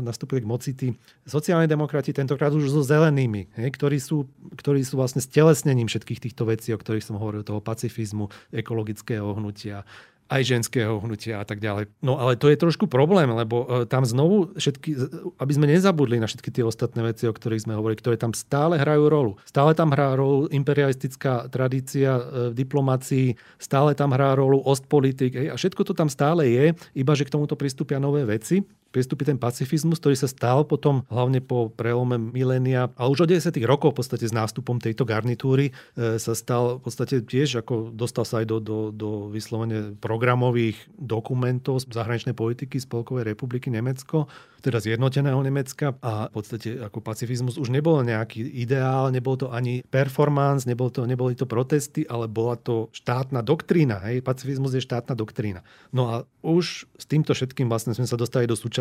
nastúpili 0.02 0.42
k 0.42 0.50
moci 0.50 0.70
tí 0.74 0.88
sociálni 1.22 1.70
demokrati, 1.70 2.10
tentokrát 2.10 2.50
už 2.50 2.66
so 2.66 2.82
zelenými, 2.82 3.46
ktorí, 3.54 4.02
sú, 4.02 4.26
ktorí 4.58 4.82
sú 4.82 4.98
vlastne 4.98 5.22
stelesnením 5.22 5.86
všetkých 5.86 6.30
týchto 6.30 6.50
vecí, 6.50 6.74
o 6.74 6.80
ktorých 6.82 7.06
som 7.06 7.16
hovoril, 7.22 7.46
toho 7.46 7.62
pacifizmu, 7.62 8.26
ekologického 8.50 9.38
hnutia, 9.38 9.86
aj 10.30 10.42
ženského 10.46 11.02
hnutia 11.02 11.42
a 11.42 11.44
tak 11.44 11.58
ďalej. 11.58 11.90
No 12.06 12.22
ale 12.22 12.38
to 12.38 12.46
je 12.46 12.54
trošku 12.54 12.86
problém, 12.86 13.26
lebo 13.34 13.66
e, 13.66 13.90
tam 13.90 14.06
znovu 14.06 14.54
všetky, 14.54 14.90
aby 15.42 15.52
sme 15.52 15.66
nezabudli 15.66 16.22
na 16.22 16.30
všetky 16.30 16.54
tie 16.54 16.62
ostatné 16.62 17.02
veci, 17.02 17.26
o 17.26 17.34
ktorých 17.34 17.66
sme 17.66 17.74
hovorili, 17.74 17.98
ktoré 17.98 18.14
tam 18.14 18.30
stále 18.30 18.78
hrajú 18.78 19.10
rolu. 19.10 19.32
Stále 19.42 19.74
tam 19.74 19.90
hrá 19.90 20.14
rolu 20.14 20.46
imperialistická 20.54 21.50
tradícia 21.50 22.22
e, 22.22 22.22
v 22.50 22.54
diplomácii, 22.54 23.34
stále 23.58 23.98
tam 23.98 24.14
hrá 24.14 24.38
rolu 24.38 24.62
ostpolitik 24.62 25.50
a 25.50 25.58
všetko 25.58 25.82
to 25.82 25.92
tam 25.98 26.06
stále 26.06 26.46
je, 26.46 26.78
iba 26.94 27.12
že 27.18 27.26
k 27.26 27.34
tomuto 27.34 27.58
pristúpia 27.58 27.98
nové 27.98 28.22
veci 28.22 28.62
pristúpi 28.90 29.22
ten 29.24 29.38
pacifizmus, 29.38 30.02
ktorý 30.02 30.18
sa 30.18 30.28
stal 30.28 30.66
potom 30.66 31.06
hlavne 31.08 31.38
po 31.38 31.70
prelome 31.70 32.18
milénia, 32.18 32.90
ale 32.98 33.08
už 33.14 33.24
od 33.24 33.30
10 33.32 33.54
rokov 33.64 33.94
v 33.94 33.98
podstate 34.02 34.26
s 34.26 34.34
nástupom 34.34 34.82
tejto 34.82 35.06
garnitúry 35.06 35.70
e, 35.70 36.18
sa 36.18 36.34
stal 36.34 36.82
v 36.82 36.82
podstate 36.84 37.22
tiež, 37.22 37.62
ako 37.62 37.94
dostal 37.94 38.26
sa 38.26 38.42
aj 38.42 38.46
do, 38.50 38.58
do, 38.58 38.78
do 38.90 39.10
vyslovene 39.30 39.94
programových 39.96 40.76
dokumentov 40.98 41.86
z 41.86 41.94
zahraničnej 41.94 42.34
politiky 42.34 42.82
Spolkovej 42.82 43.30
republiky 43.30 43.70
Nemecko, 43.70 44.26
teda 44.60 44.82
zjednoteného 44.82 45.40
Nemecka 45.40 45.96
a 46.04 46.28
v 46.28 46.32
podstate 46.36 46.76
ako 46.82 47.00
pacifizmus 47.00 47.56
už 47.56 47.72
nebol 47.72 48.04
nejaký 48.04 48.44
ideál, 48.44 49.08
nebol 49.08 49.38
to 49.40 49.48
ani 49.48 49.80
performance, 49.88 50.68
nebol 50.68 50.92
to, 50.92 51.08
neboli 51.08 51.32
to 51.32 51.48
protesty, 51.48 52.04
ale 52.04 52.28
bola 52.28 52.60
to 52.60 52.92
štátna 52.92 53.40
doktrína. 53.40 54.04
Hej? 54.04 54.20
Pacifizmus 54.20 54.76
je 54.76 54.84
štátna 54.84 55.16
doktrína. 55.16 55.64
No 55.96 56.12
a 56.12 56.14
už 56.44 56.84
s 56.92 57.04
týmto 57.08 57.32
všetkým 57.32 57.72
vlastne 57.72 57.96
sme 57.96 58.04
sa 58.04 58.20
dostali 58.20 58.44
do 58.44 58.56
súčasnosti 58.56 58.79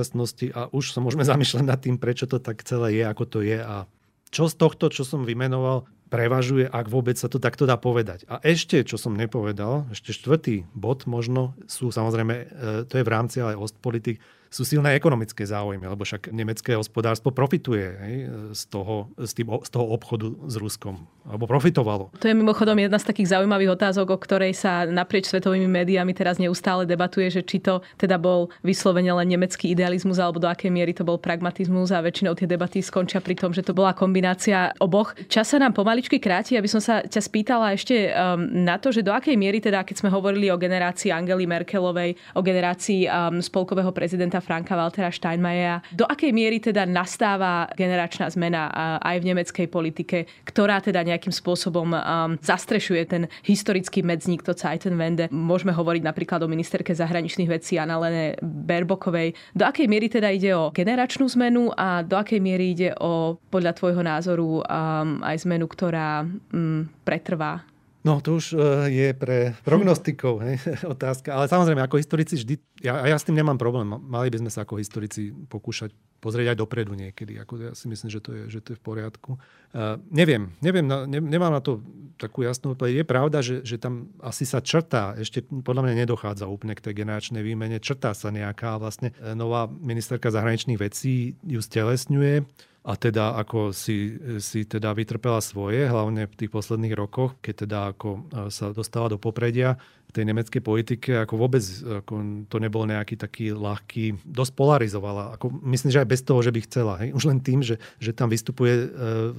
a 0.56 0.62
už 0.72 0.96
sa 0.96 1.00
môžeme 1.04 1.28
zamýšľať 1.32 1.64
nad 1.66 1.80
tým, 1.80 2.00
prečo 2.00 2.26
to 2.26 2.40
tak 2.40 2.64
celé 2.64 3.00
je, 3.00 3.04
ako 3.06 3.24
to 3.28 3.40
je 3.44 3.60
a 3.60 3.88
čo 4.30 4.46
z 4.46 4.56
tohto, 4.62 4.94
čo 4.94 5.02
som 5.02 5.26
vymenoval, 5.26 5.90
prevažuje, 6.10 6.66
ak 6.66 6.90
vôbec 6.90 7.18
sa 7.18 7.30
to 7.30 7.38
takto 7.38 7.70
dá 7.70 7.78
povedať. 7.78 8.26
A 8.30 8.42
ešte, 8.42 8.82
čo 8.82 8.98
som 8.98 9.14
nepovedal, 9.14 9.90
ešte 9.94 10.14
štvrtý 10.14 10.66
bod 10.74 11.06
možno 11.06 11.54
sú 11.70 11.94
samozrejme, 11.94 12.34
e, 12.34 12.46
to 12.90 12.98
je 12.98 13.06
v 13.06 13.14
rámci 13.14 13.42
ale 13.42 13.58
Ostpolitik, 13.58 14.18
sú 14.50 14.66
silné 14.66 14.98
ekonomické 14.98 15.46
záujmy, 15.46 15.86
lebo 15.86 16.02
však 16.02 16.34
nemecké 16.34 16.74
hospodárstvo 16.74 17.30
profituje 17.30 17.86
hej, 18.02 18.16
z, 18.58 18.64
toho, 18.66 19.14
z, 19.22 19.32
tým, 19.38 19.48
z 19.62 19.70
toho 19.70 19.86
obchodu 19.94 20.34
s 20.50 20.58
Ruskom. 20.58 21.06
Alebo 21.30 21.46
profitovalo. 21.46 22.10
To 22.18 22.26
je 22.26 22.34
mimochodom 22.34 22.74
jedna 22.82 22.98
z 22.98 23.06
takých 23.06 23.38
zaujímavých 23.38 23.78
otázok, 23.78 24.10
o 24.10 24.18
ktorej 24.18 24.58
sa 24.58 24.90
naprieč 24.90 25.30
svetovými 25.30 25.70
médiami 25.70 26.18
teraz 26.18 26.42
neustále 26.42 26.90
debatuje, 26.90 27.30
že 27.30 27.46
či 27.46 27.62
to 27.62 27.86
teda 28.02 28.18
bol 28.18 28.50
vyslovene 28.66 29.14
len 29.14 29.30
nemecký 29.30 29.70
idealizmus, 29.70 30.18
alebo 30.18 30.42
do 30.42 30.50
akej 30.50 30.74
miery 30.74 30.98
to 30.98 31.06
bol 31.06 31.22
pragmatizmus 31.22 31.94
a 31.94 32.02
väčšinou 32.02 32.34
tie 32.34 32.50
debaty 32.50 32.82
skončia 32.82 33.22
pri 33.22 33.38
tom, 33.38 33.54
že 33.54 33.62
to 33.62 33.78
bola 33.78 33.94
kombinácia 33.94 34.74
oboch. 34.82 35.14
Čas 35.30 35.54
sa 35.54 35.62
nám 35.62 35.78
pomaličky 35.78 36.18
kráti, 36.18 36.58
aby 36.58 36.66
som 36.66 36.82
sa 36.82 37.06
ťa 37.06 37.22
spýtala 37.22 37.78
ešte 37.78 38.10
um, 38.10 38.66
na 38.66 38.82
to, 38.82 38.90
že 38.90 39.06
do 39.06 39.14
akej 39.14 39.38
miery 39.38 39.62
teda, 39.62 39.86
keď 39.86 40.02
sme 40.02 40.10
hovorili 40.10 40.50
o 40.50 40.58
generácii 40.58 41.14
Angely 41.14 41.46
Merkelovej, 41.46 42.18
o 42.34 42.42
generácii 42.42 43.06
um, 43.06 43.38
spolkového 43.38 43.94
prezidenta 43.94 44.38
profesora 44.39 44.49
Franka 44.49 44.75
Waltera 44.75 45.12
Steinmeiera. 45.12 45.84
Do 45.91 46.08
akej 46.08 46.32
miery 46.32 46.60
teda 46.60 46.88
nastáva 46.88 47.67
generačná 47.75 48.32
zmena 48.32 48.71
aj 49.04 49.19
v 49.21 49.28
nemeckej 49.32 49.67
politike, 49.67 50.17
ktorá 50.47 50.82
teda 50.82 51.04
nejakým 51.04 51.32
spôsobom 51.32 51.93
um, 51.93 51.99
zastrešuje 52.41 53.04
ten 53.06 53.23
historický 53.45 54.02
medzník, 54.02 54.41
to 54.41 54.56
Zeitenwende. 54.56 55.30
Môžeme 55.30 55.75
hovoriť 55.75 56.04
napríklad 56.04 56.41
o 56.43 56.52
ministerke 56.52 56.95
zahraničných 56.95 57.52
vecí 57.52 57.78
Annalene 57.78 58.39
Berbokovej. 58.41 59.36
Do 59.54 59.67
akej 59.67 59.86
miery 59.86 60.10
teda 60.10 60.32
ide 60.34 60.56
o 60.56 60.71
generačnú 60.73 61.30
zmenu 61.38 61.69
a 61.75 62.02
do 62.02 62.17
akej 62.17 62.39
miery 62.41 62.73
ide 62.73 62.89
o, 62.97 63.38
podľa 63.52 63.75
tvojho 63.78 64.02
názoru, 64.02 64.65
um, 64.65 65.21
aj 65.21 65.45
zmenu, 65.45 65.69
ktorá 65.69 66.25
um, 66.25 66.89
pretrvá 67.06 67.68
No, 68.00 68.24
to 68.24 68.40
už 68.40 68.56
uh, 68.56 68.88
je 68.88 69.12
pre 69.12 69.60
prognostikov 69.68 70.40
hej, 70.40 70.56
otázka. 70.96 71.36
Ale 71.36 71.52
samozrejme, 71.52 71.84
ako 71.84 72.00
historici 72.00 72.40
vždy, 72.40 72.56
ja, 72.80 72.96
ja 73.04 73.18
s 73.20 73.28
tým 73.28 73.36
nemám 73.36 73.60
problém. 73.60 73.92
Mali 73.92 74.32
by 74.32 74.40
sme 74.40 74.52
sa 74.52 74.64
ako 74.64 74.80
historici 74.80 75.36
pokúšať 75.52 75.92
pozrieť 76.20 76.56
aj 76.56 76.58
dopredu 76.60 76.96
niekedy. 76.96 77.40
Ako 77.40 77.54
ja 77.60 77.72
si 77.76 77.88
myslím, 77.88 78.12
že 78.12 78.20
to 78.20 78.32
je, 78.36 78.44
že 78.52 78.60
to 78.60 78.76
je 78.76 78.78
v 78.80 78.84
poriadku. 78.84 79.40
Uh, 79.72 80.00
neviem, 80.12 80.52
neviem 80.60 80.84
ne, 80.88 81.20
nemám 81.20 81.52
na 81.52 81.64
to 81.64 81.84
takú 82.20 82.44
jasnú 82.44 82.76
odpoveď. 82.76 83.04
Je 83.04 83.08
pravda, 83.08 83.40
že, 83.40 83.64
že 83.64 83.80
tam 83.80 84.12
asi 84.20 84.44
sa 84.44 84.60
črtá, 84.60 85.16
ešte 85.16 85.44
podľa 85.44 85.88
mňa 85.88 86.04
nedochádza 86.04 86.52
úplne 86.52 86.76
k 86.76 86.84
tej 86.84 87.04
generačnej 87.04 87.40
výmene, 87.40 87.80
črtá 87.80 88.12
sa 88.12 88.28
nejaká 88.32 88.76
vlastne 88.76 89.16
e, 89.16 89.32
nová 89.32 89.72
ministerka 89.72 90.28
zahraničných 90.28 90.80
vecí 90.80 91.40
ju 91.48 91.64
stelesňuje 91.64 92.44
a 92.80 92.94
teda 92.96 93.36
ako 93.36 93.76
si, 93.76 94.15
si 94.39 94.63
teda 94.63 94.96
vytrpela 94.96 95.44
svoje, 95.44 95.84
hlavne 95.84 96.32
v 96.32 96.38
tých 96.39 96.52
posledných 96.52 96.96
rokoch, 96.96 97.36
keď 97.44 97.54
teda 97.68 97.80
ako 97.92 98.10
e, 98.10 98.20
sa 98.48 98.72
dostala 98.72 99.12
do 99.12 99.20
popredia. 99.20 99.76
Tej 100.10 100.26
nemeckej 100.26 100.62
politike, 100.65 101.22
ako 101.22 101.38
vôbec 101.38 101.62
ako 101.62 102.45
to 102.50 102.58
nebol 102.58 102.82
nejaký 102.89 103.13
taký 103.13 103.54
ľahký, 103.54 104.26
dosť 104.26 104.53
polarizovala. 104.57 105.38
Ako, 105.38 105.53
myslím, 105.70 105.93
že 105.93 106.01
aj 106.01 106.10
bez 106.10 106.22
toho, 106.26 106.41
že 106.41 106.49
by 106.49 106.60
chcela. 106.66 106.93
Hej? 107.05 107.14
Už 107.14 107.30
len 107.30 107.38
tým, 107.38 107.62
že, 107.62 107.78
že 108.01 108.10
tam 108.10 108.34
vystupuje 108.34 108.74
e, 108.74 108.88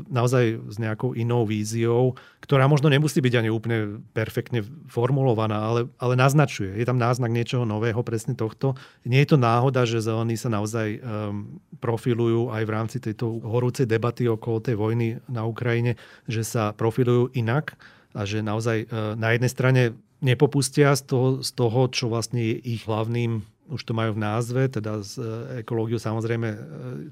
naozaj 0.06 0.62
s 0.70 0.76
nejakou 0.78 1.18
inou 1.18 1.42
víziou, 1.42 2.14
ktorá 2.38 2.70
možno 2.70 2.86
nemusí 2.86 3.18
byť 3.18 3.34
ani 3.42 3.50
úplne 3.50 3.98
perfektne 4.14 4.62
formulovaná, 4.86 5.58
ale, 5.58 5.80
ale 5.98 6.14
naznačuje. 6.14 6.78
Je 6.78 6.86
tam 6.86 7.02
náznak 7.02 7.34
niečoho 7.34 7.66
nového, 7.66 7.98
presne 8.06 8.38
tohto. 8.38 8.78
Nie 9.02 9.26
je 9.26 9.34
to 9.34 9.42
náhoda, 9.42 9.82
že 9.82 9.98
zelení 9.98 10.38
sa 10.38 10.54
naozaj 10.54 11.02
um, 11.02 11.58
profilujú 11.82 12.54
aj 12.54 12.62
v 12.62 12.70
rámci 12.70 12.96
tejto 13.02 13.42
horúcej 13.42 13.90
debaty 13.90 14.30
okolo 14.30 14.62
tej 14.62 14.78
vojny 14.78 15.18
na 15.26 15.42
Ukrajine, 15.42 15.98
že 16.30 16.46
sa 16.46 16.70
profilujú 16.70 17.34
inak 17.34 17.74
a 18.14 18.22
že 18.22 18.38
naozaj 18.38 18.86
uh, 18.86 19.18
na 19.18 19.34
jednej 19.34 19.50
strane 19.50 19.82
nepopustia 20.20 20.96
z 20.96 21.02
toho, 21.08 21.28
z 21.40 21.50
toho, 21.52 21.80
čo 21.88 22.12
vlastne 22.12 22.40
je 22.40 22.56
ich 22.60 22.84
hlavným 22.84 23.44
už 23.70 23.86
to 23.86 23.94
majú 23.94 24.18
v 24.18 24.22
názve, 24.26 24.66
teda 24.66 25.00
z 25.00 25.22
e, 25.22 25.62
ekológiu 25.62 26.02
samozrejme, 26.02 26.48
e, 26.50 26.58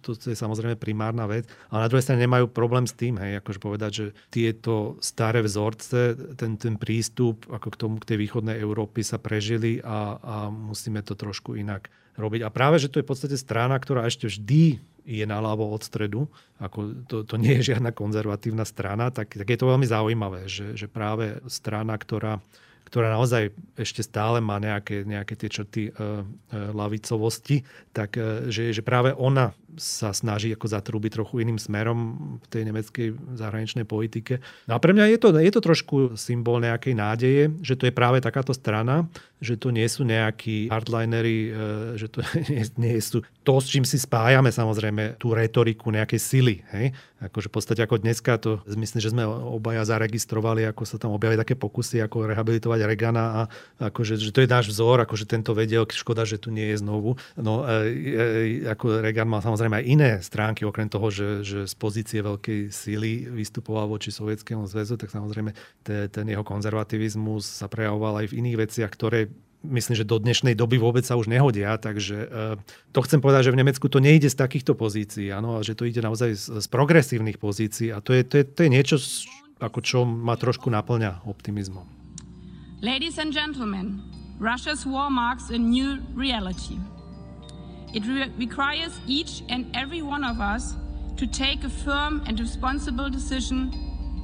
to 0.03 0.19
je 0.19 0.35
samozrejme 0.35 0.75
primárna 0.75 1.31
vec, 1.31 1.47
ale 1.71 1.87
na 1.87 1.89
druhej 1.89 2.05
strane 2.05 2.27
nemajú 2.27 2.51
problém 2.51 2.85
s 2.85 2.99
tým, 2.99 3.15
hej, 3.23 3.39
akože 3.39 3.63
povedať, 3.63 3.91
že 3.95 4.07
tieto 4.29 4.99
staré 4.99 5.41
vzorce, 5.41 6.19
ten, 6.35 6.59
ten 6.59 6.75
prístup 6.75 7.47
ako 7.47 7.69
k 7.71 7.77
tomu, 7.79 7.95
k 8.03 8.09
tej 8.15 8.19
východnej 8.27 8.59
Európy 8.59 9.07
sa 9.07 9.23
prežili 9.23 9.79
a, 9.87 10.19
a 10.19 10.37
musíme 10.51 11.01
to 11.07 11.15
trošku 11.15 11.55
inak 11.55 11.87
robiť. 12.19 12.43
A 12.43 12.51
práve, 12.51 12.83
že 12.83 12.91
to 12.91 12.99
je 12.99 13.07
v 13.07 13.11
podstate 13.15 13.39
strana, 13.39 13.79
ktorá 13.79 14.03
ešte 14.11 14.27
vždy 14.27 14.83
je 15.09 15.25
naľavo 15.25 15.73
od 15.73 15.81
stredu, 15.81 16.29
ako 16.61 17.07
to, 17.09 17.17
to 17.25 17.41
nie 17.41 17.57
je 17.63 17.73
žiadna 17.73 17.95
konzervatívna 17.97 18.67
strana, 18.69 19.09
tak, 19.09 19.33
tak 19.33 19.47
je 19.47 19.57
to 19.57 19.71
veľmi 19.71 19.87
zaujímavé, 19.89 20.51
že, 20.51 20.77
že 20.77 20.91
práve 20.91 21.39
strana, 21.49 21.97
ktorá 21.97 22.43
ktorá 22.89 23.13
naozaj 23.13 23.53
ešte 23.77 24.01
stále 24.01 24.41
má 24.41 24.57
nejaké, 24.57 25.05
nejaké 25.05 25.37
tie 25.37 25.53
črty 25.53 25.83
uh, 25.93 26.25
uh, 26.25 26.73
lavicovosti, 26.73 27.63
tak 27.93 28.17
uh, 28.17 28.49
že, 28.49 28.73
že 28.73 28.81
práve 28.81 29.13
ona 29.13 29.53
sa 29.79 30.11
snaží 30.11 30.51
ako 30.51 30.67
zatrúbiť 30.67 31.21
trochu 31.21 31.45
iným 31.45 31.61
smerom 31.61 32.01
v 32.43 32.47
tej 32.51 32.63
nemeckej 32.67 33.09
zahraničnej 33.39 33.87
politike. 33.87 34.43
No 34.67 34.75
a 34.75 34.83
pre 34.83 34.91
mňa 34.91 35.15
je 35.15 35.19
to, 35.23 35.29
je 35.39 35.53
to 35.55 35.63
trošku 35.63 35.97
symbol 36.19 36.59
nejakej 36.59 36.99
nádeje, 36.99 37.43
že 37.63 37.79
to 37.79 37.87
je 37.87 37.95
práve 37.95 38.19
takáto 38.19 38.51
strana, 38.51 39.07
že 39.39 39.55
to 39.55 39.71
nie 39.71 39.87
sú 39.87 40.03
nejakí 40.03 40.67
hardlinery, 40.67 41.55
že 41.95 42.11
to 42.11 42.27
nie, 42.51 42.67
nie 42.75 42.99
sú 42.99 43.23
to, 43.49 43.57
s 43.65 43.73
čím 43.73 43.89
si 43.89 43.97
spájame 43.97 44.53
samozrejme 44.53 45.17
tú 45.17 45.33
retoriku 45.33 45.89
nejakej 45.89 46.21
sily. 46.21 46.61
Hej? 46.69 46.93
Akože 47.25 47.49
v 47.49 47.55
podstate 47.57 47.81
ako 47.81 47.97
dneska 47.97 48.37
to, 48.37 48.61
myslím, 48.69 49.01
že 49.01 49.09
sme 49.09 49.25
obaja 49.25 49.89
zaregistrovali, 49.89 50.69
ako 50.69 50.85
sa 50.85 51.01
tam 51.01 51.17
objavili 51.17 51.41
také 51.41 51.57
pokusy, 51.57 52.05
ako 52.05 52.29
rehabilitovať 52.29 52.85
Regana 52.85 53.25
a 53.25 53.41
akože, 53.89 54.21
že 54.21 54.37
to 54.37 54.45
je 54.45 54.53
náš 54.53 54.69
vzor, 54.69 55.01
akože 55.01 55.25
tento 55.25 55.57
vedel, 55.57 55.89
škoda, 55.89 56.29
že 56.29 56.37
tu 56.37 56.53
nie 56.53 56.77
je 56.77 56.85
znovu. 56.85 57.17
No 57.41 57.65
e, 57.65 57.89
e, 58.61 58.69
ako 58.69 59.01
Reagan 59.01 59.33
mal 59.33 59.41
samozrejme 59.41 59.81
aj 59.81 59.85
iné 59.89 60.11
stránky, 60.21 60.69
okrem 60.69 60.93
toho, 60.93 61.09
že, 61.09 61.41
že 61.41 61.59
z 61.65 61.75
pozície 61.81 62.21
veľkej 62.21 62.69
síly 62.69 63.33
vystupoval 63.33 63.89
voči 63.89 64.13
Sovietskému 64.13 64.69
zväzu, 64.69 65.01
tak 65.01 65.09
samozrejme 65.09 65.57
te, 65.81 66.13
ten 66.13 66.29
jeho 66.29 66.45
konzervativizmus 66.45 67.49
sa 67.49 67.65
prejavoval 67.65 68.21
aj 68.21 68.27
v 68.29 68.45
iných 68.45 68.69
veciach, 68.69 68.93
ktoré 68.93 69.33
myslím, 69.69 69.95
že 69.95 70.09
do 70.09 70.17
dnešnej 70.17 70.57
doby 70.57 70.81
vôbec 70.81 71.05
sa 71.05 71.15
už 71.21 71.29
nehodia, 71.29 71.77
takže 71.77 72.17
uh, 72.25 72.29
to 72.91 73.05
chcem 73.05 73.21
povedať, 73.21 73.49
že 73.49 73.55
v 73.55 73.61
Nemecku 73.61 73.87
to 73.93 74.01
nejde 74.01 74.33
z 74.33 74.37
takýchto 74.41 74.73
pozícií, 74.73 75.29
áno, 75.29 75.61
a 75.61 75.65
že 75.65 75.77
to 75.77 75.85
ide 75.85 76.01
naozaj 76.01 76.33
z, 76.35 76.45
z 76.65 76.67
progresívnych 76.73 77.37
pozícií 77.37 77.93
a 77.93 78.01
to 78.01 78.17
je, 78.17 78.25
to 78.25 78.35
je, 78.41 78.45
to 78.49 78.61
je 78.65 78.71
niečo, 78.73 78.97
ako 79.61 79.79
čo 79.85 79.99
ma 80.09 80.35
trošku 80.41 80.73
naplňa 80.73 81.29
optimizmom. 81.29 81.85
Ladies 82.81 83.19
and 83.19 83.35
gentlemen, 83.35 84.01
Russia's 84.39 84.87
war 84.87 85.11
marks 85.11 85.51
a 85.51 85.59
new 85.59 85.99
reality. 86.15 86.79
It 87.93 88.07
re 88.07 88.31
requires 88.39 88.95
each 89.07 89.43
and 89.49 89.67
every 89.75 90.03
one 90.03 90.23
of 90.23 90.39
us 90.39 90.77
to 91.19 91.27
take 91.27 91.65
a 91.65 91.73
firm 91.83 92.23
and 92.27 92.39
responsible 92.39 93.11
decision 93.11 93.75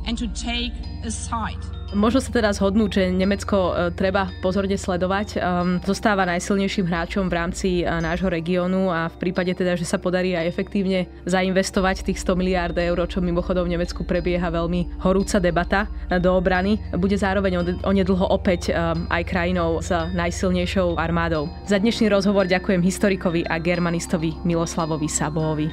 and 0.07 0.19
to 0.19 0.27
take 0.35 0.73
a 1.05 1.11
side. 1.11 1.61
Možno 1.95 2.19
sa 2.19 2.35
teda 2.35 2.51
zhodnú, 2.51 2.91
že 2.91 3.07
Nemecko 3.07 3.71
e, 3.71 3.73
treba 3.95 4.27
pozorne 4.43 4.75
sledovať. 4.75 5.39
Um, 5.39 5.79
zostáva 5.87 6.27
najsilnejším 6.27 6.91
hráčom 6.91 7.31
v 7.31 7.35
rámci 7.39 7.69
e, 7.81 7.85
nášho 7.87 8.27
regiónu 8.27 8.91
a 8.91 9.07
v 9.07 9.17
prípade 9.23 9.55
teda, 9.55 9.79
že 9.79 9.87
sa 9.87 10.03
podarí 10.03 10.35
aj 10.35 10.51
efektívne 10.51 11.07
zainvestovať 11.23 12.03
tých 12.03 12.19
100 12.19 12.35
miliárd 12.35 12.77
eur, 12.83 12.99
čo 13.07 13.23
mimochodom 13.23 13.71
v 13.71 13.79
Nemecku 13.79 14.03
prebieha 14.03 14.51
veľmi 14.51 14.99
horúca 15.07 15.39
debata 15.39 15.87
do 16.19 16.35
obrany, 16.35 16.83
bude 16.99 17.15
zároveň 17.15 17.79
onedlho 17.87 18.27
opäť 18.27 18.75
um, 18.75 19.07
aj 19.15 19.23
krajinou 19.31 19.79
s 19.79 19.95
najsilnejšou 19.95 20.99
armádou. 20.99 21.47
Za 21.71 21.79
dnešný 21.79 22.11
rozhovor 22.11 22.51
ďakujem 22.51 22.83
historikovi 22.83 23.47
a 23.47 23.63
germanistovi 23.63 24.35
Miloslavovi 24.43 25.07
Sabovi. 25.07 25.69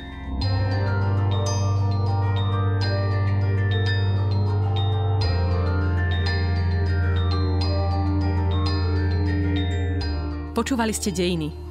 Počúvali 10.62 10.94
ste 10.94 11.10
Dejiny, 11.10 11.71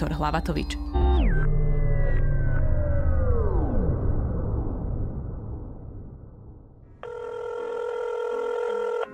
Viktor 0.01 0.17
Hlavatovič. 0.17 1.00